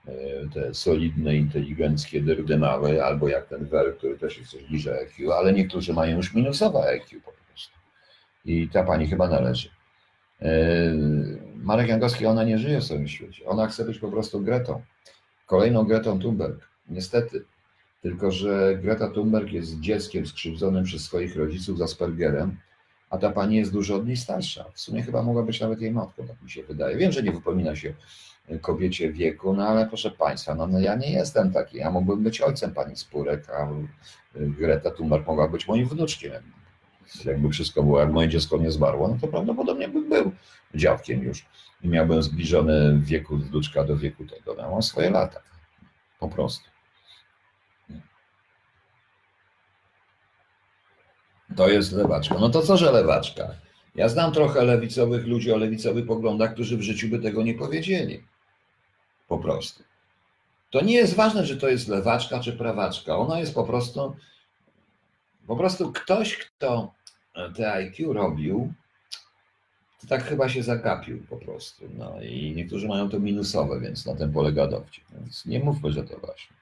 e, 0.08 0.12
te 0.54 0.74
solidne, 0.74 1.36
inteligenckie 1.36 2.22
dyrdymały, 2.22 3.04
albo 3.06 3.28
jak 3.28 3.48
ten 3.48 3.66
Wer, 3.66 3.98
który 3.98 4.18
też 4.18 4.38
jest 4.38 4.52
coś 4.52 4.64
bliżej 4.64 5.00
IQ, 5.00 5.32
ale 5.32 5.54
niektórzy 5.54 5.94
mają 5.94 6.18
już 6.18 6.34
minusowe 6.34 6.80
IQ 6.80 7.22
po 7.22 7.32
prostu. 7.32 7.74
I 8.46 8.70
ta 8.70 8.84
pani 8.84 9.08
chyba 9.08 9.28
należy. 9.28 9.70
E, 10.42 10.52
Marek 11.56 11.88
Jankowski, 11.88 12.26
ona 12.26 12.44
nie 12.44 12.58
żyje 12.58 12.80
w 12.80 12.84
swoim 12.84 13.08
świecie. 13.08 13.46
Ona 13.46 13.68
chce 13.68 13.86
być 13.86 14.00
po 14.00 14.12
prostu 14.12 14.42
Gretą. 14.42 14.82
Kolejną 15.46 15.84
Gretą 15.84 16.20
Thunberg. 16.20 16.69
Niestety, 16.90 17.46
tylko, 18.02 18.32
że 18.32 18.78
Greta 18.82 19.10
Thunberg 19.10 19.52
jest 19.52 19.80
dzieckiem 19.80 20.28
skrzywdzonym 20.28 20.84
przez 20.84 21.02
swoich 21.02 21.36
rodziców 21.36 21.78
z 21.78 21.82
Aspergerem, 21.82 22.58
a 23.10 23.18
ta 23.18 23.32
pani 23.32 23.56
jest 23.56 23.72
dużo 23.72 23.96
od 23.96 24.08
niej 24.08 24.18
starsza. 24.18 24.66
W 24.74 24.80
sumie 24.80 25.04
chyba 25.04 25.24
mogła 25.24 25.44
być 25.44 25.62
nawet 25.62 25.82
jej 25.82 25.92
matką, 25.92 26.28
tak 26.28 26.42
mi 26.42 26.50
się 26.50 26.64
wydaje. 26.64 26.98
Wiem, 26.98 27.12
że 27.12 27.24
nie 27.24 27.32
wypomina 27.32 27.76
się 27.76 27.94
kobiecie 28.62 29.12
wieku, 29.12 29.54
no 29.54 29.68
ale 29.68 29.88
proszę 29.88 30.12
Państwa, 30.12 30.56
no, 30.56 30.68
no 30.68 30.80
ja 30.80 30.96
nie 30.96 31.12
jestem 31.12 31.52
taki. 31.52 31.78
Ja 31.78 31.92
mógłbym 31.92 32.24
być 32.24 32.42
ojcem 32.42 32.74
pani 32.74 32.96
Spurek, 32.96 33.50
a 33.50 33.68
Greta 34.36 34.92
Thunberg 34.92 35.28
mogła 35.28 35.48
być 35.48 35.68
moim 35.68 35.88
wnuczkiem. 35.88 36.44
Jakby 37.26 37.50
wszystko 37.50 37.84
było, 37.84 38.00
jak 38.00 38.12
moje 38.12 38.30
dziecko 38.30 38.58
nie 38.58 38.72
zmarło, 38.72 39.08
no 39.08 39.18
to 39.22 39.28
prawdopodobnie 39.28 39.88
bym 39.88 40.10
był 40.10 40.32
dziadkiem 40.76 41.24
już 41.24 41.46
i 41.84 41.88
miałbym 41.88 42.24
zbliżony 42.24 43.00
wieku 43.00 43.38
wnuczka 43.38 43.84
do 43.84 43.98
wieku 43.98 44.26
tego. 44.26 44.56
Ja 44.56 44.70
mam 44.70 44.82
swoje 44.82 45.10
lata. 45.10 45.42
Po 46.20 46.28
prostu. 46.28 46.69
To 51.56 51.70
jest 51.70 51.92
lewaczka. 51.92 52.36
No 52.40 52.50
to 52.50 52.62
co, 52.62 52.78
że 52.78 52.92
lewaczka? 52.92 53.56
Ja 53.96 54.10
znam 54.10 54.34
trochę 54.34 54.64
lewicowych 54.64 55.28
ludzi 55.28 55.52
o 55.52 55.58
lewicowych 55.58 56.06
poglądach, 56.06 56.54
którzy 56.54 56.78
w 56.78 56.82
życiu 56.82 57.08
by 57.08 57.20
tego 57.20 57.44
nie 57.44 57.54
powiedzieli. 57.54 58.24
Po 59.28 59.38
prostu. 59.38 59.84
To 60.70 60.82
nie 60.82 60.94
jest 60.94 61.16
ważne, 61.16 61.44
czy 61.44 61.58
to 61.58 61.68
jest 61.68 61.88
lewaczka 61.88 62.40
czy 62.40 62.54
prawaczka. 62.54 63.18
Ona 63.18 63.40
jest 63.40 63.56
po 63.56 63.64
prostu, 63.64 64.16
po 65.48 65.56
prostu 65.56 65.92
ktoś, 65.92 66.38
kto 66.38 66.94
te 67.56 67.72
IQ 67.74 68.14
robił, 68.14 68.74
to 70.02 70.08
tak 70.08 70.24
chyba 70.24 70.50
się 70.50 70.64
zagapił 70.64 71.24
po 71.30 71.38
prostu. 71.38 71.86
No 71.98 72.22
i 72.22 72.54
niektórzy 72.56 72.88
mają 72.88 73.10
to 73.10 73.20
minusowe, 73.20 73.80
więc 73.80 74.06
na 74.06 74.16
tym 74.16 74.34
polega 74.34 74.68
dowcip. 74.68 75.04
Więc 75.12 75.46
nie 75.46 75.60
mówmy, 75.60 75.92
że 75.92 76.04
to 76.04 76.18
właśnie. 76.18 76.59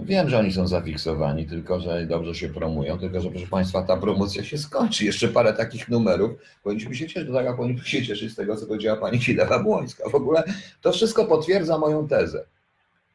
Wiem, 0.00 0.28
że 0.28 0.38
oni 0.38 0.52
są 0.52 0.66
zafiksowani, 0.66 1.46
tylko 1.46 1.80
że 1.80 2.06
dobrze 2.06 2.34
się 2.34 2.48
promują, 2.48 2.98
tylko 2.98 3.20
że 3.20 3.30
proszę 3.30 3.46
Państwa, 3.46 3.82
ta 3.82 3.96
promocja 3.96 4.44
się 4.44 4.58
skończy. 4.58 5.04
Jeszcze 5.04 5.28
parę 5.28 5.52
takich 5.52 5.88
numerów. 5.88 6.30
Powinniśmy 6.62 6.94
się 6.94 7.08
cieszyć, 7.08 7.32
tak 7.32 7.56
powinniśmy 7.56 7.88
się 7.88 8.06
cieszyć 8.06 8.32
z 8.32 8.36
tego, 8.36 8.56
co 8.56 8.66
powiedziała 8.66 9.00
pani 9.00 9.18
Kilewa 9.18 9.58
Błońska. 9.58 10.08
W 10.08 10.14
ogóle 10.14 10.44
to 10.80 10.92
wszystko 10.92 11.24
potwierdza 11.24 11.78
moją 11.78 12.08
tezę. 12.08 12.46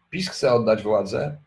PiS 0.10 0.30
chce 0.30 0.54
oddać 0.54 0.84
władzę, 0.84 1.38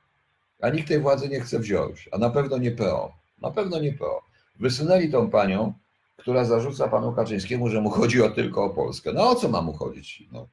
a 0.61 0.69
nikt 0.71 0.89
tej 0.89 1.01
władzy 1.01 1.29
nie 1.29 1.41
chce 1.41 1.59
wziąć, 1.59 2.09
a 2.13 2.19
na 2.19 2.31
pewno 2.31 2.59
nie 2.59 2.71
PO. 2.71 3.13
Na 3.43 3.51
pewno 3.51 3.81
nie 3.81 3.93
PO. 3.93 4.23
Wysunęli 4.61 5.11
tą 5.11 5.31
panią, 5.31 5.73
która 6.17 6.45
zarzuca 6.45 6.89
panu 6.89 7.13
Kaczyńskiemu, 7.13 7.69
że 7.69 7.81
mu 7.81 7.91
chodzi 7.91 8.23
o 8.23 8.31
tylko 8.31 8.65
o 8.65 8.71
Polskę. 8.71 9.13
No 9.13 9.31
o 9.31 9.35
co 9.35 9.49
ma 9.49 9.63
mu 9.63 9.73
chodzić? 9.73 10.23
No, 10.33 10.49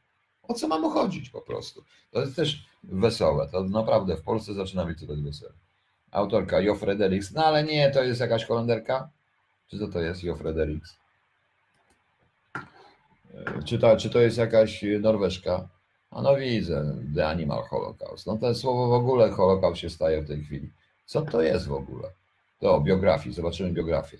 o 0.48 0.54
co 0.54 0.68
ma 0.68 0.80
mu 0.80 0.90
chodzić 0.90 1.30
po 1.30 1.42
prostu? 1.42 1.84
To 2.12 2.22
jest 2.22 2.36
też 2.36 2.66
wesołe. 2.84 3.50
To 3.52 3.64
naprawdę 3.64 4.18
w 4.18 4.22
Polsce 4.22 4.54
zaczyna 4.54 4.86
być 4.86 5.00
coraz 5.00 5.20
wesołe. 5.20 5.54
Autorka 6.12 6.62
Jo 6.62 6.76
Fredericks. 6.76 7.32
No 7.32 7.46
ale 7.46 7.64
nie, 7.64 7.92
to 7.92 8.04
jest 8.04 8.22
jakaś 8.22 8.46
Holenderka? 8.46 9.10
Czy 9.68 9.80
to 9.80 9.88
to 9.88 10.00
jest 10.00 10.24
Jo 10.24 10.36
Fredericks? 10.36 10.98
E, 13.34 13.64
czy 13.66 13.80
to, 13.80 13.98
czy 13.98 14.10
to 14.10 14.20
jest 14.20 14.38
jakaś 14.38 14.86
Norweszka? 15.00 15.70
A 16.12 16.22
no 16.22 16.36
widzę, 16.36 16.96
The 17.16 17.28
Animal 17.28 17.64
Holocaust. 17.64 18.28
No 18.28 18.38
to 18.38 18.56
słowo 18.56 18.88
w 18.88 18.94
ogóle 18.94 19.32
Holocaust 19.32 19.82
się 19.82 19.90
staje 19.90 20.22
w 20.22 20.28
tej 20.28 20.44
chwili. 20.44 20.70
Co 21.06 21.22
to 21.22 21.42
jest 21.42 21.68
w 21.68 21.74
ogóle? 21.74 22.10
To 22.60 22.82
biografii, 22.82 23.36
zobaczymy 23.36 23.72
biografię. 23.72 24.18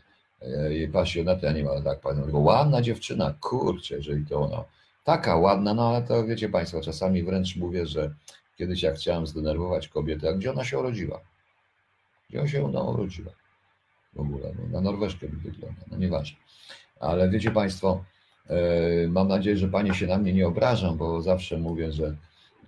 Jej 0.70 0.88
pasjonaty 0.88 1.50
animal, 1.50 1.84
tak 1.84 2.00
powiem. 2.00 2.36
Ładna 2.36 2.82
dziewczyna, 2.82 3.34
kurczę, 3.42 3.96
jeżeli 3.96 4.26
to 4.26 4.42
ona. 4.42 4.64
Taka 5.04 5.36
ładna, 5.36 5.74
no 5.74 5.90
ale 5.90 6.02
to 6.02 6.26
wiecie 6.26 6.50
Państwo, 6.50 6.82
czasami 6.82 7.24
wręcz 7.24 7.56
mówię, 7.56 7.86
że 7.86 8.14
kiedyś 8.58 8.84
jak 8.84 8.96
chciałem 8.96 9.28
zdenerwować 9.28 9.88
kobietę, 9.88 10.30
a 10.30 10.34
gdzie 10.34 10.52
ona 10.52 10.64
się 10.64 10.80
urodziła? 10.80 11.22
Gdzie 12.30 12.40
ona 12.40 12.48
się 12.48 12.66
ona 12.66 12.82
urodziła? 12.82 13.32
W 14.14 14.20
ogóle, 14.20 14.54
no, 14.60 14.68
na 14.68 14.82
Norweszkę 14.82 15.28
mi 15.30 15.36
wygląda, 15.36 15.82
no 15.92 15.98
nieważne. 15.98 16.38
Ale 17.00 17.30
wiecie 17.30 17.52
Państwo, 17.52 18.04
yy, 18.50 18.56
mam 19.10 19.28
nadzieję, 19.28 19.58
że 19.58 19.68
Panie 19.68 19.94
się 19.94 20.08
na 20.08 20.18
mnie 20.18 20.34
nie 20.34 20.48
obrażą, 20.48 20.98
bo 20.98 21.22
zawsze 21.22 21.58
mówię, 21.58 21.92
że, 21.92 22.16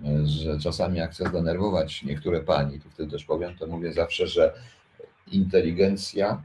yy, 0.02 0.28
że 0.28 0.60
czasami 0.60 0.98
jak 0.98 1.12
chcę 1.12 1.30
zdenerwować 1.30 2.04
niektóre 2.04 2.42
Pani, 2.42 2.80
to 2.80 2.90
wtedy 2.90 3.12
też 3.12 3.26
powiem, 3.26 3.58
to 3.58 3.68
mówię 3.68 3.94
zawsze, 3.94 4.28
że 4.28 4.54
inteligencja 5.32 6.44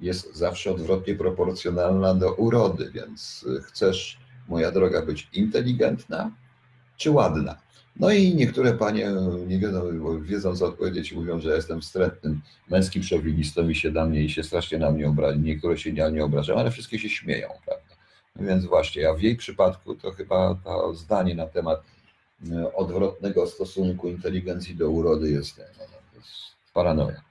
jest 0.00 0.34
zawsze 0.36 0.70
odwrotnie 0.70 1.14
proporcjonalna 1.14 2.14
do 2.14 2.34
urody, 2.34 2.90
więc 2.90 3.46
chcesz 3.62 4.18
moja 4.50 4.70
droga, 4.70 5.02
być 5.02 5.28
inteligentna 5.32 6.30
czy 6.96 7.10
ładna? 7.10 7.56
No 7.96 8.10
i 8.10 8.34
niektóre 8.34 8.72
panie 8.72 9.10
nie 9.46 9.58
wiedzą, 9.58 9.82
wiedzą 10.20 10.56
co 10.56 10.66
odpowiedzieć 10.66 11.12
i 11.12 11.14
mówią, 11.16 11.40
że 11.40 11.56
jestem 11.56 11.80
wstrętnym 11.80 12.40
męskim 12.70 13.02
szowinistą 13.02 13.68
i 13.68 13.74
się 13.74 13.90
na 13.90 14.06
mnie 14.06 14.22
i 14.22 14.30
się 14.30 14.42
strasznie 14.42 14.78
na 14.78 14.90
mnie 14.90 15.08
obrazi. 15.08 15.38
Niektóre 15.38 15.78
się 15.78 15.92
nie, 15.92 16.10
nie 16.12 16.24
obrażają, 16.24 16.58
ale 16.58 16.70
wszystkie 16.70 16.98
się 16.98 17.08
śmieją, 17.08 17.48
prawda? 17.66 17.94
No 18.36 18.46
więc 18.46 18.64
właśnie, 18.64 19.08
a 19.08 19.14
w 19.14 19.22
jej 19.22 19.36
przypadku 19.36 19.94
to 19.94 20.10
chyba 20.10 20.54
to 20.64 20.94
zdanie 20.94 21.34
na 21.34 21.46
temat 21.46 21.82
e, 22.52 22.74
odwrotnego 22.74 23.46
stosunku 23.46 24.08
inteligencji 24.08 24.76
do 24.76 24.90
urody 24.90 25.30
jest, 25.30 25.58
no, 25.58 25.64
no, 25.78 26.18
jest 26.18 26.28
paranoja. 26.74 27.22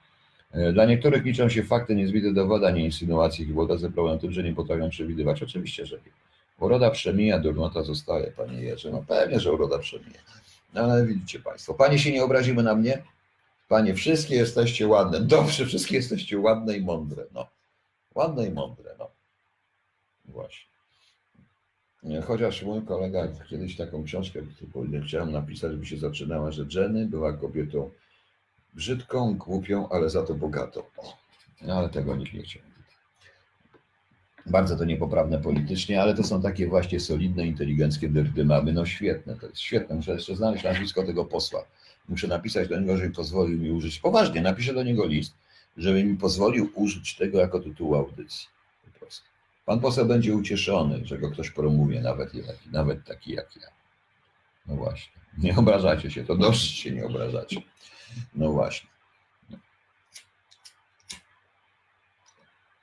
E, 0.51 0.73
Dla 0.73 0.85
niektórych 0.85 1.25
liczą 1.25 1.49
się 1.49 1.63
fakty, 1.63 1.95
niezbite 1.95 2.33
dowody, 2.33 2.67
a 2.67 2.71
nie 2.71 2.85
insynuacje. 2.85 3.45
Hipotezy 3.45 3.91
problem 3.91 4.19
tym, 4.19 4.31
że 4.31 4.43
nie 4.43 4.53
potrafią 4.53 4.89
przewidywać. 4.89 5.43
Oczywiście, 5.43 5.85
że 5.85 5.95
nie. 5.95 6.28
Uroda 6.59 6.91
przemija, 6.91 7.39
durnota 7.39 7.83
zostaje, 7.83 8.31
panie 8.31 8.61
Jerzy. 8.61 8.91
No 8.91 9.03
pewnie, 9.07 9.39
że 9.39 9.53
uroda 9.53 9.79
przemija. 9.79 10.19
No 10.73 10.81
ale 10.81 11.05
widzicie 11.05 11.39
państwo, 11.39 11.73
panie 11.73 11.99
się 11.99 12.11
nie 12.11 12.23
obraziły 12.23 12.63
na 12.63 12.75
mnie? 12.75 13.03
Panie, 13.67 13.95
wszystkie 13.95 14.35
jesteście 14.35 14.87
ładne. 14.87 15.21
Dobrze, 15.21 15.65
wszystkie 15.65 15.95
jesteście 15.95 16.39
ładne 16.39 16.77
i 16.77 16.81
mądre. 16.81 17.25
No. 17.33 17.47
Ładne 18.15 18.47
i 18.47 18.51
mądre, 18.51 18.95
no. 18.99 19.09
Właśnie. 20.25 20.69
Nie, 22.03 22.21
Chociaż 22.21 22.63
mój 22.63 22.81
kolega 22.81 23.27
kiedyś 23.49 23.77
taką 23.77 24.03
książkę 24.03 24.39
chciałem 25.05 25.31
napisać, 25.31 25.71
żeby 25.71 25.85
się 25.85 25.97
zaczynała, 25.97 26.51
że 26.51 26.65
Jenny 26.75 27.05
była 27.05 27.33
kobietą 27.33 27.89
brzydką, 28.73 29.37
głupią, 29.37 29.89
ale 29.89 30.09
za 30.09 30.23
to 30.23 30.33
bogatą. 30.33 30.83
No 31.61 31.77
ale 31.77 31.89
tego 31.89 32.15
nikt 32.15 32.33
nie 32.33 32.43
chciał. 32.43 32.68
Bardzo 34.49 34.75
to 34.77 34.85
niepoprawne 34.85 35.39
politycznie, 35.39 36.01
ale 36.01 36.15
to 36.15 36.23
są 36.23 36.41
takie 36.41 36.67
właśnie 36.67 36.99
solidne, 36.99 37.47
inteligenckie 37.47 38.09
dyrdy 38.09 38.45
mamy. 38.45 38.73
No 38.73 38.85
świetne, 38.85 39.35
to 39.35 39.47
jest 39.47 39.59
świetne. 39.59 39.95
Muszę 39.95 40.11
jeszcze 40.11 40.35
znaleźć 40.35 40.63
nazwisko 40.63 41.03
tego 41.03 41.25
posła. 41.25 41.65
Muszę 42.09 42.27
napisać 42.27 42.69
do 42.69 42.79
niego, 42.79 42.97
żeby 42.97 43.13
pozwolił 43.15 43.59
mi 43.59 43.71
użyć. 43.71 43.99
Poważnie, 43.99 44.41
napiszę 44.41 44.73
do 44.73 44.83
niego 44.83 45.05
list, 45.05 45.33
żeby 45.77 46.03
mi 46.03 46.17
pozwolił 46.17 46.69
użyć 46.75 47.15
tego 47.15 47.39
jako 47.39 47.59
tytułu 47.59 47.95
audycji. 47.95 48.47
Po 48.85 48.99
prostu. 48.99 49.25
Pan 49.65 49.79
poseł 49.79 50.05
będzie 50.05 50.35
ucieszony, 50.35 51.05
że 51.05 51.17
go 51.17 51.31
ktoś 51.31 51.51
promuje, 51.51 52.01
nawet, 52.01 52.31
nawet 52.71 53.05
taki 53.05 53.31
jak 53.31 53.55
ja. 53.55 53.67
No 54.67 54.75
właśnie. 54.75 55.13
Nie 55.37 55.55
obrażacie 55.55 56.11
się, 56.11 56.23
to 56.25 56.35
dobrze 56.35 56.67
się 56.67 56.91
nie 56.91 57.05
obrażacie. 57.05 57.61
No 58.35 58.51
właśnie. 58.51 58.88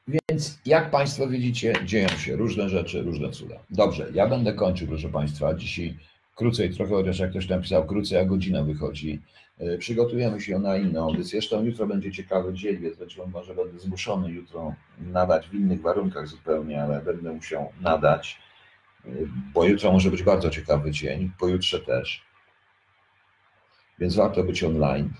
Więc 0.08 0.58
jak 0.66 0.90
Państwo 0.90 1.26
widzicie, 1.28 1.72
dzieją 1.84 2.08
się 2.08 2.36
różne 2.36 2.68
rzeczy, 2.68 3.02
różne 3.02 3.30
cuda. 3.30 3.54
Dobrze, 3.70 4.08
ja 4.14 4.28
będę 4.28 4.52
kończył, 4.52 4.88
proszę 4.88 5.08
Państwa. 5.08 5.54
Dzisiaj 5.54 5.98
krócej 6.34 6.70
trochę, 6.74 6.94
chociaż 6.94 7.18
jak 7.18 7.30
ktoś 7.30 7.46
tam 7.46 7.62
pisał 7.62 7.86
krócej, 7.86 8.18
a 8.18 8.24
godzina 8.24 8.62
wychodzi. 8.62 9.22
Yy, 9.58 9.78
Przygotujemy 9.78 10.40
się 10.40 10.58
na 10.58 10.76
inną 10.76 11.02
audycję. 11.02 11.40
Zresztą 11.40 11.64
jutro 11.64 11.86
będzie 11.86 12.12
ciekawy 12.12 12.54
dzień, 12.54 12.76
więc 12.76 12.96
może 13.32 13.54
będę 13.54 13.78
zmuszony 13.78 14.30
jutro 14.30 14.74
nadać 14.98 15.48
w 15.48 15.54
innych 15.54 15.80
warunkach 15.80 16.26
zupełnie, 16.28 16.82
ale 16.82 17.02
będę 17.02 17.32
musiał 17.32 17.72
nadać, 17.80 18.38
yy, 19.04 19.28
bo 19.54 19.64
jutro 19.64 19.92
może 19.92 20.10
być 20.10 20.22
bardzo 20.22 20.50
ciekawy 20.50 20.90
dzień, 20.90 21.30
pojutrze 21.38 21.80
też. 21.80 22.22
Więc 23.98 24.16
warto 24.16 24.44
być 24.44 24.64
online. 24.64 25.10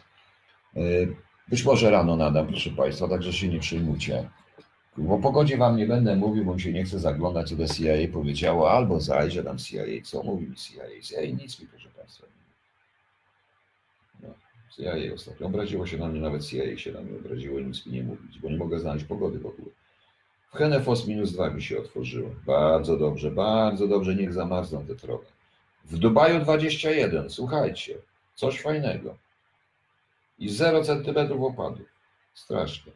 Yy, 0.75 1.17
Być 1.49 1.65
może 1.65 1.91
rano 1.91 2.17
nadam, 2.17 2.47
proszę 2.47 2.71
Państwa, 2.71 3.09
także 3.09 3.33
się 3.33 3.49
nie 3.49 3.59
przejmujcie. 3.59 4.29
O 5.11 5.19
pogodzie 5.19 5.57
Wam 5.57 5.77
nie 5.77 5.87
będę 5.87 6.17
mówił, 6.17 6.45
bo 6.45 6.55
mi 6.55 6.61
się 6.61 6.73
nie 6.73 6.85
chce 6.85 6.99
zaglądać, 6.99 7.49
co 7.49 7.57
do 7.57 7.69
CIA 7.69 8.13
powiedziało, 8.13 8.71
albo 8.71 9.01
zajrzę 9.01 9.45
tam 9.45 9.59
CIA, 9.59 9.83
co 10.05 10.23
mówi 10.23 10.47
mi 10.47 10.57
CIA. 10.57 10.83
CIA 11.03 11.21
nic 11.21 11.61
mi, 11.61 11.67
proszę 11.67 11.89
Państwa. 11.97 12.27
No, 14.23 14.29
CIA 14.77 15.15
ostatnio 15.15 15.47
obraziło 15.47 15.87
się 15.87 15.99
na 15.99 16.09
mnie, 16.09 16.21
nawet 16.21 16.45
CIA 16.45 16.77
się 16.77 16.93
na 16.93 17.01
mnie 17.01 17.19
obraziło 17.19 17.61
nic 17.61 17.87
mi 17.87 17.93
nie 17.93 18.03
mówić, 18.03 18.39
bo 18.39 18.51
nie 18.51 18.57
mogę 18.57 18.81
znaleźć 18.81 19.05
pogody 19.05 19.39
w 19.39 19.47
ogóle. 19.47 19.69
W 20.53 20.57
Henefos 20.57 21.07
minus 21.07 21.33
dwa 21.33 21.51
mi 21.51 21.63
się 21.63 21.79
otworzyło. 21.79 22.31
Bardzo 22.47 22.97
dobrze, 22.97 23.31
bardzo 23.31 23.89
dobrze, 23.89 24.15
niech 24.15 24.33
zamarzną 24.33 24.87
te 24.87 24.95
trochę. 24.95 25.27
W 25.85 25.99
Dubaju 25.99 26.41
21, 26.41 27.31
słuchajcie, 27.31 27.95
coś 28.35 28.61
fajnego. 28.61 29.17
I 30.39 30.49
0 30.49 30.85
centymetrów 30.85 31.43
opadów. 31.43 31.87
Strasznie. 32.35 32.93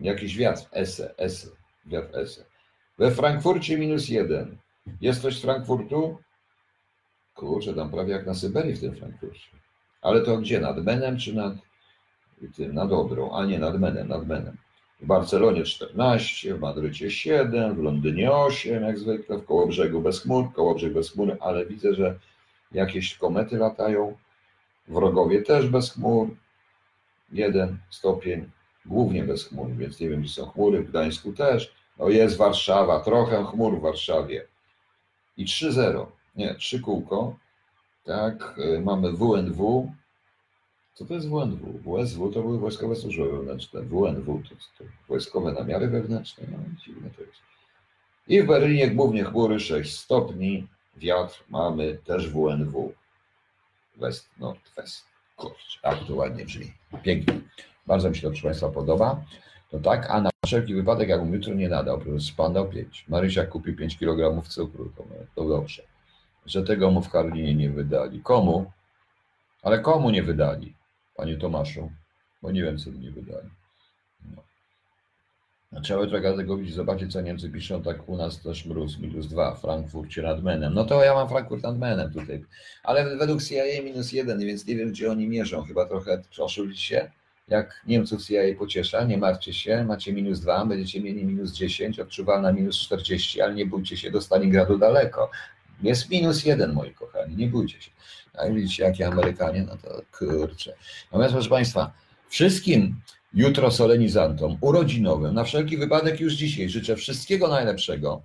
Jakiś 0.00 0.36
wiatr, 0.36 0.62
ese, 0.72 1.14
ese, 1.18 1.48
wiatr 1.86 2.18
ese. 2.18 2.44
We 2.98 3.10
Frankfurcie 3.10 3.78
minus 3.78 4.08
jeden. 4.08 4.56
Jest 5.00 5.20
ktoś 5.20 5.38
z 5.38 5.42
Frankfurtu? 5.42 6.18
Kurczę, 7.34 7.74
tam 7.74 7.90
prawie 7.90 8.12
jak 8.12 8.26
na 8.26 8.34
Syberii 8.34 8.74
w 8.74 8.80
tym 8.80 8.96
Frankfurcie. 8.96 9.48
Ale 10.02 10.20
to 10.20 10.38
gdzie? 10.38 10.60
Nad 10.60 10.84
Menem 10.84 11.18
czy 11.18 11.34
nad 11.34 11.54
tym, 12.56 12.74
nad 12.74 12.92
Odrą? 12.92 13.32
A 13.32 13.44
nie, 13.44 13.58
nad 13.58 13.80
Menem, 13.80 14.08
nad 14.08 14.26
Menem. 14.26 14.56
W 15.00 15.06
Barcelonie 15.06 15.64
14, 15.64 16.54
w 16.54 16.60
Madrycie 16.60 17.10
7, 17.10 17.74
w 17.74 17.78
Londynie 17.78 18.32
8, 18.32 18.82
jak 18.82 18.98
zwykle, 18.98 19.38
w 19.38 19.44
Kołobrzegu 19.44 20.00
bez 20.00 20.22
chmur, 20.22 20.52
Kołobrzeg 20.52 20.92
bez 20.92 21.10
chmur, 21.12 21.36
ale 21.40 21.66
widzę, 21.66 21.94
że 21.94 22.18
jakieś 22.72 23.18
komety 23.18 23.56
latają. 23.56 24.16
W 24.88 24.96
Rogowie 24.96 25.42
też 25.42 25.68
bez 25.68 25.92
chmur. 25.92 26.28
Jeden 27.32 27.78
stopień, 27.90 28.50
głównie 28.88 29.24
bez 29.24 29.48
chmur, 29.48 29.70
więc 29.70 30.00
nie 30.00 30.08
wiem, 30.08 30.20
gdzie 30.20 30.32
są 30.32 30.46
chmury. 30.50 30.82
W 30.82 30.90
Gdańsku 30.90 31.32
też. 31.32 31.74
No 31.98 32.08
jest 32.08 32.36
Warszawa, 32.36 33.00
trochę 33.00 33.44
chmur 33.44 33.78
w 33.78 33.82
Warszawie. 33.82 34.46
I 35.36 35.46
3-0, 35.46 36.06
nie, 36.36 36.54
3 36.54 36.80
kółko. 36.80 37.36
Tak, 38.04 38.58
y, 38.58 38.80
mamy 38.80 39.12
WNW. 39.12 39.92
Co 40.94 41.04
to 41.04 41.14
jest 41.14 41.28
WNW? 41.28 41.78
WSW 41.84 42.30
to 42.32 42.42
były 42.42 42.58
wojskowe 42.58 42.96
służby 42.96 43.32
wewnętrzne. 43.32 43.82
WNW 43.82 44.42
to, 44.48 44.54
to 44.78 44.90
wojskowe 45.08 45.52
namiary 45.52 45.88
wewnętrzne. 45.88 46.44
No, 46.52 46.58
dziwne 46.84 47.10
to 47.10 47.22
jest. 47.22 47.38
I 48.28 48.42
w 48.42 48.46
Berlinie 48.46 48.90
głównie 48.90 49.24
chmury 49.24 49.60
6 49.60 49.98
stopni. 49.98 50.66
Wiatr 50.96 51.44
mamy 51.48 51.98
też 52.04 52.30
WNW. 52.30 52.92
West, 53.96 54.28
Nordwest. 54.38 55.04
Kurczę, 55.36 55.80
to 56.06 56.14
ładnie 56.14 56.44
brzmi. 56.44 56.72
Pięknie. 57.02 57.40
Bardzo 57.88 58.10
mi 58.10 58.16
się 58.16 58.22
to, 58.22 58.28
proszę 58.28 58.42
Państwa, 58.42 58.68
podoba. 58.68 59.24
To 59.70 59.78
tak, 59.78 60.10
a 60.10 60.20
na 60.20 60.30
wszelki 60.46 60.74
wypadek, 60.74 61.08
jakbym 61.08 61.34
jutro 61.34 61.54
nie 61.54 61.68
nadał, 61.68 62.00
Pan 62.36 62.52
dał 62.52 62.68
5. 62.68 63.04
Marysia 63.08 63.46
kupi 63.46 63.72
5 63.72 63.98
kg 63.98 64.48
cukru, 64.48 64.92
to, 64.96 65.04
to 65.34 65.48
dobrze. 65.48 65.82
Że 66.46 66.62
tego 66.62 66.90
mu 66.90 67.02
w 67.02 67.10
Karlinie 67.10 67.54
nie 67.54 67.70
wydali. 67.70 68.20
Komu? 68.20 68.72
Ale 69.62 69.78
komu 69.78 70.10
nie 70.10 70.22
wydali? 70.22 70.74
Panie 71.16 71.36
Tomaszu, 71.36 71.90
bo 72.42 72.50
nie 72.50 72.62
wiem, 72.62 72.78
co 72.78 72.90
mi 72.90 72.98
nie 72.98 73.10
wydali. 73.10 73.48
No. 75.72 75.80
Trzeba 75.80 76.06
trochę 76.06 76.36
tego 76.36 76.56
widzieć, 76.56 76.74
zobaczyć, 76.74 77.12
co 77.12 77.20
Niemcy 77.20 77.50
piszą, 77.50 77.82
tak 77.82 78.08
u 78.08 78.16
nas 78.16 78.42
też 78.42 78.66
mróz, 78.66 78.98
minus 78.98 79.26
2, 79.26 79.54
w 79.54 79.60
Frankfurcie 79.60 80.22
nad 80.22 80.42
Menem. 80.42 80.74
No 80.74 80.84
to 80.84 81.04
ja 81.04 81.14
mam 81.14 81.28
Frankfurt 81.28 81.62
nad 81.62 81.78
Menem 81.78 82.12
tutaj. 82.12 82.44
Ale 82.82 83.16
według 83.16 83.42
CIA 83.42 83.82
minus 83.84 84.12
1, 84.12 84.38
więc 84.38 84.66
nie 84.66 84.76
wiem, 84.76 84.90
gdzie 84.90 85.10
oni 85.10 85.28
mierzą. 85.28 85.62
Chyba 85.62 85.86
trochę 85.86 86.22
oszulić 86.38 86.80
się. 86.80 87.10
Jak 87.48 87.82
Niemców 87.86 88.26
CIA 88.26 88.42
pociesza, 88.58 89.04
nie 89.04 89.18
martwcie 89.18 89.54
się, 89.54 89.84
macie 89.84 90.12
minus 90.12 90.40
2, 90.40 90.66
będziecie 90.66 91.00
mieli 91.00 91.24
minus 91.24 91.52
10, 91.52 92.00
odczuwalna 92.00 92.52
minus 92.52 92.78
40, 92.78 93.40
ale 93.40 93.54
nie 93.54 93.66
bójcie 93.66 93.96
się, 93.96 94.10
do 94.10 94.20
Stalingradu 94.20 94.78
daleko. 94.78 95.30
Jest 95.82 96.10
minus 96.10 96.44
1, 96.44 96.72
moi 96.72 96.94
kochani, 96.94 97.36
nie 97.36 97.46
bójcie 97.46 97.80
się. 97.80 97.90
Jak 98.34 98.54
widzicie, 98.54 98.84
jakie 98.84 99.06
Amerykanie, 99.06 99.62
no 99.62 99.76
to 99.76 100.02
kurczę. 100.18 100.74
Natomiast, 101.04 101.34
proszę 101.34 101.50
Państwa, 101.50 101.92
wszystkim 102.28 103.00
jutro 103.34 103.70
solenizantom 103.70 104.56
urodzinowym, 104.60 105.34
na 105.34 105.44
wszelki 105.44 105.76
wypadek 105.76 106.20
już 106.20 106.32
dzisiaj 106.32 106.68
życzę 106.68 106.96
wszystkiego 106.96 107.48
najlepszego 107.48 108.22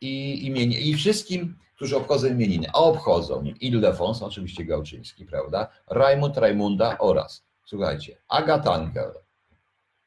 i, 0.00 0.46
imienie, 0.46 0.80
i 0.80 0.94
wszystkim, 0.94 1.56
którzy 1.76 1.96
obchodzą 1.96 2.28
imieniny, 2.28 2.66
a 2.74 2.78
obchodzą 2.78 3.44
Ildefons, 3.60 4.22
oczywiście 4.22 4.64
Gałczyński, 4.64 5.26
prawda, 5.26 5.68
Rajmund, 5.90 6.36
Rajmunda 6.36 6.98
oraz, 6.98 7.44
słuchajcie, 7.70 8.16
Agatangel, 8.28 9.12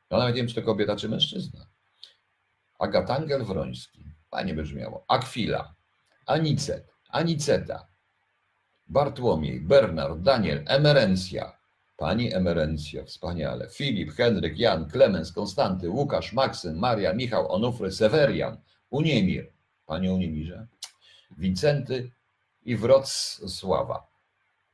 ja 0.09 0.17
nawet 0.17 0.35
nie 0.35 0.41
wiem, 0.41 0.47
czy 0.47 0.55
to 0.55 0.61
kobieta, 0.61 0.95
czy 0.95 1.09
mężczyzna, 1.09 1.67
Agatangel 2.79 3.45
Wroński, 3.45 4.05
fajnie 4.31 4.53
brzmiało, 4.53 5.05
Akwila, 5.07 5.75
Anicet, 6.25 6.93
Aniceta, 7.09 7.87
Bartłomiej, 8.87 9.61
Bernard, 9.61 10.21
Daniel, 10.21 10.63
Emerencja, 10.67 11.57
Pani 11.97 12.33
Emerencja, 12.33 13.05
wspaniale. 13.05 13.69
Filip, 13.69 14.11
Henryk, 14.11 14.57
Jan, 14.57 14.89
Klemens, 14.89 15.31
Konstanty, 15.31 15.89
Łukasz, 15.89 16.33
Maksym, 16.33 16.79
Maria, 16.79 17.13
Michał, 17.13 17.51
Onufry, 17.51 17.91
Sewerian, 17.91 18.57
Uniemir, 18.89 19.51
Panie 19.85 20.13
Uniemirze, 20.13 20.67
Wincenty 21.37 22.11
i 22.65 22.75
Wrocława. 22.75 24.07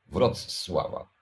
Wrocława. 0.06 1.19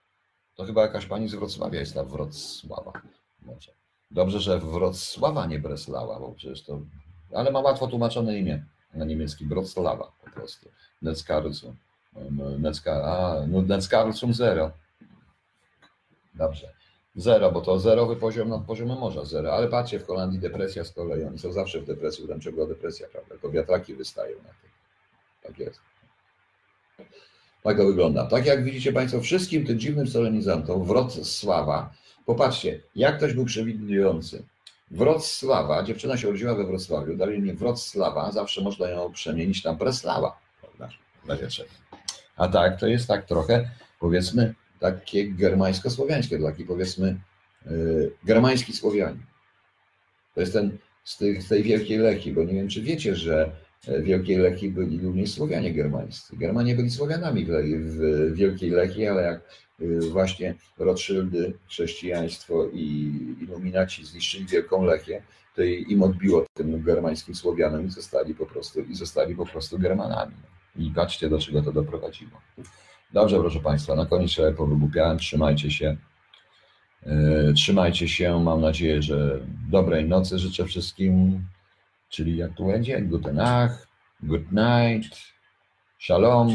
To 0.59 0.65
chyba 0.65 0.81
jakaś 0.81 1.05
pani 1.05 1.29
z 1.29 1.35
Wrocławia 1.35 1.79
jest 1.79 1.93
ta 1.93 2.03
Wrocława. 2.03 2.93
Może. 3.41 3.71
Dobrze, 4.11 4.39
że 4.39 4.59
Wrocława 4.59 5.45
nie 5.45 5.59
Breslała, 5.59 6.19
bo 6.19 6.31
przecież 6.31 6.63
to... 6.63 6.79
Ale 7.33 7.51
ma 7.51 7.59
łatwo 7.59 7.87
tłumaczone 7.87 8.39
imię 8.39 8.65
na 8.93 9.05
niemiecki. 9.05 9.45
Wrocława 9.45 10.11
po 10.23 10.31
prostu. 10.31 10.69
Netzkarlsum. 11.01 11.75
Netzka, 12.59 12.91
a, 13.03 13.47
no 13.47 13.61
Netzkarlsum 13.61 14.33
zero. 14.33 14.71
Dobrze. 16.33 16.73
Zero, 17.15 17.51
bo 17.51 17.61
to 17.61 17.79
zerowy 17.79 18.15
poziom 18.15 18.49
nad 18.49 18.65
poziomem 18.65 18.97
morza, 18.97 19.25
zero. 19.25 19.53
Ale 19.53 19.67
patrzcie, 19.67 19.99
w 19.99 20.07
Holandii 20.07 20.39
depresja 20.39 20.83
z 20.83 20.91
kolei, 20.91 21.23
oni 21.23 21.39
są 21.39 21.51
zawsze 21.51 21.81
w 21.81 21.85
depresji, 21.85 22.27
tam 22.27 22.39
czego 22.39 22.67
depresja, 22.67 23.07
prawda? 23.11 23.35
To 23.41 23.49
wiatraki 23.49 23.93
wystają 23.93 24.37
na 24.37 24.49
tym. 24.49 24.69
Tak 25.43 25.59
jest. 25.59 25.79
Tak 27.63 27.77
to 27.77 27.85
wygląda. 27.85 28.25
Tak 28.25 28.45
jak 28.45 28.63
widzicie 28.63 28.93
Państwo, 28.93 29.21
wszystkim 29.21 29.65
tym 29.65 29.79
dziwnym 29.79 30.07
solenizantom 30.07 30.85
Wrocława 30.85 31.93
Popatrzcie, 32.29 32.79
jak 32.95 33.17
ktoś 33.17 33.33
był 33.33 33.45
przewidujący. 33.45 34.43
Wrocława, 34.91 35.83
dziewczyna 35.83 36.17
się 36.17 36.29
urodziła 36.29 36.55
we 36.55 36.63
Wrocławiu, 36.63 37.17
dali 37.17 37.39
mnie 37.39 37.53
Wrocława, 37.53 38.31
zawsze 38.31 38.61
można 38.61 38.89
ją 38.89 39.11
przemienić 39.11 39.63
na 39.63 39.75
czego. 41.49 41.69
A 42.35 42.47
tak, 42.47 42.79
to 42.79 42.87
jest 42.87 43.07
tak 43.07 43.25
trochę, 43.25 43.69
powiedzmy, 43.99 44.55
takie 44.79 45.31
germańsko-słowiańskie, 45.31 46.39
taki 46.39 46.65
powiedzmy 46.65 47.19
yy, 47.65 48.11
germański 48.23 48.73
Słowianin. 48.73 49.23
To 50.35 50.41
jest 50.41 50.53
ten 50.53 50.77
z, 51.03 51.17
tych, 51.17 51.43
z 51.43 51.47
tej 51.47 51.63
Wielkiej 51.63 51.97
Lechii, 51.97 52.33
bo 52.33 52.43
nie 52.43 52.53
wiem, 52.53 52.67
czy 52.67 52.81
wiecie, 52.81 53.15
że 53.15 53.51
Wielkiej 53.87 54.37
Lechii 54.37 54.71
byli 54.71 55.01
również 55.01 55.31
Słowianie 55.31 55.73
germańscy. 55.73 56.37
Germanie 56.37 56.75
byli 56.75 56.89
Słowianami 56.91 57.45
w, 57.45 57.99
Wielkiej 58.33 58.69
Lechii, 58.69 59.07
ale 59.07 59.21
jak 59.21 59.41
y, 59.81 59.99
właśnie 59.99 60.55
Rothschildy, 60.77 61.53
chrześcijaństwo 61.67 62.67
i 62.73 63.11
iluminaci 63.41 64.05
zniszczyli 64.05 64.45
Wielką 64.45 64.83
Lechię, 64.83 65.21
to 65.55 65.63
im 65.63 66.03
odbiło 66.03 66.45
tym 66.53 66.83
germańskim 66.83 67.35
Słowianom 67.35 67.85
i 67.85 67.89
zostali 67.89 68.35
po 68.35 68.45
prostu, 68.45 68.81
i 68.81 68.95
zostali 68.95 69.35
po 69.35 69.45
prostu 69.45 69.79
Germanami. 69.79 70.35
I 70.75 70.91
patrzcie, 70.91 71.29
do 71.29 71.39
czego 71.39 71.61
to 71.61 71.71
doprowadziło. 71.71 72.31
Dobrze, 73.13 73.39
proszę 73.39 73.59
Państwa, 73.59 73.95
na 73.95 74.05
koniec 74.05 74.31
się 74.31 74.53
powygłupiałem, 74.57 75.17
trzymajcie 75.17 75.71
się. 75.71 75.97
Yy, 77.05 77.53
Trzymajcie 77.53 78.07
się, 78.07 78.43
mam 78.43 78.61
nadzieję, 78.61 79.01
że 79.01 79.39
dobrej 79.69 80.05
nocy 80.05 80.39
życzę 80.39 80.65
wszystkim, 80.65 81.43
czyli 82.09 82.37
jak 82.37 82.53
tu 82.53 82.65
będzie, 82.65 83.01
guten 83.01 83.35
Nacht, 83.35 83.87
good 84.23 84.51
night, 84.51 85.17
shalom, 85.99 86.49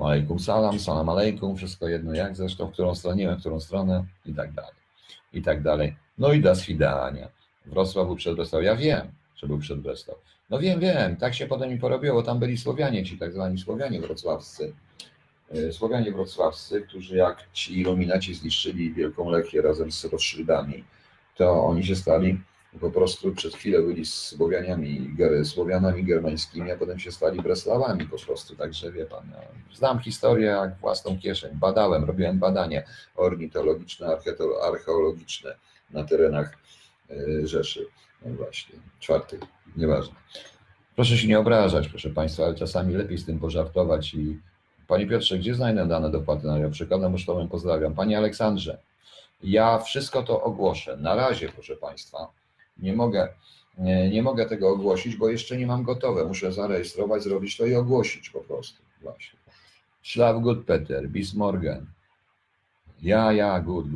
alaikum 0.00 0.38
salam, 0.38 0.78
salam 0.80 1.08
alaikum, 1.08 1.56
wszystko 1.56 1.88
jedno 1.88 2.14
jak 2.14 2.36
zresztą, 2.36 2.66
w 2.66 2.72
którą 2.72 2.94
stronę, 2.94 3.36
w 3.36 3.40
którą 3.40 3.60
stronę 3.60 4.04
i 4.26 4.34
tak 4.34 4.52
dalej, 4.52 4.74
i 5.32 5.42
tak 5.42 5.62
dalej. 5.62 5.96
No 6.18 6.32
i 6.32 6.40
do 6.40 6.54
swidania. 6.54 7.28
Wrocław 7.66 8.06
był 8.06 8.16
przed 8.16 8.34
Breslau, 8.34 8.62
ja 8.62 8.76
wiem, 8.76 9.06
że 9.36 9.46
był 9.46 9.58
przed 9.58 9.80
Breslau. 9.80 10.16
No 10.50 10.58
wiem, 10.58 10.80
wiem, 10.80 11.16
tak 11.16 11.34
się 11.34 11.46
potem 11.46 11.70
mi 11.70 11.78
porobiło, 11.78 12.22
tam 12.22 12.38
byli 12.38 12.58
Słowianie, 12.58 13.04
ci 13.04 13.18
tak 13.18 13.32
zwani 13.32 13.58
Słowianie 13.58 14.00
wrocławscy, 14.00 14.72
E, 15.50 15.72
Słowianie 15.72 16.12
wrocławscy, 16.12 16.82
którzy 16.82 17.16
jak 17.16 17.52
ci 17.52 17.80
iluminaci 17.80 18.34
zniszczyli 18.34 18.92
Wielką 18.92 19.30
Lechię 19.30 19.62
razem 19.62 19.92
z 19.92 20.04
Rothschildami, 20.04 20.84
to 21.36 21.64
oni 21.64 21.84
się 21.86 21.96
stali 21.96 22.40
po 22.80 22.90
prostu 22.90 23.34
przez 23.34 23.54
chwilę 23.54 23.82
byli 23.82 24.06
Słowianiami, 24.06 25.16
Słowianami 25.44 26.04
germańskimi, 26.04 26.70
a 26.70 26.76
potem 26.76 26.98
się 26.98 27.12
stali 27.12 27.42
Breslawami 27.42 28.04
po 28.06 28.18
prostu. 28.18 28.56
Także 28.56 28.92
wie 28.92 29.06
pan, 29.06 29.30
ja 29.32 29.76
znam 29.76 29.98
historię 29.98 30.46
jak 30.46 30.78
własną 30.78 31.18
kieszeń, 31.18 31.50
badałem, 31.54 32.04
robiłem 32.04 32.38
badania 32.38 32.82
ornitologiczne, 33.16 34.16
archeologiczne 34.62 35.54
na 35.90 36.04
terenach 36.04 36.56
e, 37.10 37.46
Rzeszy. 37.46 37.86
No 38.26 38.34
właśnie, 38.34 38.78
czwartych, 39.00 39.40
nieważne. 39.76 40.14
Proszę 40.94 41.16
się 41.16 41.28
nie 41.28 41.38
obrażać, 41.38 41.88
proszę 41.88 42.10
Państwa, 42.10 42.44
ale 42.44 42.54
czasami 42.54 42.94
lepiej 42.94 43.18
z 43.18 43.26
tym 43.26 43.38
pożartować 43.38 44.14
i 44.14 44.38
Panie 44.86 45.06
Piotrze, 45.06 45.38
gdzie 45.38 45.54
znajdę 45.54 45.86
dane 45.86 46.10
dopłaty 46.10 46.46
na 46.46 46.58
ja 46.58 46.68
przekładam 46.68 47.12
pocztowym, 47.12 47.48
pozdrawiam. 47.48 47.94
Panie 47.94 48.18
Aleksandrze, 48.18 48.78
ja 49.42 49.78
wszystko 49.78 50.22
to 50.22 50.42
ogłoszę. 50.42 50.96
Na 50.96 51.14
razie, 51.14 51.48
proszę 51.48 51.76
Państwa, 51.76 52.32
nie 52.78 52.92
mogę, 52.92 53.28
nie, 53.78 54.10
nie 54.10 54.22
mogę 54.22 54.46
tego 54.46 54.70
ogłosić, 54.70 55.16
bo 55.16 55.28
jeszcze 55.28 55.56
nie 55.56 55.66
mam 55.66 55.82
gotowe. 55.82 56.24
Muszę 56.24 56.52
zarejestrować, 56.52 57.22
zrobić 57.22 57.56
to 57.56 57.66
i 57.66 57.74
ogłosić 57.74 58.30
po 58.30 58.40
prostu. 58.40 58.82
Właśnie. 59.02 59.38
Szlaf 60.02 60.42
good 60.42 60.64
Peter, 60.64 61.08
bis 61.08 61.34
morgen. 61.34 61.86
Ja, 63.02 63.32
ja, 63.32 63.60
good. 63.60 63.86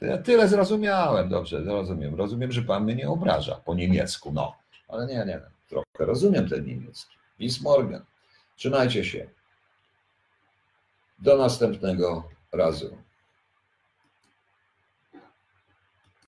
To 0.00 0.06
ja 0.06 0.18
tyle 0.18 0.48
zrozumiałem, 0.48 1.28
dobrze, 1.28 1.64
zrozumiem. 1.64 2.14
Rozumiem, 2.14 2.52
że 2.52 2.62
Pan 2.62 2.84
mnie 2.84 2.94
nie 2.94 3.08
obraża 3.08 3.54
po 3.54 3.74
niemiecku, 3.74 4.32
no. 4.32 4.54
Ale 4.88 5.06
nie, 5.06 5.24
nie, 5.26 5.40
trochę 5.68 5.84
rozumiem 5.98 6.48
ten 6.48 6.66
niemiecki. 6.66 7.16
Bis 7.38 7.60
morgen. 7.60 8.02
Trzymajcie 8.56 9.04
się. 9.04 9.28
Do 11.18 11.36
następnego 11.36 12.28
razu. 12.52 12.96